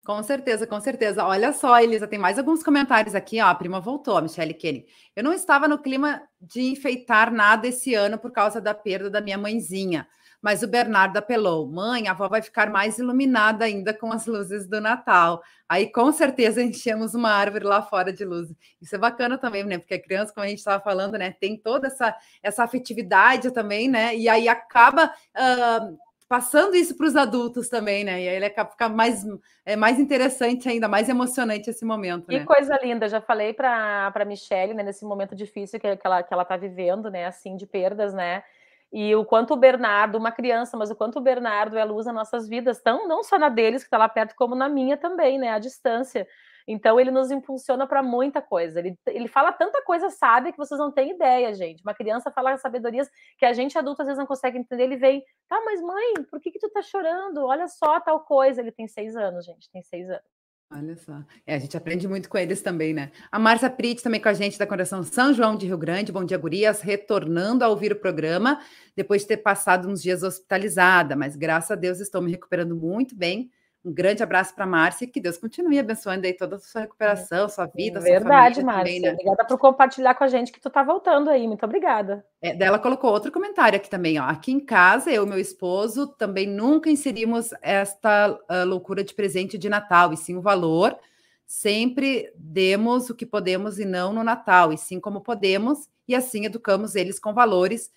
Com 0.06 0.24
certeza, 0.24 0.66
com 0.66 0.80
certeza. 0.80 1.26
Olha 1.26 1.54
só, 1.54 1.80
Elisa, 1.80 2.08
tem 2.08 2.18
mais 2.18 2.40
alguns 2.40 2.64
comentários 2.64 3.14
aqui. 3.14 3.40
Ó, 3.40 3.46
a 3.46 3.54
prima 3.54 3.80
voltou, 3.80 4.18
a 4.18 4.22
Michelle 4.22 4.54
Kenny. 4.54 4.88
Eu 5.16 5.24
não 5.24 5.34
estava 5.34 5.68
no 5.68 5.78
clima 5.78 6.24
de 6.42 6.62
enfeitar 6.62 7.32
nada 7.32 7.68
esse 7.68 7.94
ano 7.94 8.18
por 8.18 8.32
causa 8.32 8.60
da 8.60 8.74
perda 8.74 9.10
da 9.10 9.22
minha 9.22 9.38
mãezinha. 9.38 10.08
Mas 10.42 10.64
o 10.64 10.68
Bernardo 10.68 11.18
apelou: 11.18 11.68
mãe, 11.68 12.08
a 12.08 12.12
avó 12.12 12.28
vai 12.28 12.42
ficar 12.42 12.70
mais 12.70 12.98
iluminada 12.98 13.66
ainda 13.66 13.94
com 13.94 14.12
as 14.12 14.26
luzes 14.26 14.68
do 14.68 14.80
Natal. 14.80 15.42
Aí 15.68 15.92
com 15.92 16.12
certeza 16.12 16.62
enchemos 16.64 17.14
uma 17.14 17.32
árvore 17.32 17.66
lá 17.66 17.82
fora 17.82 18.12
de 18.14 18.24
luz. 18.24 18.50
Isso 18.82 18.96
é 18.96 18.98
bacana 18.98 19.38
também, 19.38 19.64
né? 19.64 19.78
Porque 19.78 19.96
a 19.96 20.02
criança, 20.02 20.34
como 20.34 20.46
a 20.46 20.50
gente 20.50 20.60
estava 20.60 20.84
falando, 20.84 21.18
né, 21.18 21.36
tem 21.40 21.58
toda 21.58 21.88
essa, 21.88 22.16
essa 22.42 22.64
afetividade 22.64 23.52
também, 23.52 23.88
né? 23.88 24.16
E 24.16 24.30
aí 24.30 24.48
acaba. 24.48 25.14
Uh, 25.36 25.98
passando 26.30 26.76
isso 26.76 26.96
para 26.96 27.08
os 27.08 27.16
adultos 27.16 27.68
também, 27.68 28.04
né? 28.04 28.22
E 28.22 28.30
aí 28.30 28.36
ele 28.36 28.50
ficar 28.50 28.88
mais, 28.88 29.26
é 29.66 29.76
mais 29.76 30.00
interessante 30.00 30.70
ainda, 30.70 30.88
mais 30.88 31.10
emocionante 31.10 31.72
esse 31.72 31.84
momento. 31.84 32.28
Que 32.28 32.38
né? 32.38 32.46
coisa 32.46 32.78
linda, 32.84 33.10
já 33.10 33.20
falei 33.20 33.52
para 33.52 34.14
a 34.14 34.26
Michelle, 34.26 34.76
né, 34.76 34.84
nesse 34.84 35.04
momento 35.04 35.36
difícil 35.36 35.80
que, 35.80 35.98
que 35.98 36.06
ela 36.06 36.22
que 36.22 36.32
ela 36.32 36.44
está 36.44 36.56
vivendo, 36.56 37.10
né? 37.10 37.26
Assim, 37.26 37.58
de 37.58 37.66
perdas, 37.66 38.14
né? 38.14 38.44
E 38.92 39.16
o 39.16 39.24
quanto 39.24 39.54
o 39.54 39.58
Bernardo, 39.58 40.18
uma 40.18 40.32
criança, 40.32 40.76
mas 40.76 40.90
o 40.90 40.96
quanto 40.96 41.20
o 41.20 41.22
Bernardo 41.22 41.78
é 41.78 41.84
luz 41.84 42.08
nas 42.08 42.16
nossas 42.16 42.48
vidas, 42.48 42.82
tão, 42.82 43.08
não 43.08 43.24
só 43.24 43.38
na 43.38 43.48
deles, 43.48 43.84
que 43.84 43.88
está 43.88 43.98
lá 43.98 44.10
perto, 44.10 44.36
como 44.36 44.56
na 44.56 44.68
minha 44.68 44.98
também, 44.98 45.38
né? 45.38 45.52
À 45.52 45.60
distância. 45.60 46.28
Então 46.68 47.00
ele 47.00 47.10
nos 47.10 47.32
impulsiona 47.32 47.88
para 47.88 48.04
muita 48.04 48.42
coisa. 48.42 48.80
Ele, 48.80 48.96
ele 49.08 49.28
fala 49.28 49.52
tanta 49.52 49.82
coisa 49.84 50.10
sábia 50.10 50.52
que 50.52 50.58
vocês 50.58 50.80
não 50.80 50.92
têm 50.92 51.12
ideia, 51.12 51.54
gente. 51.54 51.82
Uma 51.82 51.96
criança 51.96 52.32
fala 52.32 52.58
sabedorias 52.58 53.10
que 53.38 53.46
a 53.46 53.54
gente 53.54 53.78
adulto 53.78 54.04
às 54.04 54.08
vezes 54.08 54.20
não 54.20 54.28
consegue 54.28 54.58
entender. 54.60 54.84
Ele 54.84 54.98
vem, 54.98 55.24
tá, 55.48 55.60
mas 55.66 55.82
mãe, 55.82 56.14
por 56.30 56.40
que, 56.40 56.52
que 56.52 56.60
tu 56.60 56.70
tá 56.70 56.82
chorando? 56.84 57.44
Olha 57.46 57.68
só 57.68 58.00
tal 58.00 58.20
coisa. 58.20 58.62
Ele 58.62 58.72
tem 58.72 58.88
seis 58.88 59.16
anos, 59.16 59.46
gente, 59.46 59.70
tem 59.72 59.82
seis 59.84 60.10
anos. 60.10 60.39
Olha 60.72 60.96
só. 60.96 61.24
É, 61.48 61.56
a 61.56 61.60
gente 61.60 61.76
aprende 61.76 62.08
muito 62.08 62.30
com 62.30 62.38
eles 62.38 62.62
também, 62.62 62.94
né? 62.94 63.12
A 63.32 63.40
Marcia 63.40 63.70
Prit 63.72 64.04
também 64.04 64.22
com 64.22 64.30
a 64.30 64.34
gente 64.34 64.58
da 64.58 64.68
Coração 64.68 65.02
São 65.02 65.34
João 65.34 65.56
de 65.56 65.66
Rio 65.66 65.78
Grande. 65.80 66.12
Bom 66.12 66.24
dia, 66.24 66.38
gurias. 66.38 66.82
Retornando 66.82 67.64
a 67.64 67.68
ouvir 67.70 67.92
o 67.92 67.96
programa 67.96 68.62
depois 68.96 69.24
de 69.24 69.30
ter 69.30 69.38
passado 69.38 69.90
uns 69.90 70.00
dias 70.00 70.22
hospitalizada, 70.22 71.16
mas 71.16 71.36
graças 71.36 71.72
a 71.72 71.76
Deus 71.76 72.00
estou 72.00 72.22
me 72.22 72.30
recuperando 72.30 72.76
muito 72.76 73.16
bem. 73.16 73.50
Um 73.84 73.94
grande 73.94 74.22
abraço 74.22 74.54
para 74.54 74.66
a 74.66 74.68
Márcia, 74.68 75.08
que 75.08 75.22
Deus 75.22 75.38
continue 75.38 75.80
abençoando 75.80 76.28
aí 76.28 76.34
toda 76.34 76.58
a 76.58 76.60
sua 76.60 76.82
recuperação, 76.82 77.48
sua 77.48 77.66
vida, 77.66 78.02
Verdade, 78.02 78.56
sua 78.56 78.64
Márcia. 78.66 78.84
Também, 78.84 79.00
né? 79.00 79.14
Obrigada 79.14 79.46
por 79.46 79.58
compartilhar 79.58 80.16
com 80.16 80.24
a 80.26 80.28
gente 80.28 80.52
que 80.52 80.60
tu 80.60 80.70
tá 80.70 80.84
voltando 80.84 81.30
aí. 81.30 81.48
Muito 81.48 81.64
obrigada. 81.64 82.26
É, 82.42 82.62
ela 82.62 82.78
colocou 82.78 83.10
outro 83.10 83.32
comentário 83.32 83.78
aqui 83.78 83.90
também, 83.90 84.20
ó. 84.20 84.24
Aqui 84.24 84.52
em 84.52 84.60
casa, 84.60 85.10
eu 85.10 85.26
e 85.26 85.30
meu 85.30 85.40
esposo 85.40 86.08
também 86.08 86.46
nunca 86.46 86.90
inserimos 86.90 87.52
esta 87.62 88.32
uh, 88.32 88.66
loucura 88.66 89.02
de 89.02 89.14
presente 89.14 89.58
de 89.58 89.70
Natal, 89.70 90.12
e 90.12 90.18
sim 90.18 90.36
o 90.36 90.42
valor. 90.42 90.98
Sempre 91.46 92.32
demos 92.36 93.10
o 93.10 93.16
que 93.16 93.26
podemos 93.26 93.80
e 93.80 93.86
não 93.86 94.12
no 94.12 94.24
Natal, 94.26 94.74
e 94.74 94.78
sim 94.78 95.00
como 95.00 95.22
podemos, 95.22 95.88
e 96.06 96.14
assim 96.14 96.46
educamos 96.46 96.96
eles 96.96 97.18
com 97.18 97.34
valores 97.34 97.90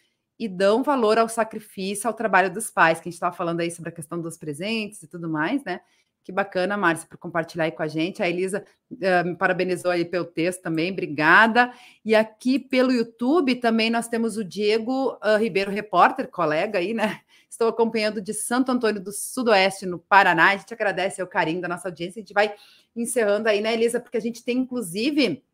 e 0.43 0.49
dão 0.49 0.83
valor 0.83 1.19
ao 1.19 1.29
sacrifício, 1.29 2.09
ao 2.09 2.13
trabalho 2.13 2.53
dos 2.53 2.69
pais, 2.69 2.99
que 2.99 3.09
a 3.09 3.11
gente 3.11 3.15
estava 3.15 3.35
falando 3.35 3.61
aí 3.61 3.71
sobre 3.71 3.91
a 3.91 3.93
questão 3.93 4.21
dos 4.21 4.37
presentes 4.37 5.01
e 5.01 5.07
tudo 5.07 5.29
mais, 5.29 5.63
né? 5.63 5.81
Que 6.25 6.33
bacana, 6.33 6.77
Márcia, 6.77 7.07
por 7.09 7.17
compartilhar 7.17 7.65
aí 7.65 7.71
com 7.71 7.83
a 7.85 7.87
gente. 7.87 8.21
A 8.25 8.29
Elisa 8.29 8.65
uh, 8.91 9.25
me 9.25 9.37
parabenizou 9.37 9.93
aí 9.93 10.05
pelo 10.05 10.25
texto 10.25 10.61
também, 10.61 10.91
obrigada. 10.91 11.73
E 12.05 12.13
aqui 12.13 12.59
pelo 12.59 12.91
YouTube 12.91 13.55
também 13.55 13.89
nós 13.89 14.09
temos 14.09 14.37
o 14.37 14.43
Diego 14.43 15.13
uh, 15.23 15.39
Ribeiro, 15.39 15.71
repórter, 15.71 16.27
colega 16.27 16.81
aí, 16.81 16.93
né? 16.93 17.21
Estou 17.49 17.69
acompanhando 17.69 18.21
de 18.21 18.35
Santo 18.35 18.73
Antônio 18.73 19.01
do 19.01 19.13
Sudoeste, 19.13 19.87
no 19.87 20.01
Paraná. 20.01 20.51
A 20.51 20.57
gente 20.57 20.75
agradece 20.75 21.23
o 21.23 21.27
carinho 21.27 21.61
da 21.61 21.69
nossa 21.69 21.87
audiência. 21.87 22.19
A 22.19 22.23
gente 22.23 22.35
vai 22.35 22.53
encerrando 22.97 23.49
aí, 23.49 23.61
né, 23.61 23.75
Elisa? 23.75 24.01
Porque 24.01 24.17
a 24.17 24.21
gente 24.21 24.43
tem, 24.43 24.59
inclusive, 24.59 25.45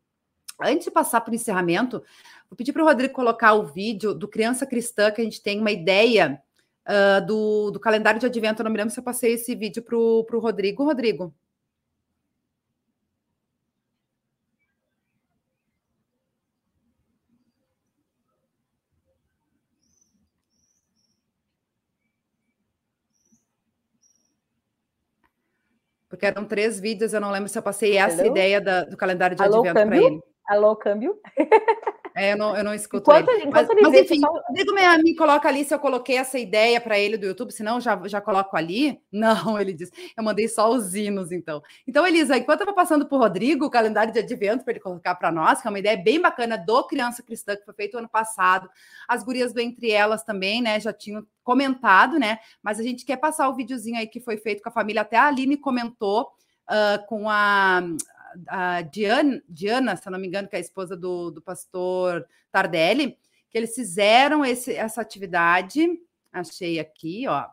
antes 0.59 0.85
de 0.85 0.91
passar 0.91 1.21
para 1.21 1.31
o 1.31 1.35
encerramento, 1.35 2.03
Vou 2.49 2.57
pedir 2.57 2.73
para 2.73 2.81
o 2.81 2.85
Rodrigo 2.85 3.13
colocar 3.13 3.53
o 3.53 3.67
vídeo 3.67 4.13
do 4.13 4.27
Criança 4.27 4.65
Cristã, 4.65 5.11
que 5.11 5.21
a 5.21 5.23
gente 5.23 5.41
tem 5.41 5.59
uma 5.59 5.71
ideia 5.71 6.41
uh, 6.87 7.25
do, 7.25 7.69
do 7.69 7.79
calendário 7.79 8.19
de 8.19 8.25
advento. 8.25 8.61
Eu 8.61 8.63
não 8.63 8.71
me 8.71 8.77
lembro 8.77 8.91
se 8.91 8.99
eu 8.99 9.03
passei 9.03 9.33
esse 9.33 9.53
vídeo 9.53 9.83
para 9.83 9.95
o 9.95 10.39
Rodrigo. 10.39 10.83
Rodrigo. 10.83 11.33
Porque 26.09 26.25
eram 26.25 26.43
três 26.43 26.79
vídeos, 26.79 27.13
eu 27.13 27.21
não 27.21 27.29
lembro 27.29 27.47
se 27.47 27.57
eu 27.57 27.61
passei 27.61 27.95
essa 27.95 28.23
Hello? 28.23 28.31
ideia 28.31 28.59
da, 28.59 28.83
do 28.83 28.97
calendário 28.97 29.37
de 29.37 29.43
Alô, 29.43 29.59
advento 29.59 29.87
para 29.87 29.97
ele. 29.97 30.19
Alô, 30.47 30.75
câmbio? 30.75 31.21
É, 32.19 32.33
eu 32.33 32.37
não, 32.37 32.57
eu 32.57 32.65
não 32.65 32.73
escuto 32.73 33.09
enquanto, 33.09 33.29
ele. 33.29 33.45
Enquanto 33.45 33.67
mas, 33.67 33.69
ele 33.69 33.81
mas 33.81 33.93
enfim, 34.01 34.19
só... 34.19 34.27
Rodrigo 34.27 34.73
me, 34.73 35.03
me 35.03 35.15
coloca 35.15 35.47
ali 35.47 35.63
se 35.63 35.73
eu 35.73 35.79
coloquei 35.79 36.17
essa 36.17 36.37
ideia 36.37 36.81
para 36.81 36.99
ele 36.99 37.17
do 37.17 37.25
YouTube, 37.25 37.53
senão 37.53 37.79
já, 37.79 37.97
já 38.07 38.19
coloco 38.19 38.57
ali. 38.57 38.99
Não, 39.09 39.57
ele 39.59 39.71
diz. 39.71 39.89
Eu 40.17 40.21
mandei 40.21 40.49
só 40.49 40.69
os 40.69 40.93
hinos, 40.93 41.31
então. 41.31 41.63
Então, 41.87 42.05
Elisa, 42.05 42.37
enquanto 42.37 42.59
eu 42.59 42.65
vou 42.65 42.75
passando 42.75 43.05
para 43.05 43.15
o 43.15 43.21
Rodrigo 43.21 43.65
o 43.65 43.69
calendário 43.69 44.11
de 44.11 44.19
advento 44.19 44.65
para 44.65 44.73
ele 44.73 44.81
colocar 44.81 45.15
para 45.15 45.31
nós, 45.31 45.61
que 45.61 45.67
é 45.67 45.69
uma 45.69 45.79
ideia 45.79 45.95
bem 45.95 46.19
bacana 46.19 46.57
do 46.57 46.83
Criança 46.83 47.23
Cristã, 47.23 47.55
que 47.55 47.63
foi 47.63 47.73
feito 47.73 47.97
ano 47.97 48.09
passado. 48.09 48.69
As 49.07 49.23
gurias 49.23 49.53
do 49.53 49.61
Entre 49.61 49.89
Elas 49.89 50.21
também, 50.21 50.61
né? 50.61 50.77
Já 50.77 50.91
tinham 50.91 51.25
comentado, 51.41 52.19
né? 52.19 52.39
Mas 52.61 52.81
a 52.81 52.83
gente 52.83 53.05
quer 53.05 53.15
passar 53.15 53.47
o 53.47 53.55
videozinho 53.55 53.97
aí 53.97 54.07
que 54.07 54.19
foi 54.19 54.35
feito 54.35 54.61
com 54.61 54.67
a 54.67 54.73
família. 54.73 55.03
Até 55.03 55.15
a 55.15 55.27
Aline 55.27 55.55
comentou 55.55 56.23
uh, 56.69 57.07
com 57.07 57.29
a 57.29 57.81
a 58.47 58.81
Diana, 58.81 59.41
Diana, 59.47 59.95
se 59.95 60.09
não 60.09 60.19
me 60.19 60.27
engano, 60.27 60.47
que 60.47 60.55
é 60.55 60.59
a 60.59 60.61
esposa 60.61 60.95
do, 60.95 61.31
do 61.31 61.41
pastor 61.41 62.27
Tardelli, 62.51 63.17
que 63.49 63.57
eles 63.57 63.73
fizeram 63.73 64.45
esse, 64.45 64.73
essa 64.73 65.01
atividade. 65.01 65.87
Achei 66.31 66.79
aqui, 66.79 67.27
ó. 67.27 67.47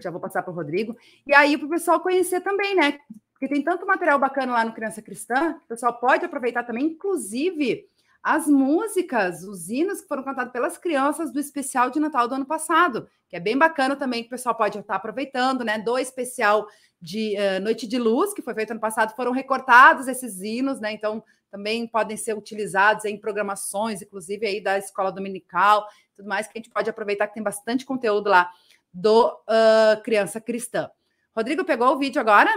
Já 0.00 0.10
vou 0.10 0.20
passar 0.20 0.42
para 0.42 0.52
o 0.52 0.54
Rodrigo. 0.54 0.96
E 1.26 1.34
aí, 1.34 1.56
para 1.56 1.66
o 1.66 1.70
pessoal 1.70 2.00
conhecer 2.00 2.40
também, 2.40 2.74
né? 2.74 2.98
Porque 3.32 3.48
tem 3.48 3.62
tanto 3.62 3.86
material 3.86 4.18
bacana 4.18 4.52
lá 4.52 4.64
no 4.64 4.74
Criança 4.74 5.00
Cristã, 5.00 5.56
o 5.64 5.68
pessoal 5.68 5.98
pode 5.98 6.24
aproveitar 6.24 6.64
também, 6.64 6.86
inclusive 6.86 7.88
as 8.28 8.46
músicas, 8.46 9.42
os 9.42 9.70
hinos 9.70 10.02
que 10.02 10.06
foram 10.06 10.22
cantados 10.22 10.52
pelas 10.52 10.76
crianças 10.76 11.32
do 11.32 11.40
especial 11.40 11.88
de 11.88 11.98
Natal 11.98 12.28
do 12.28 12.34
ano 12.34 12.44
passado, 12.44 13.08
que 13.26 13.34
é 13.34 13.40
bem 13.40 13.56
bacana 13.56 13.96
também, 13.96 14.20
que 14.20 14.26
o 14.26 14.30
pessoal 14.30 14.54
pode 14.54 14.78
estar 14.78 14.96
aproveitando, 14.96 15.64
né? 15.64 15.78
Do 15.78 15.96
especial 15.96 16.68
de 17.00 17.34
uh, 17.38 17.58
Noite 17.62 17.86
de 17.86 17.98
Luz, 17.98 18.34
que 18.34 18.42
foi 18.42 18.52
feito 18.52 18.72
ano 18.72 18.80
passado, 18.80 19.16
foram 19.16 19.32
recortados 19.32 20.08
esses 20.08 20.42
hinos, 20.42 20.78
né? 20.78 20.92
Então, 20.92 21.24
também 21.50 21.86
podem 21.86 22.18
ser 22.18 22.36
utilizados 22.36 23.06
em 23.06 23.18
programações, 23.18 24.02
inclusive 24.02 24.46
aí 24.46 24.60
da 24.60 24.76
escola 24.76 25.10
dominical, 25.10 25.88
tudo 26.14 26.28
mais, 26.28 26.46
que 26.46 26.58
a 26.58 26.60
gente 26.60 26.70
pode 26.70 26.90
aproveitar 26.90 27.28
que 27.28 27.34
tem 27.34 27.42
bastante 27.42 27.86
conteúdo 27.86 28.28
lá 28.28 28.50
do 28.92 29.26
uh, 29.26 30.02
Criança 30.04 30.38
Cristã. 30.38 30.90
Rodrigo, 31.34 31.64
pegou 31.64 31.94
o 31.94 31.98
vídeo 31.98 32.20
agora? 32.20 32.50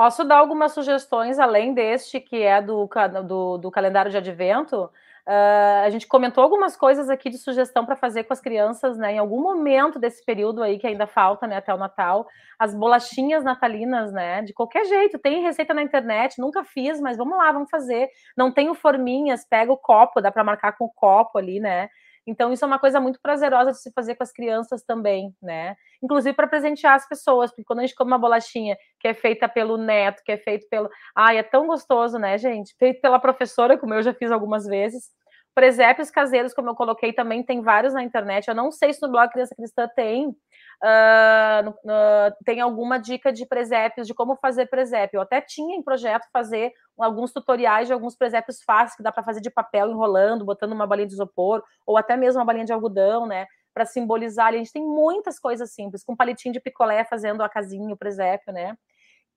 Posso 0.00 0.24
dar 0.24 0.38
algumas 0.38 0.72
sugestões 0.72 1.38
além 1.38 1.74
deste, 1.74 2.20
que 2.20 2.42
é 2.42 2.62
do, 2.62 2.88
do, 3.26 3.58
do 3.58 3.70
calendário 3.70 4.10
de 4.10 4.16
advento? 4.16 4.84
Uh, 5.26 5.84
a 5.84 5.90
gente 5.90 6.06
comentou 6.06 6.42
algumas 6.42 6.74
coisas 6.74 7.10
aqui 7.10 7.28
de 7.28 7.36
sugestão 7.36 7.84
para 7.84 7.94
fazer 7.94 8.24
com 8.24 8.32
as 8.32 8.40
crianças, 8.40 8.96
né? 8.96 9.12
Em 9.12 9.18
algum 9.18 9.42
momento 9.42 9.98
desse 9.98 10.24
período 10.24 10.62
aí 10.62 10.78
que 10.78 10.86
ainda 10.86 11.06
falta, 11.06 11.46
né? 11.46 11.58
Até 11.58 11.74
o 11.74 11.76
Natal, 11.76 12.26
as 12.58 12.74
bolachinhas 12.74 13.44
natalinas, 13.44 14.10
né? 14.10 14.40
De 14.40 14.54
qualquer 14.54 14.86
jeito, 14.86 15.18
tem 15.18 15.42
receita 15.42 15.74
na 15.74 15.82
internet, 15.82 16.40
nunca 16.40 16.64
fiz, 16.64 16.98
mas 16.98 17.18
vamos 17.18 17.36
lá, 17.36 17.52
vamos 17.52 17.68
fazer. 17.68 18.08
Não 18.34 18.50
tenho 18.50 18.72
forminhas, 18.72 19.44
pega 19.44 19.70
o 19.70 19.76
copo, 19.76 20.22
dá 20.22 20.32
para 20.32 20.42
marcar 20.42 20.78
com 20.78 20.86
o 20.86 20.94
copo 20.94 21.36
ali, 21.36 21.60
né? 21.60 21.90
Então, 22.26 22.52
isso 22.52 22.64
é 22.64 22.68
uma 22.68 22.78
coisa 22.78 23.00
muito 23.00 23.20
prazerosa 23.20 23.72
de 23.72 23.80
se 23.80 23.90
fazer 23.92 24.14
com 24.14 24.22
as 24.22 24.32
crianças 24.32 24.82
também, 24.82 25.34
né? 25.42 25.76
Inclusive 26.02 26.34
para 26.34 26.46
presentear 26.46 26.94
as 26.94 27.08
pessoas, 27.08 27.50
porque 27.50 27.64
quando 27.64 27.80
a 27.80 27.82
gente 27.82 27.94
come 27.94 28.10
uma 28.12 28.18
bolachinha 28.18 28.76
que 28.98 29.08
é 29.08 29.14
feita 29.14 29.48
pelo 29.48 29.76
neto, 29.76 30.22
que 30.24 30.32
é 30.32 30.36
feito 30.36 30.66
pelo. 30.68 30.88
Ai, 31.14 31.38
é 31.38 31.42
tão 31.42 31.66
gostoso, 31.66 32.18
né, 32.18 32.38
gente? 32.38 32.74
Feito 32.78 33.00
pela 33.00 33.18
professora, 33.18 33.78
como 33.78 33.94
eu 33.94 34.02
já 34.02 34.14
fiz 34.14 34.30
algumas 34.30 34.66
vezes. 34.66 35.10
Presépios 35.54 36.10
caseiros, 36.10 36.54
como 36.54 36.70
eu 36.70 36.74
coloquei, 36.74 37.12
também 37.12 37.42
tem 37.42 37.60
vários 37.60 37.92
na 37.92 38.02
internet. 38.02 38.48
Eu 38.48 38.54
não 38.54 38.70
sei 38.70 38.92
se 38.92 39.02
no 39.02 39.10
blog 39.10 39.30
Criança 39.30 39.54
Cristã 39.54 39.88
tem, 39.94 40.34
Uh, 40.82 41.68
uh, 41.68 42.34
tem 42.42 42.58
alguma 42.62 42.98
dica 42.98 43.30
de 43.30 43.44
presépios, 43.44 44.06
de 44.06 44.14
como 44.14 44.34
fazer 44.36 44.64
presépio. 44.66 45.18
Eu 45.18 45.22
até 45.22 45.38
tinha 45.38 45.76
em 45.76 45.82
projeto 45.82 46.26
fazer 46.32 46.72
alguns 46.98 47.32
tutoriais 47.32 47.86
de 47.86 47.92
alguns 47.92 48.16
presépios 48.16 48.62
fáceis 48.62 48.96
que 48.96 49.02
dá 49.02 49.12
para 49.12 49.22
fazer 49.22 49.42
de 49.42 49.50
papel, 49.50 49.90
enrolando, 49.90 50.44
botando 50.44 50.72
uma 50.72 50.86
balinha 50.86 51.06
de 51.06 51.12
isopor, 51.12 51.62
ou 51.86 51.98
até 51.98 52.16
mesmo 52.16 52.40
uma 52.40 52.46
balinha 52.46 52.64
de 52.64 52.72
algodão, 52.72 53.26
né? 53.26 53.46
Para 53.74 53.84
simbolizar. 53.84 54.48
A 54.48 54.56
gente 54.56 54.72
tem 54.72 54.82
muitas 54.82 55.38
coisas 55.38 55.70
simples, 55.74 56.02
com 56.02 56.16
palitinho 56.16 56.54
de 56.54 56.60
picolé 56.60 57.04
fazendo 57.04 57.42
a 57.42 57.48
casinha, 57.48 57.92
o 57.92 57.98
presépio, 57.98 58.50
né? 58.50 58.74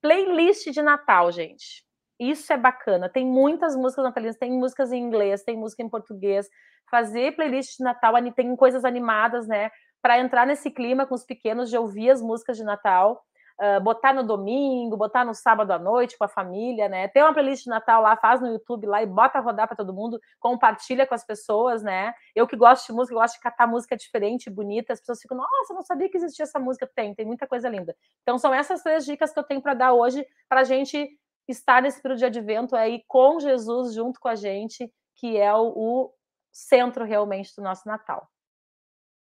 Playlist 0.00 0.70
de 0.70 0.80
Natal, 0.80 1.30
gente. 1.30 1.84
Isso 2.18 2.52
é 2.52 2.56
bacana. 2.56 3.08
Tem 3.08 3.26
muitas 3.26 3.74
músicas 3.76 4.04
natalinas, 4.04 4.36
tem 4.36 4.52
músicas 4.52 4.92
em 4.92 5.02
inglês, 5.02 5.42
tem 5.42 5.56
música 5.56 5.82
em 5.82 5.88
português. 5.88 6.48
Fazer 6.90 7.34
playlist 7.34 7.78
de 7.78 7.84
Natal, 7.84 8.14
tem 8.34 8.54
coisas 8.56 8.84
animadas, 8.84 9.48
né? 9.48 9.70
para 10.04 10.18
entrar 10.18 10.46
nesse 10.46 10.70
clima 10.70 11.06
com 11.06 11.14
os 11.14 11.24
pequenos 11.24 11.70
de 11.70 11.78
ouvir 11.78 12.10
as 12.10 12.20
músicas 12.20 12.58
de 12.58 12.62
Natal, 12.62 13.24
uh, 13.58 13.80
botar 13.80 14.12
no 14.12 14.22
domingo, 14.22 14.98
botar 14.98 15.24
no 15.24 15.32
sábado 15.32 15.70
à 15.70 15.78
noite 15.78 16.18
com 16.18 16.24
a 16.24 16.28
família, 16.28 16.90
né? 16.90 17.08
Tem 17.08 17.22
uma 17.22 17.32
playlist 17.32 17.64
de 17.64 17.70
Natal 17.70 18.02
lá, 18.02 18.14
faz 18.14 18.38
no 18.38 18.48
YouTube 18.48 18.86
lá 18.86 19.02
e 19.02 19.06
bota 19.06 19.40
rodar 19.40 19.66
para 19.66 19.74
todo 19.74 19.94
mundo, 19.94 20.20
compartilha 20.38 21.06
com 21.06 21.14
as 21.14 21.24
pessoas, 21.24 21.82
né? 21.82 22.12
Eu 22.36 22.46
que 22.46 22.54
gosto 22.54 22.86
de 22.86 22.92
música, 22.92 23.18
gosto 23.18 23.36
de 23.36 23.40
catar 23.40 23.66
música 23.66 23.96
diferente, 23.96 24.50
bonita, 24.50 24.92
as 24.92 25.00
pessoas 25.00 25.22
ficam, 25.22 25.38
nossa, 25.38 25.72
não 25.72 25.80
sabia 25.80 26.10
que 26.10 26.18
existia 26.18 26.42
essa 26.42 26.58
música. 26.58 26.86
Tem, 26.94 27.14
tem 27.14 27.24
muita 27.24 27.46
coisa 27.46 27.66
linda. 27.66 27.96
Então 28.20 28.36
são 28.36 28.52
essas 28.52 28.82
três 28.82 29.06
dicas 29.06 29.32
que 29.32 29.38
eu 29.38 29.44
tenho 29.44 29.62
para 29.62 29.72
dar 29.72 29.94
hoje 29.94 30.22
para 30.50 30.64
gente 30.64 31.08
estar 31.52 31.82
nesse 31.82 32.00
período 32.00 32.18
de 32.18 32.24
advento 32.26 32.76
aí 32.76 33.02
com 33.06 33.38
Jesus 33.40 33.94
junto 33.94 34.18
com 34.20 34.28
a 34.28 34.34
gente, 34.34 34.92
que 35.16 35.36
é 35.36 35.52
o, 35.54 35.72
o 35.76 36.14
centro 36.52 37.04
realmente 37.04 37.54
do 37.56 37.62
nosso 37.62 37.86
Natal 37.86 38.28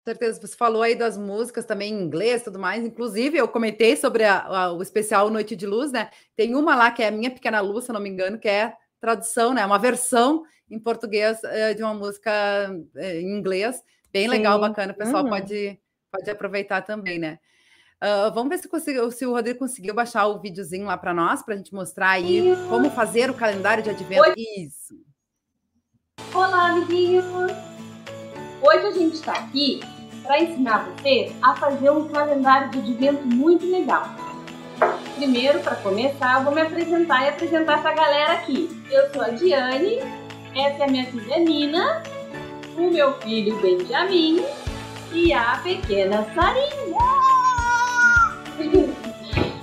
certeza. 0.06 0.39
Você 0.39 0.56
falou 0.56 0.84
aí 0.84 0.95
das 0.95 1.18
músicas 1.18 1.66
também 1.66 1.91
em 1.91 2.03
inglês 2.03 2.43
tudo 2.43 2.60
mais. 2.60 2.86
Inclusive, 2.86 3.38
eu 3.38 3.47
comentei 3.47 3.97
sobre 3.97 4.24
a, 4.24 4.45
a, 4.45 4.72
o 4.72 4.82
especial 4.82 5.30
Noite 5.32 5.56
de 5.56 5.66
Luz, 5.66 5.91
né? 5.91 6.12
Tem 6.36 6.56
uma 6.56 6.76
lá 6.76 6.91
que 6.91 7.01
é 7.01 7.08
a 7.08 7.12
Minha 7.12 7.32
Pequena 7.32 7.60
Luz, 7.60 7.86
se 7.86 7.91
não 7.91 7.99
me 7.99 8.10
engano, 8.10 8.38
que 8.38 8.47
é 8.47 8.74
tradução, 9.01 9.53
né? 9.53 9.66
Uma 9.66 9.80
versão 9.80 10.43
em 10.70 10.80
português 10.80 11.43
é, 11.43 11.74
de 11.74 11.82
uma 11.82 11.93
música 11.93 12.32
é, 12.95 13.20
em 13.20 13.36
inglês. 13.36 13.84
Bem 14.14 14.26
Sim. 14.26 14.30
legal, 14.30 14.60
bacana. 14.60 14.93
O 14.93 14.95
pessoal 14.95 15.24
uhum. 15.24 15.30
pode, 15.30 15.80
pode 16.12 16.30
aproveitar 16.30 16.82
também, 16.84 17.18
né? 17.18 17.39
Uh, 18.03 18.33
vamos 18.33 18.49
ver 18.49 18.57
se, 18.57 18.67
conseguiu, 18.67 19.09
se 19.09 19.25
o 19.25 19.31
Rodrigo 19.31 19.59
conseguiu 19.59 19.93
baixar 19.93 20.27
o 20.27 20.39
videozinho 20.39 20.85
lá 20.85 20.97
para 20.97 21.13
nós, 21.13 21.41
para 21.41 21.53
a 21.53 21.57
gente 21.57 21.73
mostrar 21.73 22.09
aí 22.09 22.53
como 22.69 22.89
fazer 22.89 23.29
o 23.29 23.33
calendário 23.33 23.83
de 23.83 23.89
advento. 23.89 24.33
Isso. 24.37 24.93
Olá, 26.33 26.71
amiguinhos! 26.71 27.25
Hoje 28.61 28.85
a 28.85 28.91
gente 28.91 29.15
está 29.15 29.33
aqui 29.33 29.79
para 30.23 30.41
ensinar 30.41 30.89
você 30.89 31.31
a 31.41 31.55
fazer 31.55 31.89
um 31.89 32.07
calendário 32.09 32.69
de 32.71 32.79
advento 32.79 33.25
muito 33.25 33.65
legal. 33.65 34.03
Primeiro, 35.15 35.61
para 35.61 35.75
começar, 35.77 36.39
eu 36.39 36.43
vou 36.43 36.53
me 36.53 36.61
apresentar 36.61 37.23
e 37.23 37.29
apresentar 37.29 37.79
essa 37.79 37.93
galera 37.93 38.33
aqui. 38.33 38.69
Eu 38.91 39.13
sou 39.13 39.21
a 39.21 39.29
Diane, 39.29 39.99
essa 40.53 40.83
é 40.83 40.83
a 40.83 40.87
minha 40.87 41.05
filha 41.05 41.39
Nina, 41.39 42.03
o 42.77 42.91
meu 42.91 43.13
filho 43.21 43.57
Benjamin 43.61 44.43
e 45.13 45.31
a 45.31 45.57
pequena 45.63 46.25
Sarinha. 46.33 47.24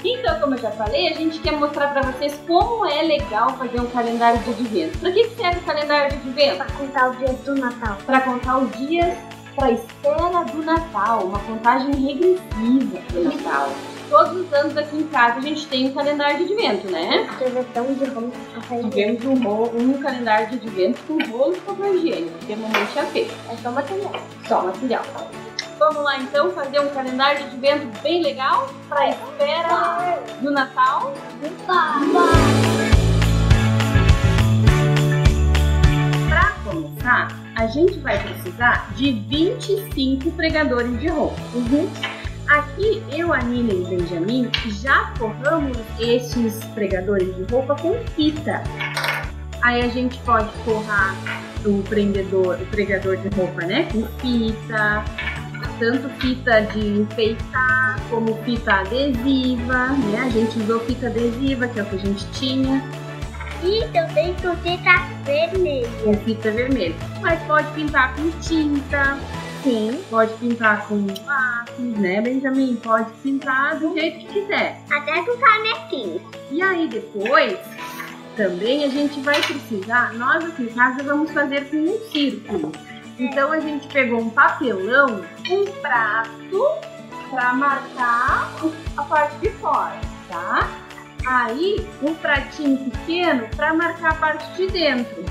Então, 0.05 0.41
como 0.41 0.55
eu 0.55 0.59
já 0.59 0.71
falei, 0.73 1.09
a 1.09 1.15
gente 1.15 1.39
quer 1.39 1.53
mostrar 1.53 1.89
para 1.89 2.11
vocês 2.11 2.39
como 2.47 2.85
é 2.87 3.03
legal 3.03 3.57
fazer 3.57 3.81
um 3.81 3.87
calendário 3.87 4.41
de 4.41 4.51
advento. 4.51 4.99
Para 4.99 5.13
que 5.13 5.29
serve 5.31 5.61
o 5.61 5.63
calendário 5.63 6.11
de 6.11 6.17
advento? 6.17 6.57
Para 6.57 6.73
contar 6.73 7.11
os 7.11 7.19
dias 7.19 7.37
do 7.41 7.55
Natal. 7.55 7.97
Para 8.05 8.21
contar 8.21 8.59
os 8.59 8.71
dias 8.77 9.17
para 9.55 9.67
a 9.67 9.73
espera 9.73 10.45
do 10.45 10.63
Natal, 10.63 11.25
uma 11.25 11.39
contagem 11.41 11.95
regressiva 11.95 12.99
para 13.09 13.21
o 13.21 13.25
Natal. 13.25 13.69
Todos 14.09 14.47
os 14.47 14.53
anos 14.53 14.77
aqui 14.77 14.97
em 14.97 15.07
casa 15.09 15.39
a 15.39 15.41
gente 15.41 15.67
tem 15.69 15.89
um 15.89 15.95
calendário 15.95 16.39
de 16.39 16.53
advento, 16.53 16.91
né? 16.91 17.27
Tivemos 18.91 19.25
um, 19.25 19.91
um 19.91 20.03
calendário 20.03 20.49
de 20.49 20.57
advento 20.57 21.01
com 21.07 21.19
rolo 21.31 21.55
de 21.55 21.61
papel 21.61 21.95
higiênico, 21.95 22.39
porque 22.39 22.53
a 22.53 22.57
mamãe 22.57 22.87
tinha 22.93 23.05
feito. 23.07 23.35
É 23.51 23.57
só 23.57 23.71
material. 23.71 24.13
Só 24.47 24.63
material. 24.65 25.03
Vamos 25.85 26.05
lá 26.05 26.17
então 26.21 26.53
fazer 26.53 26.79
um 26.79 26.91
calendário 26.91 27.39
de 27.39 27.45
advento 27.47 28.03
bem 28.03 28.23
legal 28.23 28.73
para 28.89 29.01
a 29.01 29.11
espera 29.11 30.23
do 30.41 30.49
Natal. 30.53 31.13
Para 36.29 36.51
começar, 36.63 37.37
a 37.57 37.67
gente 37.67 37.99
vai 37.99 38.17
precisar 38.23 38.95
de 38.95 39.11
25 39.29 40.31
pregadores 40.31 41.01
de 41.01 41.09
roupa. 41.09 41.41
Uhum. 41.53 41.91
Aqui, 42.47 43.03
eu, 43.11 43.33
a 43.33 43.39
Nina 43.39 43.73
e 43.73 43.83
o 43.83 43.85
Benjamin 43.85 44.53
já 44.81 45.13
forramos 45.17 45.77
esses 45.99 46.63
pregadores 46.77 47.35
de 47.35 47.43
roupa 47.53 47.75
com 47.75 47.99
fita. 48.15 48.63
Aí 49.63 49.83
a 49.83 49.89
gente 49.89 50.17
pode 50.21 50.49
forrar 50.65 51.17
o 51.67 51.83
prendedor, 51.83 52.61
o 52.61 52.67
pregador 52.67 53.17
de 53.17 53.29
roupa, 53.37 53.63
né? 53.63 53.89
Com 53.91 54.07
fita, 54.21 55.05
tanto 55.83 56.09
fita 56.21 56.61
de 56.61 57.01
enfeitar 57.01 58.01
como 58.09 58.37
fita 58.45 58.73
adesiva, 58.73 59.89
né? 59.89 60.21
A 60.25 60.29
gente 60.29 60.57
usou 60.61 60.79
fita 60.79 61.09
adesiva, 61.09 61.67
que 61.67 61.81
é 61.81 61.83
o 61.83 61.87
que 61.87 61.97
a 61.97 61.99
gente 61.99 62.25
tinha. 62.31 62.81
E 63.65 63.85
também 63.89 64.33
com 64.35 64.57
fita 64.59 64.93
vermelha. 65.25 65.91
Com 66.05 66.15
fita 66.15 66.53
vermelha. 66.53 66.95
Mas 67.21 67.43
pode 67.49 67.69
pintar 67.73 68.15
com 68.15 68.31
tinta. 68.41 69.19
Sim. 69.65 70.01
Pode 70.09 70.33
pintar 70.35 70.87
com 70.87 71.05
lápis, 71.27 71.99
né, 71.99 72.21
Benjamin? 72.21 72.77
Pode 72.77 73.11
pintar 73.21 73.81
do 73.81 73.93
jeito 73.93 74.21
que 74.21 74.41
quiser. 74.41 74.81
Até 74.89 75.21
com 75.25 75.37
canequinha. 75.37 76.21
E 76.53 76.63
aí 76.63 76.87
depois, 76.87 77.59
também 78.37 78.85
a 78.85 78.89
gente 78.89 79.21
vai 79.21 79.41
precisar, 79.43 80.13
nós 80.15 80.45
aqui 80.45 80.63
em 80.63 80.67
casa 80.69 81.03
vamos 81.03 81.33
fazer 81.33 81.69
com 81.71 81.77
um 81.77 81.99
círculo. 82.13 82.73
Então 83.19 83.53
a 83.53 83.61
gente 83.61 83.87
pegou 83.89 84.21
um 84.21 84.31
papelão, 84.31 85.23
um 85.51 85.65
prato 85.81 86.93
para 87.31 87.53
marcar 87.55 88.53
a 88.97 89.03
parte 89.05 89.37
de 89.39 89.51
fora, 89.53 89.99
tá? 90.29 90.69
Aí, 91.27 91.89
um 92.03 92.15
pratinho 92.15 92.91
pequeno 92.91 93.49
para 93.57 93.73
marcar 93.73 94.13
a 94.13 94.15
parte 94.15 94.57
de 94.57 94.67
dentro. 94.69 95.25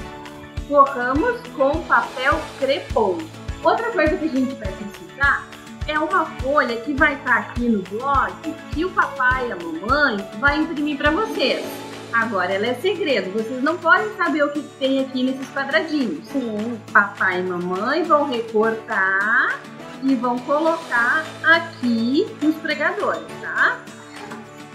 Forramos 0.67 1.41
com 1.55 1.83
papel 1.83 2.39
crepom. 2.59 3.17
Outra 3.63 3.91
coisa 3.91 4.17
que 4.17 4.25
a 4.25 4.29
gente 4.29 4.55
vai 4.55 4.71
precisar 4.71 5.47
é 5.87 5.99
uma 5.99 6.25
folha 6.25 6.77
que 6.77 6.93
vai 6.93 7.15
estar 7.15 7.37
aqui 7.37 7.67
no 7.67 7.81
blog 7.83 8.33
que 8.71 8.85
o 8.85 8.89
papai 8.91 9.49
e 9.49 9.51
a 9.51 9.55
mamãe 9.57 10.17
vai 10.39 10.59
imprimir 10.59 10.97
para 10.97 11.11
vocês. 11.11 11.65
Agora 12.13 12.53
ela 12.53 12.67
é 12.67 12.73
segredo. 12.75 13.31
Vocês 13.31 13.61
não 13.63 13.77
podem 13.77 14.15
saber 14.15 14.43
o 14.43 14.51
que 14.51 14.61
tem 14.79 14.99
aqui 14.99 15.23
nesses 15.23 15.47
quadradinhos. 15.49 16.27
Sim. 16.27 16.79
Papai 16.91 17.39
e 17.39 17.43
mamãe 17.43 18.03
vão 18.03 18.29
recortar 18.29 19.59
e 20.03 20.15
vão 20.15 20.37
colocar 20.39 21.23
aqui 21.43 22.27
nos 22.41 22.55
pregadores, 22.55 23.27
tá? 23.41 23.79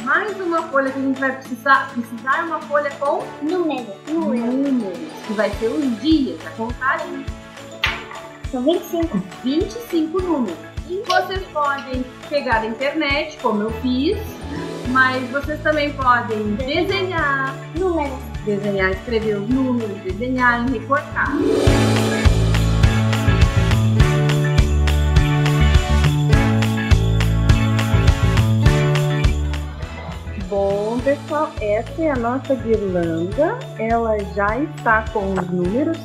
Mais 0.02 0.38
uma 0.40 0.62
folha 0.68 0.90
que 0.90 0.98
a 0.98 1.02
gente 1.02 1.18
vai 1.18 1.32
precisar, 1.36 1.90
precisar 1.90 2.38
é 2.38 2.42
uma 2.42 2.60
folha 2.60 2.90
com 3.00 3.24
Número. 3.42 3.86
Número. 4.08 4.46
números, 4.46 4.98
que 5.26 5.32
vai 5.32 5.50
ser 5.50 5.68
os 5.68 6.00
dias, 6.00 6.38
a 6.46 6.50
contagem 6.50 7.24
São 8.50 8.62
25. 8.62 9.22
25 9.42 10.22
números. 10.22 10.58
E 10.88 11.02
vocês 11.04 11.42
podem 11.52 12.04
pegar 12.28 12.60
a 12.60 12.66
internet, 12.66 13.36
como 13.42 13.62
eu 13.62 13.70
fiz, 13.82 14.18
mas 14.90 15.28
vocês 15.30 15.60
também 15.62 15.92
podem 15.94 16.54
desenhar, 16.54 17.56
Número. 17.76 18.16
desenhar, 18.44 18.92
escrever 18.92 19.38
os 19.38 19.48
números, 19.48 19.98
desenhar 20.02 20.64
e 20.68 20.78
recortar. 20.78 21.32
Pessoal, 31.06 31.52
essa 31.60 32.02
é 32.02 32.10
a 32.10 32.16
nossa 32.16 32.52
guirlanda. 32.56 33.56
Ela 33.78 34.18
já 34.34 34.58
está 34.58 35.04
com 35.12 35.34
os 35.34 35.48
números 35.48 35.96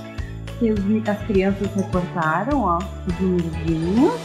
que 0.60 0.70
as 1.10 1.18
crianças 1.26 1.68
recortaram, 1.76 2.62
ó, 2.62 2.78
os 3.08 3.20
númerozinhos. 3.20 4.22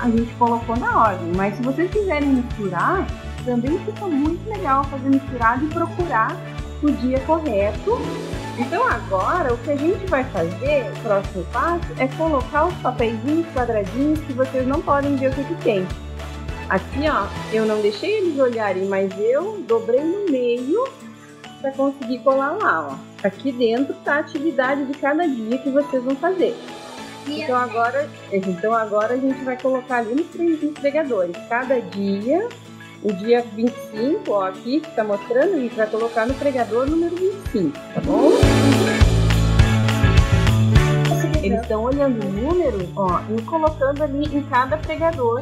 A 0.00 0.08
gente 0.08 0.32
colocou 0.36 0.76
na 0.76 1.08
ordem, 1.08 1.30
mas 1.36 1.56
se 1.56 1.62
vocês 1.62 1.90
quiserem 1.90 2.26
misturar, 2.26 3.06
também 3.44 3.78
fica 3.80 4.06
muito 4.06 4.48
legal 4.48 4.82
fazer 4.84 5.10
misturado 5.10 5.66
e 5.66 5.68
procurar 5.68 6.34
o 6.82 6.90
dia 6.92 7.20
correto. 7.20 7.98
Então 8.58 8.82
agora 8.88 9.52
o 9.52 9.58
que 9.58 9.72
a 9.72 9.76
gente 9.76 10.06
vai 10.06 10.24
fazer, 10.24 10.90
o 10.90 11.02
próximo 11.02 11.44
passo, 11.52 11.84
é 11.98 12.08
colocar 12.16 12.64
os 12.64 12.74
papeizinhos 12.76 13.46
quadradinhos 13.52 14.20
que 14.20 14.32
vocês 14.32 14.66
não 14.66 14.80
podem 14.80 15.16
ver 15.16 15.32
o 15.32 15.34
que, 15.34 15.44
que 15.44 15.54
tem. 15.62 15.86
Aqui 16.68 17.08
ó, 17.08 17.28
eu 17.52 17.64
não 17.64 17.80
deixei 17.80 18.18
eles 18.18 18.38
olharem, 18.38 18.86
mas 18.86 19.12
eu 19.18 19.62
dobrei 19.68 20.00
no 20.00 20.30
meio 20.30 20.84
para 21.60 21.70
conseguir 21.72 22.18
colar 22.20 22.52
lá, 22.52 22.88
ó. 22.90 23.26
Aqui 23.26 23.52
dentro 23.52 23.94
tá 24.04 24.16
a 24.16 24.18
atividade 24.18 24.84
de 24.84 24.94
cada 24.94 25.26
dia 25.26 25.58
que 25.58 25.70
vocês 25.70 26.02
vão 26.02 26.16
fazer. 26.16 26.56
Então 27.28 27.56
agora, 27.56 28.08
então 28.32 28.72
agora 28.72 29.14
a 29.14 29.16
gente 29.16 29.42
vai 29.44 29.56
colocar 29.60 29.98
ali 29.98 30.14
nos 30.14 30.26
três 30.28 30.62
nos 30.62 30.78
pregadores. 30.78 31.36
Cada 31.48 31.80
dia, 31.80 32.48
o 33.02 33.12
dia 33.12 33.44
25, 33.54 34.30
ó, 34.30 34.46
aqui 34.46 34.80
que 34.80 34.90
tá 34.92 35.02
mostrando, 35.02 35.54
a 35.54 35.58
gente 35.58 35.74
vai 35.74 35.86
colocar 35.86 36.26
no 36.26 36.34
pregador 36.34 36.88
número 36.88 37.16
25, 37.16 37.78
tá 37.94 38.00
bom? 38.02 38.30
Eles 41.42 41.60
estão 41.62 41.84
olhando 41.84 42.24
o 42.24 42.28
número, 42.28 42.88
ó, 42.96 43.20
e 43.30 43.40
colocando 43.42 44.02
ali 44.02 44.24
em 44.36 44.42
cada 44.44 44.76
pregador. 44.76 45.40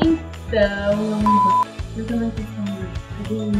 Então, 0.00 1.22
eu 1.96 2.06
também 2.06 2.30
tenho 2.30 3.52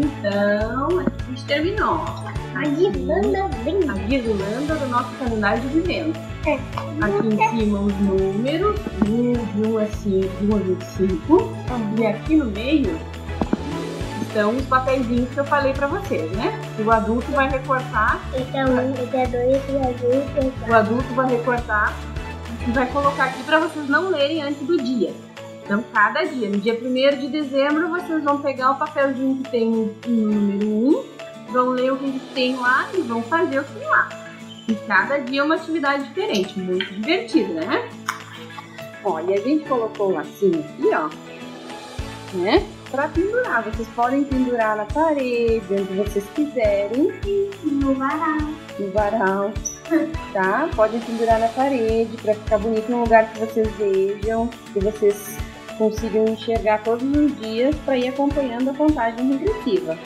Então, 0.00 1.00
aqui 1.00 1.12
a 1.18 1.30
gente 1.30 1.44
terminou. 1.44 2.04
A 2.54 2.62
guirlanda 2.62 3.44
a 3.44 3.48
brinca. 3.48 3.94
guirlanda 3.94 4.74
do 4.74 4.86
nosso 4.88 5.10
calendário 5.18 5.62
de 5.62 5.68
vivendo. 5.68 6.16
É. 6.46 6.54
Aqui 7.04 7.28
em 7.28 7.60
cima 7.60 7.80
os 7.80 7.94
números, 7.94 8.80
de 9.04 9.68
1 9.68 9.78
a 9.78 9.86
5, 9.86 10.36
de 10.38 10.46
1 10.46 10.54
a 10.54 10.58
25. 10.58 11.56
E 11.98 12.06
aqui 12.06 12.36
no 12.36 12.46
meio 12.46 12.98
estão 14.22 14.56
os 14.56 14.66
papeizinhos 14.66 15.28
que 15.30 15.38
eu 15.38 15.44
falei 15.44 15.72
pra 15.72 15.86
vocês, 15.86 16.30
né? 16.32 16.60
O 16.84 16.90
adulto 16.90 17.30
vai 17.32 17.48
recortar, 17.50 18.20
Esse 18.34 18.56
é 18.56 18.64
um, 18.64 18.92
esse 18.92 19.16
é 19.16 19.26
dois, 19.26 19.56
é 19.68 19.92
dois, 19.94 20.36
esse 20.36 20.66
é 20.66 20.70
o 20.70 20.74
adulto 20.74 21.14
vai 21.14 21.30
recortar 21.30 21.94
vai 22.72 22.86
colocar 22.90 23.24
aqui 23.24 23.42
pra 23.44 23.58
vocês 23.60 23.88
não 23.88 24.10
lerem 24.10 24.42
antes 24.42 24.66
do 24.66 24.76
dia. 24.76 25.12
Então, 25.64 25.84
cada 25.92 26.24
dia, 26.24 26.48
no 26.48 26.58
dia 26.58 26.78
1 26.80 27.18
de 27.18 27.28
dezembro, 27.28 27.88
vocês 27.88 28.22
vão 28.24 28.40
pegar 28.40 28.70
o 28.70 28.78
papelzinho 28.78 29.42
que 29.42 29.50
tem 29.50 29.68
o 29.68 29.94
número 30.06 30.66
1, 30.66 31.04
vão 31.52 31.68
ler 31.70 31.92
o 31.92 31.96
que 31.98 32.04
eles 32.06 32.22
têm 32.34 32.56
lá 32.56 32.88
e 32.94 33.02
vão 33.02 33.22
fazer 33.22 33.60
o 33.60 33.64
que 33.64 33.74
tem 33.74 33.88
lá. 33.88 34.08
E 34.66 34.74
cada 34.86 35.18
dia 35.18 35.40
é 35.40 35.44
uma 35.44 35.54
atividade 35.54 36.04
diferente, 36.04 36.58
muito 36.58 36.92
divertido, 36.94 37.54
né? 37.54 37.88
E 39.26 39.32
a 39.32 39.40
gente 39.40 39.66
colocou 39.66 40.10
um 40.10 40.14
lacinho 40.16 40.60
aqui, 40.60 40.90
ó, 40.92 41.08
né? 42.36 42.66
Pra 42.90 43.08
pendurar. 43.08 43.62
Vocês 43.64 43.88
podem 43.88 44.22
pendurar 44.24 44.76
na 44.76 44.84
parede, 44.84 45.64
onde 45.70 45.94
vocês 45.94 46.24
quiserem, 46.34 47.10
no 47.64 47.94
varal. 47.94 48.38
no 48.78 48.90
varal, 48.92 49.52
tá? 50.32 50.68
Podem 50.74 51.00
pendurar 51.00 51.38
na 51.38 51.48
parede 51.48 52.16
pra 52.22 52.34
ficar 52.34 52.58
bonito 52.58 52.90
num 52.90 53.02
lugar 53.02 53.32
que 53.32 53.40
vocês 53.40 53.68
vejam, 53.76 54.48
que 54.72 54.80
vocês 54.80 55.36
consigam 55.76 56.24
enxergar 56.26 56.82
todos 56.82 57.04
os 57.04 57.36
dias 57.40 57.74
para 57.84 57.96
ir 57.96 58.08
acompanhando 58.08 58.70
a 58.70 58.74
contagem 58.74 59.32
regressiva. 59.32 59.96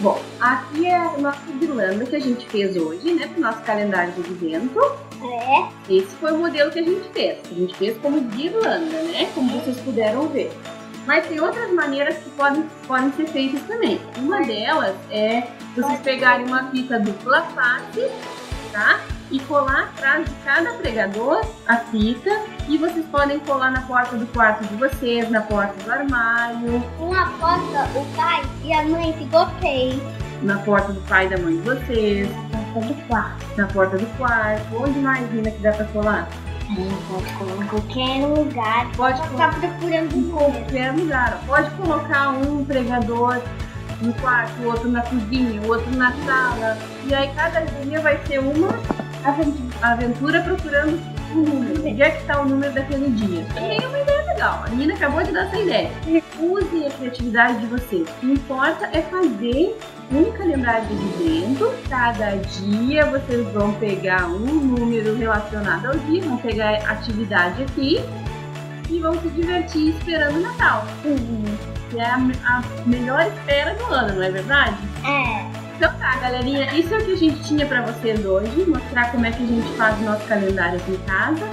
Bom, 0.00 0.20
aqui 0.40 0.86
é 0.86 0.96
a 0.96 1.16
nossa 1.18 1.40
guirlanda 1.58 2.04
que 2.04 2.16
a 2.16 2.20
gente 2.20 2.46
fez 2.48 2.76
hoje, 2.76 3.12
né, 3.12 3.26
para 3.26 3.38
o 3.38 3.40
nosso 3.40 3.60
calendário 3.62 4.12
de 4.12 4.20
advento. 4.20 4.80
É. 5.22 5.68
Esse 5.88 6.14
foi 6.16 6.32
o 6.32 6.38
modelo 6.38 6.70
que 6.70 6.80
a 6.80 6.82
gente 6.82 7.08
fez. 7.10 7.38
A 7.50 7.54
gente 7.54 7.74
fez 7.76 7.96
como 7.98 8.20
guirlanda, 8.20 9.02
né? 9.02 9.30
Como 9.34 9.50
vocês 9.60 9.78
puderam 9.78 10.26
ver. 10.28 10.50
Mas 11.06 11.26
tem 11.26 11.40
outras 11.40 11.72
maneiras 11.72 12.16
que 12.16 12.30
podem, 12.30 12.64
podem 12.86 13.12
ser 13.12 13.26
feitas 13.28 13.62
também. 13.62 14.00
Uma 14.18 14.40
delas 14.40 14.94
é 15.10 15.44
vocês 15.76 16.00
pegarem 16.00 16.46
uma 16.46 16.70
fita 16.70 16.98
dupla 16.98 17.42
face, 17.54 18.10
tá? 18.72 18.98
E 19.30 19.38
colar 19.40 19.84
atrás 19.84 20.24
de 20.26 20.30
cada 20.44 20.72
pregador 20.74 21.44
a 21.68 21.76
fita. 21.76 22.30
E 22.68 22.76
vocês 22.76 23.04
podem 23.06 23.38
colar 23.40 23.70
na 23.70 23.80
porta 23.82 24.16
do 24.16 24.26
quarto 24.28 24.64
de 24.66 24.74
vocês, 24.76 25.30
na 25.30 25.40
porta 25.42 25.74
do 25.84 25.90
armário, 25.90 26.82
Uma 26.98 27.26
porta, 27.38 27.88
o 27.98 28.04
pai 28.16 28.42
e 28.64 28.72
a 28.72 28.84
mãe 28.84 29.12
ficou 29.14 29.46
feio. 29.60 30.00
na 30.42 30.58
porta 30.58 30.92
do 30.92 31.00
pai 31.02 31.26
e 31.26 31.28
da 31.30 31.38
mãe 31.38 31.56
de 31.56 31.62
vocês, 31.62 32.28
Porta 32.72 32.88
do 32.88 33.06
quarto. 33.08 33.46
na 33.56 33.66
porta 33.68 33.98
do 33.98 34.06
quarto. 34.18 34.76
Onde 34.76 34.98
mais, 34.98 35.30
Rina, 35.30 35.50
que 35.50 35.58
dá 35.62 35.72
pra 35.72 35.84
colar? 35.86 36.28
Pode 37.08 37.32
colocar 37.34 37.62
em 37.62 37.66
qualquer 37.68 38.26
lugar. 38.26 38.86
Pode 38.96 39.20
colocar. 39.28 39.60
procurando 39.60 40.14
um 40.14 40.20
número. 40.20 40.52
qualquer 40.52 40.92
lugar. 40.94 41.38
Pode 41.46 41.70
colocar 41.72 42.28
um 42.30 42.64
pregador 42.64 43.40
no 44.02 44.12
quarto, 44.14 44.62
outro 44.64 44.88
na 44.90 45.02
cozinha, 45.02 45.60
o 45.62 45.68
outro 45.68 45.90
na 45.96 46.12
sala. 46.24 46.76
E 47.06 47.14
aí 47.14 47.30
cada 47.34 47.60
dia 47.60 48.00
vai 48.00 48.18
ser 48.26 48.38
uma 48.40 48.68
aventu- 49.24 49.62
aventura 49.80 50.40
procurando 50.42 50.98
o 51.32 51.36
número. 51.38 51.86
Onde 51.88 52.02
é 52.02 52.10
que 52.10 52.20
está 52.20 52.40
o 52.42 52.48
número 52.48 52.72
daquele 52.72 53.10
dia? 53.10 53.44
Também 53.54 53.82
é 53.82 53.86
uma 53.86 53.98
ideia 54.00 54.22
legal. 54.26 54.64
A 54.66 54.70
Nina 54.70 54.94
acabou 54.94 55.22
de 55.22 55.32
dar 55.32 55.46
essa 55.46 55.58
ideia. 55.58 55.90
Usem 56.38 56.86
a 56.86 56.90
criatividade 56.90 57.60
de 57.60 57.66
vocês. 57.66 58.08
O 58.08 58.12
que 58.20 58.26
importa 58.32 58.88
é 58.92 59.00
fazer 59.02 59.78
um 60.10 60.30
calendário 60.32 60.86
de 60.88 61.24
dentro. 61.24 61.72
Cada 61.88 62.36
dia 62.36 63.06
vocês 63.06 63.46
vão 63.52 63.72
pegar 63.74 64.26
um 64.26 64.38
número 64.46 65.16
relacionado 65.16 65.86
ao 65.86 65.94
dia, 65.94 66.22
vão 66.22 66.36
pegar 66.38 66.74
atividade 66.90 67.62
aqui 67.62 68.00
e 68.90 68.98
vão 68.98 69.14
se 69.20 69.28
divertir 69.28 69.96
esperando 69.96 70.36
o 70.36 70.40
Natal. 70.40 70.84
Que 71.92 72.00
é 72.00 72.06
a, 72.06 72.16
a 72.16 72.62
melhor 72.86 73.20
espera 73.26 73.74
do 73.74 73.84
ano, 73.84 74.14
não 74.14 74.22
é 74.22 74.30
verdade? 74.30 74.76
É. 75.04 75.76
Então 75.76 75.92
tá, 75.98 76.16
galerinha, 76.20 76.72
isso 76.74 76.94
é 76.94 76.98
o 76.98 77.04
que 77.04 77.12
a 77.12 77.16
gente 77.16 77.42
tinha 77.44 77.66
pra 77.66 77.82
vocês 77.82 78.24
hoje, 78.24 78.64
mostrar 78.66 79.10
como 79.12 79.26
é 79.26 79.30
que 79.30 79.42
a 79.42 79.46
gente 79.46 79.68
faz 79.76 79.98
o 80.00 80.02
nosso 80.04 80.26
calendário 80.26 80.78
aqui 80.80 80.92
em 80.92 80.96
casa. 81.04 81.46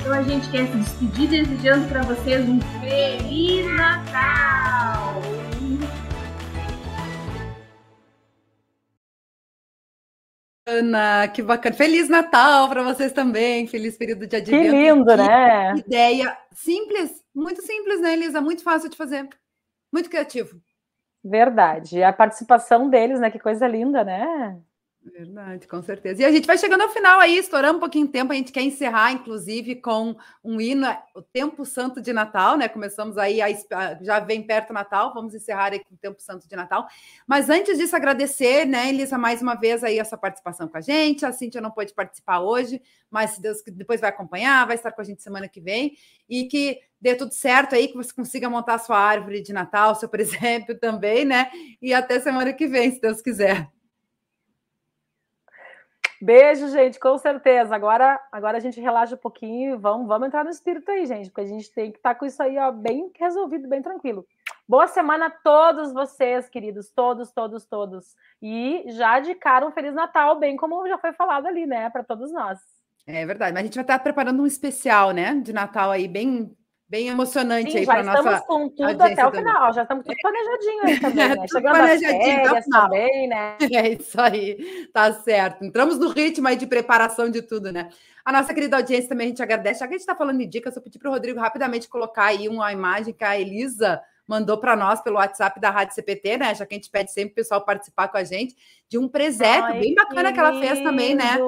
Então 0.00 0.12
a 0.12 0.22
gente 0.22 0.50
quer 0.50 0.66
se 0.66 0.76
despedir 0.76 1.28
desejando 1.30 1.88
pra 1.88 2.02
vocês 2.02 2.46
um 2.46 2.60
Feliz 2.80 3.64
Natal! 3.74 5.22
Ana, 10.68 11.28
que 11.28 11.42
bacana. 11.42 11.74
Feliz 11.74 12.08
Natal 12.08 12.68
para 12.68 12.82
vocês 12.82 13.12
também. 13.12 13.66
Feliz 13.66 13.96
período 13.96 14.20
de 14.22 14.28
Que 14.28 14.36
advento. 14.36 14.72
lindo, 14.72 15.04
Que 15.06 15.16
né? 15.16 15.74
Ideia 15.76 16.36
simples, 16.52 17.12
muito 17.34 17.62
simples, 17.62 18.00
né, 18.00 18.12
Elisa? 18.14 18.40
Muito 18.40 18.62
fácil 18.62 18.90
de 18.90 18.96
fazer. 18.96 19.28
Muito 19.96 20.10
criativo. 20.10 20.60
Verdade. 21.24 22.02
A 22.02 22.12
participação 22.12 22.90
deles, 22.90 23.18
né? 23.20 23.30
Que 23.30 23.38
coisa 23.38 23.66
linda, 23.66 24.04
né? 24.04 24.60
Verdade, 25.12 25.68
com 25.68 25.80
certeza. 25.82 26.22
E 26.22 26.24
a 26.24 26.32
gente 26.32 26.48
vai 26.48 26.58
chegando 26.58 26.80
ao 26.80 26.88
final 26.88 27.20
aí, 27.20 27.38
estourando 27.38 27.76
um 27.76 27.80
pouquinho 27.80 28.06
de 28.06 28.12
tempo. 28.12 28.32
A 28.32 28.34
gente 28.34 28.50
quer 28.50 28.62
encerrar, 28.62 29.12
inclusive, 29.12 29.76
com 29.76 30.16
um 30.42 30.60
hino, 30.60 30.84
o 31.14 31.22
Tempo 31.22 31.64
Santo 31.64 32.00
de 32.00 32.12
Natal, 32.12 32.56
né? 32.56 32.68
Começamos 32.68 33.16
aí, 33.16 33.40
a, 33.40 33.46
já 34.02 34.18
vem 34.18 34.42
perto 34.42 34.72
Natal, 34.72 35.14
vamos 35.14 35.32
encerrar 35.32 35.72
aí 35.72 35.78
com 35.78 35.94
o 35.94 35.98
Tempo 35.98 36.20
Santo 36.20 36.48
de 36.48 36.56
Natal. 36.56 36.88
Mas 37.26 37.48
antes 37.48 37.78
disso, 37.78 37.94
agradecer, 37.94 38.66
né, 38.66 38.88
Elisa, 38.88 39.16
mais 39.16 39.40
uma 39.40 39.54
vez 39.54 39.84
aí 39.84 39.98
essa 39.98 40.18
participação 40.18 40.66
com 40.66 40.76
a 40.76 40.80
gente. 40.80 41.24
A 41.24 41.32
Cintia 41.32 41.60
não 41.60 41.70
pôde 41.70 41.94
participar 41.94 42.40
hoje, 42.40 42.82
mas 43.08 43.30
se 43.30 43.40
Deus 43.40 43.62
depois 43.64 44.00
vai 44.00 44.10
acompanhar, 44.10 44.66
vai 44.66 44.74
estar 44.74 44.90
com 44.90 45.00
a 45.00 45.04
gente 45.04 45.22
semana 45.22 45.48
que 45.48 45.60
vem. 45.60 45.96
E 46.28 46.46
que 46.46 46.80
dê 47.00 47.14
tudo 47.14 47.32
certo 47.32 47.76
aí, 47.76 47.86
que 47.86 47.96
você 47.96 48.12
consiga 48.12 48.50
montar 48.50 48.74
a 48.74 48.78
sua 48.78 48.98
árvore 48.98 49.40
de 49.40 49.52
Natal, 49.52 49.94
seu 49.94 50.08
presépio 50.10 50.76
também, 50.80 51.24
né? 51.24 51.48
E 51.80 51.94
até 51.94 52.18
semana 52.18 52.52
que 52.52 52.66
vem, 52.66 52.90
se 52.90 53.00
Deus 53.00 53.22
quiser. 53.22 53.75
Beijo, 56.26 56.68
gente, 56.70 56.98
com 56.98 57.16
certeza. 57.16 57.72
Agora, 57.72 58.20
agora 58.32 58.56
a 58.56 58.60
gente 58.60 58.80
relaxa 58.80 59.14
um 59.14 59.18
pouquinho 59.18 59.74
e 59.74 59.76
vamos, 59.76 60.08
vamos 60.08 60.26
entrar 60.26 60.42
no 60.42 60.50
espírito 60.50 60.90
aí, 60.90 61.06
gente, 61.06 61.30
porque 61.30 61.42
a 61.42 61.46
gente 61.46 61.70
tem 61.70 61.92
que 61.92 61.98
estar 61.98 62.14
tá 62.14 62.18
com 62.18 62.26
isso 62.26 62.42
aí 62.42 62.58
ó, 62.58 62.72
bem 62.72 63.12
resolvido, 63.16 63.68
bem 63.68 63.80
tranquilo. 63.80 64.26
Boa 64.68 64.88
semana 64.88 65.26
a 65.26 65.30
todos 65.30 65.92
vocês, 65.92 66.48
queridos, 66.48 66.90
todos, 66.90 67.30
todos, 67.30 67.64
todos. 67.64 68.16
E 68.42 68.82
já 68.88 69.20
de 69.20 69.36
cara 69.36 69.68
um 69.68 69.70
Feliz 69.70 69.94
Natal, 69.94 70.36
bem 70.36 70.56
como 70.56 70.88
já 70.88 70.98
foi 70.98 71.12
falado 71.12 71.46
ali, 71.46 71.64
né, 71.64 71.88
para 71.90 72.02
todos 72.02 72.32
nós. 72.32 72.58
É 73.06 73.24
verdade, 73.24 73.52
mas 73.52 73.60
a 73.60 73.66
gente 73.66 73.76
vai 73.76 73.84
estar 73.84 74.00
preparando 74.00 74.42
um 74.42 74.46
especial, 74.46 75.12
né, 75.12 75.32
de 75.36 75.52
Natal 75.52 75.92
aí, 75.92 76.08
bem 76.08 76.50
bem 76.88 77.08
emocionante 77.08 77.72
Sim, 77.72 77.78
aí 77.78 77.86
para 77.86 78.02
nossa. 78.02 78.22
Já 78.22 78.38
estamos 78.38 78.46
com 78.46 78.68
tudo 78.68 79.02
até 79.02 79.26
o 79.26 79.32
final, 79.32 79.72
já 79.72 79.82
estamos 79.82 80.04
tudo 80.04 80.16
planejadinho 80.20 80.82
aí 80.84 81.00
também, 81.00 81.28
né? 81.28 81.46
Chegando 81.50 81.74
planejadinho, 81.76 82.22
férias 82.22 82.66
também, 82.66 83.28
né? 83.28 83.56
É 83.72 83.88
isso 83.88 84.20
aí, 84.20 84.88
tá 84.92 85.12
certo. 85.12 85.64
Entramos 85.64 85.98
no 85.98 86.08
ritmo 86.08 86.46
aí 86.46 86.56
de 86.56 86.66
preparação 86.66 87.30
de 87.30 87.42
tudo, 87.42 87.72
né? 87.72 87.88
A 88.24 88.32
nossa 88.32 88.52
querida 88.54 88.76
audiência 88.76 89.08
também 89.08 89.26
a 89.26 89.28
gente 89.28 89.42
agradece. 89.42 89.80
Já 89.80 89.86
que 89.86 89.94
a 89.94 89.96
gente 89.96 90.00
está 90.00 90.14
falando 90.14 90.38
de 90.38 90.46
dicas, 90.46 90.74
eu 90.74 90.82
pedi 90.82 90.98
para 90.98 91.08
o 91.08 91.12
Rodrigo 91.12 91.38
rapidamente 91.38 91.88
colocar 91.88 92.26
aí 92.26 92.48
uma 92.48 92.72
imagem 92.72 93.14
que 93.14 93.24
a 93.24 93.38
Elisa 93.38 94.00
mandou 94.26 94.58
para 94.58 94.74
nós 94.74 95.00
pelo 95.00 95.16
WhatsApp 95.16 95.60
da 95.60 95.70
Rádio 95.70 95.94
CPT, 95.94 96.38
né? 96.38 96.54
Já 96.54 96.66
que 96.66 96.74
a 96.74 96.78
gente 96.78 96.90
pede 96.90 97.12
sempre 97.12 97.32
o 97.32 97.34
pessoal 97.36 97.64
participar 97.64 98.08
com 98.08 98.16
a 98.16 98.24
gente, 98.24 98.56
de 98.88 98.98
um 98.98 99.08
presépio 99.08 99.80
bem 99.80 99.94
bacana 99.94 100.30
que, 100.30 100.34
que 100.34 100.40
ela 100.40 100.60
fez 100.60 100.80
também, 100.80 101.14
né? 101.14 101.38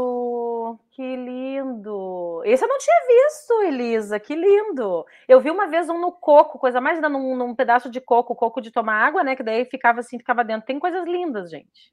Que 0.90 1.16
lindo! 1.16 2.42
Esse 2.44 2.64
eu 2.64 2.68
não 2.68 2.78
tinha 2.78 2.96
visto, 3.06 3.62
Elisa, 3.62 4.18
que 4.18 4.34
lindo! 4.34 5.04
Eu 5.28 5.40
vi 5.40 5.50
uma 5.50 5.66
vez 5.66 5.88
um 5.88 6.00
no 6.00 6.12
coco, 6.12 6.58
coisa 6.58 6.80
mais 6.80 6.96
linda, 6.96 7.08
num, 7.08 7.36
num 7.36 7.54
pedaço 7.54 7.90
de 7.90 8.00
coco, 8.00 8.34
coco 8.34 8.60
de 8.60 8.70
tomar 8.70 9.06
água, 9.06 9.22
né? 9.22 9.36
Que 9.36 9.42
daí 9.42 9.64
ficava 9.64 10.00
assim, 10.00 10.18
ficava 10.18 10.44
dentro. 10.44 10.66
Tem 10.66 10.78
coisas 10.78 11.04
lindas, 11.06 11.50
gente. 11.50 11.92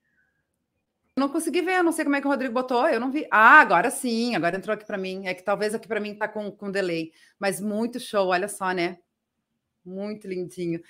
Não 1.17 1.29
consegui 1.29 1.61
ver, 1.61 1.81
não 1.81 1.91
sei 1.91 2.03
como 2.03 2.15
é 2.15 2.21
que 2.21 2.27
o 2.27 2.29
Rodrigo 2.29 2.53
botou, 2.53 2.87
eu 2.89 2.99
não 2.99 3.11
vi. 3.11 3.27
Ah, 3.31 3.61
agora 3.61 3.89
sim, 3.89 4.35
agora 4.35 4.57
entrou 4.57 4.73
aqui 4.73 4.85
para 4.85 4.97
mim. 4.97 5.27
É 5.27 5.33
que 5.33 5.43
talvez 5.43 5.73
aqui 5.73 5.87
para 5.87 5.99
mim 5.99 6.15
tá 6.15 6.27
com, 6.27 6.51
com 6.51 6.71
delay, 6.71 7.11
mas 7.39 7.61
muito 7.61 7.99
show, 7.99 8.27
olha 8.27 8.47
só, 8.47 8.71
né? 8.71 8.97
Muito 9.85 10.27
lindinho 10.27 10.81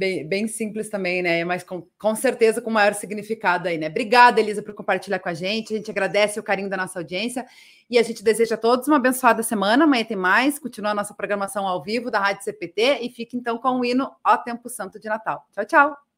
bem, 0.00 0.26
bem 0.26 0.48
simples 0.48 0.88
também, 0.88 1.22
né? 1.22 1.44
Mas 1.44 1.62
com, 1.62 1.86
com 1.98 2.14
certeza 2.14 2.62
com 2.62 2.70
maior 2.70 2.94
significado 2.94 3.68
aí, 3.68 3.76
né? 3.76 3.88
Obrigada, 3.88 4.40
Elisa, 4.40 4.62
por 4.62 4.72
compartilhar 4.74 5.18
com 5.18 5.28
a 5.28 5.34
gente. 5.34 5.74
A 5.74 5.76
gente 5.76 5.90
agradece 5.90 6.40
o 6.40 6.42
carinho 6.42 6.70
da 6.70 6.76
nossa 6.78 6.98
audiência 6.98 7.44
e 7.88 7.98
a 7.98 8.02
gente 8.02 8.24
deseja 8.24 8.54
a 8.54 8.58
todos 8.58 8.88
uma 8.88 8.96
abençoada 8.96 9.42
semana. 9.42 9.84
Amanhã 9.84 10.04
tem 10.04 10.16
mais. 10.16 10.58
Continua 10.58 10.92
a 10.92 10.94
nossa 10.94 11.12
programação 11.12 11.68
ao 11.68 11.82
vivo 11.82 12.10
da 12.10 12.18
Rádio 12.18 12.44
CPT 12.44 13.00
e 13.02 13.10
fique 13.10 13.36
então 13.36 13.58
com 13.58 13.78
o 13.78 13.84
hino 13.84 14.10
Ó 14.24 14.36
Tempo 14.38 14.70
Santo 14.70 14.98
de 14.98 15.08
Natal. 15.08 15.46
Tchau, 15.52 15.66
tchau. 15.66 16.09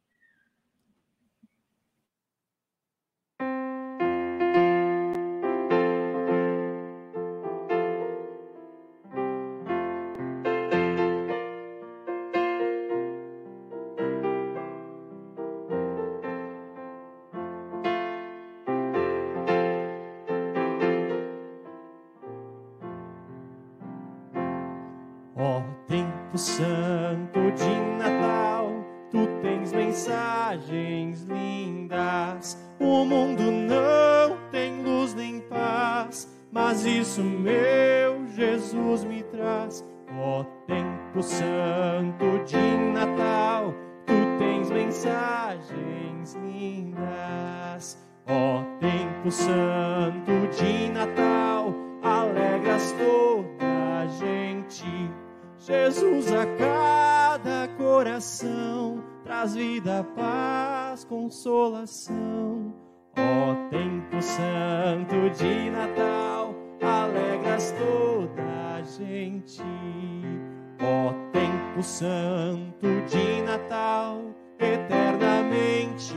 santo 26.42 27.52
de 27.52 27.80
Natal, 27.98 28.84
tu 29.12 29.28
tens 29.40 29.72
mensagens 29.72 31.22
lindas. 31.22 32.58
O 32.80 33.04
mundo 33.04 33.44
não 33.52 34.36
tem 34.50 34.82
luz 34.82 35.14
nem 35.14 35.40
paz, 35.40 36.28
mas 36.50 36.84
isso 36.84 37.22
meu 37.22 38.26
Jesus 38.34 39.04
me 39.04 39.22
traz. 39.22 39.84
Ó 40.18 40.40
oh, 40.40 40.44
tempo 40.66 41.22
santo 41.22 42.44
de 42.44 42.76
Natal, 42.92 43.72
tu 44.04 44.14
tens 44.38 44.68
mensagens 44.68 46.34
lindas. 46.34 47.96
Ó 48.26 48.58
oh, 48.58 48.78
tempo 48.80 49.30
santo 49.30 50.48
de 50.56 50.88
Natal, 50.90 51.72
alegras 52.02 52.92
toda 52.98 54.02
a 54.02 54.06
gente 54.08 55.21
consolação. 61.32 62.74
Ó 63.16 63.68
tempo 63.70 64.22
santo 64.22 65.30
de 65.36 65.70
Natal, 65.70 66.54
alegras 66.82 67.74
toda 67.78 68.42
a 68.76 68.82
gente. 68.82 69.62
Ó 70.80 71.12
tempo 71.32 71.82
santo 71.82 72.88
de 73.08 73.42
Natal, 73.42 74.22
eternamente 74.58 76.14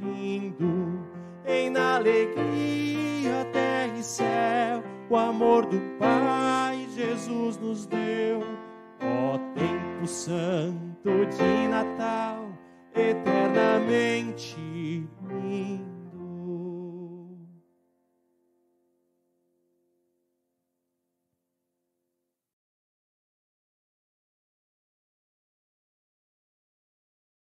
lindo. 0.00 1.06
Em 1.46 1.76
alegria, 1.76 3.44
terra 3.52 3.98
e 3.98 4.02
céu, 4.02 4.82
o 5.08 5.16
amor 5.16 5.66
do 5.66 5.80
Pai 5.98 6.86
Jesus 6.94 7.56
nos 7.58 7.86
deu. 7.86 8.40
Ó 9.06 9.38
tempo 9.54 10.06
santo 10.06 11.10
de 11.26 11.68
Natal 11.68 12.48
eternamente 12.94 14.56
mim. 15.20 15.95